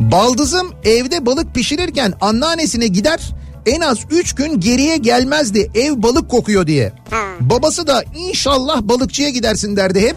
[0.00, 3.20] baldızım evde balık pişirirken anneannesine gider
[3.66, 6.92] en az 3 gün geriye gelmezdi ev balık kokuyor diye.
[7.10, 7.22] Ha.
[7.40, 10.16] Babası da inşallah balıkçıya gidersin derdi hep.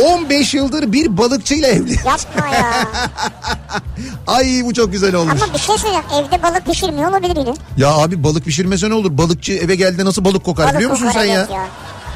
[0.00, 1.92] 15 yıldır bir balıkçıyla evli.
[2.06, 2.72] Yapma ya.
[4.26, 5.42] Ay bu çok güzel olmuş.
[5.42, 7.54] Ama bir şey söyleyeceğim evde balık pişirmiyor olabilir yine.
[7.76, 9.18] Ya abi balık pişirmese ne olur?
[9.18, 11.40] Balıkçı eve geldiğinde nasıl balık kokar Balık biliyor musun kokar, sen ya?
[11.40, 11.66] evet ya.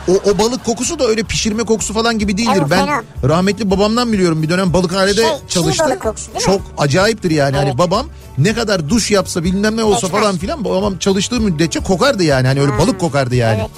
[0.08, 2.52] O, o balık kokusu da öyle pişirme kokusu falan gibi değildir.
[2.58, 3.02] Evet, ben fena.
[3.24, 5.84] rahmetli babamdan biliyorum bir dönem balıkhanede Şey, çalıştı.
[5.84, 6.30] balık kokusu?
[6.46, 7.56] Çok acayiptir yani.
[7.56, 7.78] Hani Evet.
[7.78, 8.06] babam
[8.38, 10.22] ne kadar duş yapsa bilmem ne olsa Geçmez.
[10.22, 12.46] falan filan babam çalıştığı müddetçe kokardı yani.
[12.46, 13.58] Hani öyle balık kokardı yani.
[13.60, 13.70] Evet.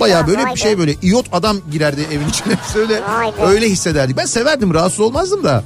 [0.00, 3.00] Baya Ya, böyle bir şey böyle iyot adam girerdi evin içine öyle
[3.46, 4.16] öyle hissederdik.
[4.16, 5.64] Ben severdim rahatsız olmazdım da.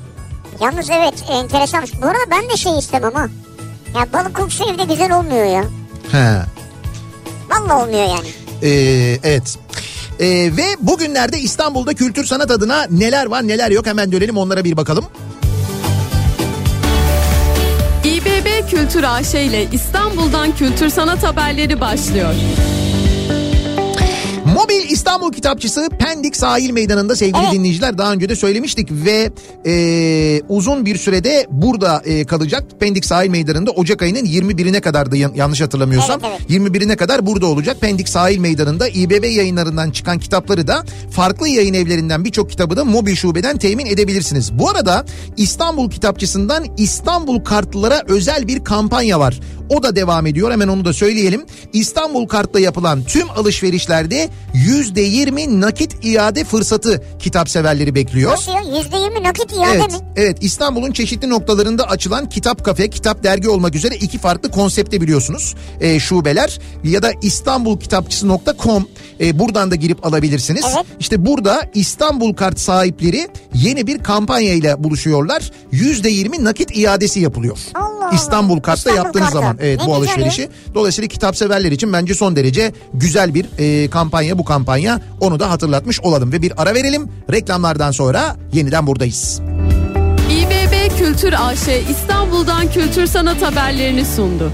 [0.60, 1.84] Yalnız evet enteresan.
[2.02, 3.28] Bu arada ben de şey istemem ha.
[3.94, 5.64] Ya balık kokusu evde güzel olmuyor ya.
[6.12, 6.42] He.
[7.50, 8.28] Vallahi olmuyor yani.
[8.62, 9.58] Ee, evet.
[10.20, 10.26] Ee,
[10.56, 15.04] ve bugünlerde İstanbul'da kültür sanat adına neler var neler yok hemen dönelim onlara bir bakalım.
[18.04, 22.34] İBB Kültür AŞ ile İstanbul'dan kültür sanat haberleri başlıyor.
[24.58, 27.52] Mobil İstanbul Kitapçısı Pendik Sahil Meydanı'nda sevgili Evet.
[27.52, 29.30] dinleyiciler daha önce de söylemiştik ve
[29.66, 32.64] e, uzun bir sürede burada e, kalacak.
[32.80, 36.60] Pendik Sahil Meydanı'nda Ocak ayının 21'ine kadar da yan- yanlış hatırlamıyorsam Evet, evet.
[36.60, 37.80] 21'ine kadar burada olacak.
[37.80, 43.14] Pendik Sahil Meydanı'nda İBB yayınlarından çıkan kitapları da farklı yayın evlerinden birçok kitabı da mobil
[43.14, 44.58] şubeden temin edebilirsiniz.
[44.58, 45.04] Bu arada
[45.36, 49.40] İstanbul Kitapçısı'ndan İstanbul kartlılara özel bir kampanya var.
[49.68, 51.46] O da devam ediyor hemen onu da söyleyelim.
[51.72, 54.28] İstanbul kartla yapılan tüm alışverişlerde
[54.66, 58.32] %20 nakit iade fırsatı kitap severleri bekliyor.
[58.32, 58.60] Nasıl ya?
[58.60, 59.98] %20 nakit iade Evet, mi?
[60.16, 65.54] evet İstanbul'un çeşitli noktalarında açılan kitap kafe, kitap dergi olmak üzere iki farklı konsepte biliyorsunuz
[65.80, 68.88] e, şubeler ya da istanbulkitapçısı.com
[69.20, 70.64] e, buradan da girip alabilirsiniz.
[70.76, 70.86] Evet.
[71.00, 75.52] İşte burada İstanbul kart sahipleri yeni bir kampanyayla buluşuyorlar.
[75.72, 77.58] %20 nakit iadesi yapılıyor.
[77.74, 78.10] Allah Allah.
[78.16, 79.40] İstanbul kartla İstanbul yaptığınız kartla.
[79.40, 80.48] zaman evet Ne bu alışverişi.
[80.74, 85.00] Dolayısıyla kitap severler için bence son derece güzel bir e, kampanya bu kampanya.
[85.20, 87.08] Onu da hatırlatmış olalım ve bir ara verelim.
[87.32, 89.40] Reklamlardan sonra yeniden buradayız.
[90.30, 94.52] İBB Kültür AŞ İstanbul'dan kültür sanat haberlerini sundu.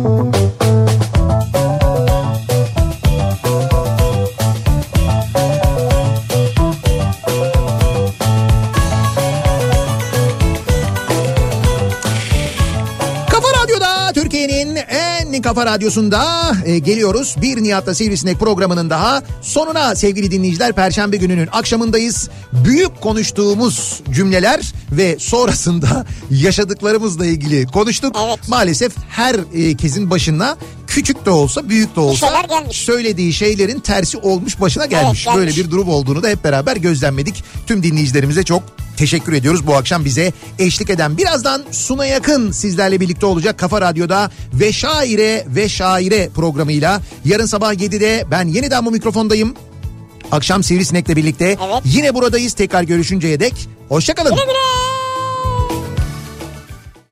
[0.00, 0.39] Kafa
[15.40, 17.36] en kafa radyosunda e, geliyoruz.
[17.42, 20.72] Bir Nihat'la Sivrisinek programının daha sonuna sevgili dinleyiciler.
[20.72, 22.30] Perşembe gününün akşamındayız.
[22.52, 28.16] Büyük konuştuğumuz cümleler ve sonrasında yaşadıklarımızla ilgili konuştuk.
[28.28, 28.48] Evet.
[28.48, 30.56] Maalesef herkesin başına
[30.90, 32.26] küçük de olsa büyük de olsa
[32.70, 35.24] söylediği şeylerin tersi olmuş başına gelmiş.
[35.24, 35.38] gelmiş.
[35.40, 37.44] Böyle bir durum olduğunu da hep beraber gözlemledik.
[37.66, 38.62] Tüm dinleyicilerimize çok
[38.96, 41.18] teşekkür ediyoruz bu akşam bize eşlik eden.
[41.18, 47.00] Birazdan Suna Yakın sizlerle birlikte olacak Kafa Radyo'da ve Şaire ve Şaire programıyla.
[47.24, 49.54] Yarın sabah 7'de ben yeniden bu mikrofondayım.
[50.32, 51.82] Akşam Sivrisinek'le birlikte Evet.
[51.84, 53.68] yine buradayız tekrar görüşünceye dek.
[53.88, 54.30] Hoşçakalın.
[54.30, 54.79] Güle güle.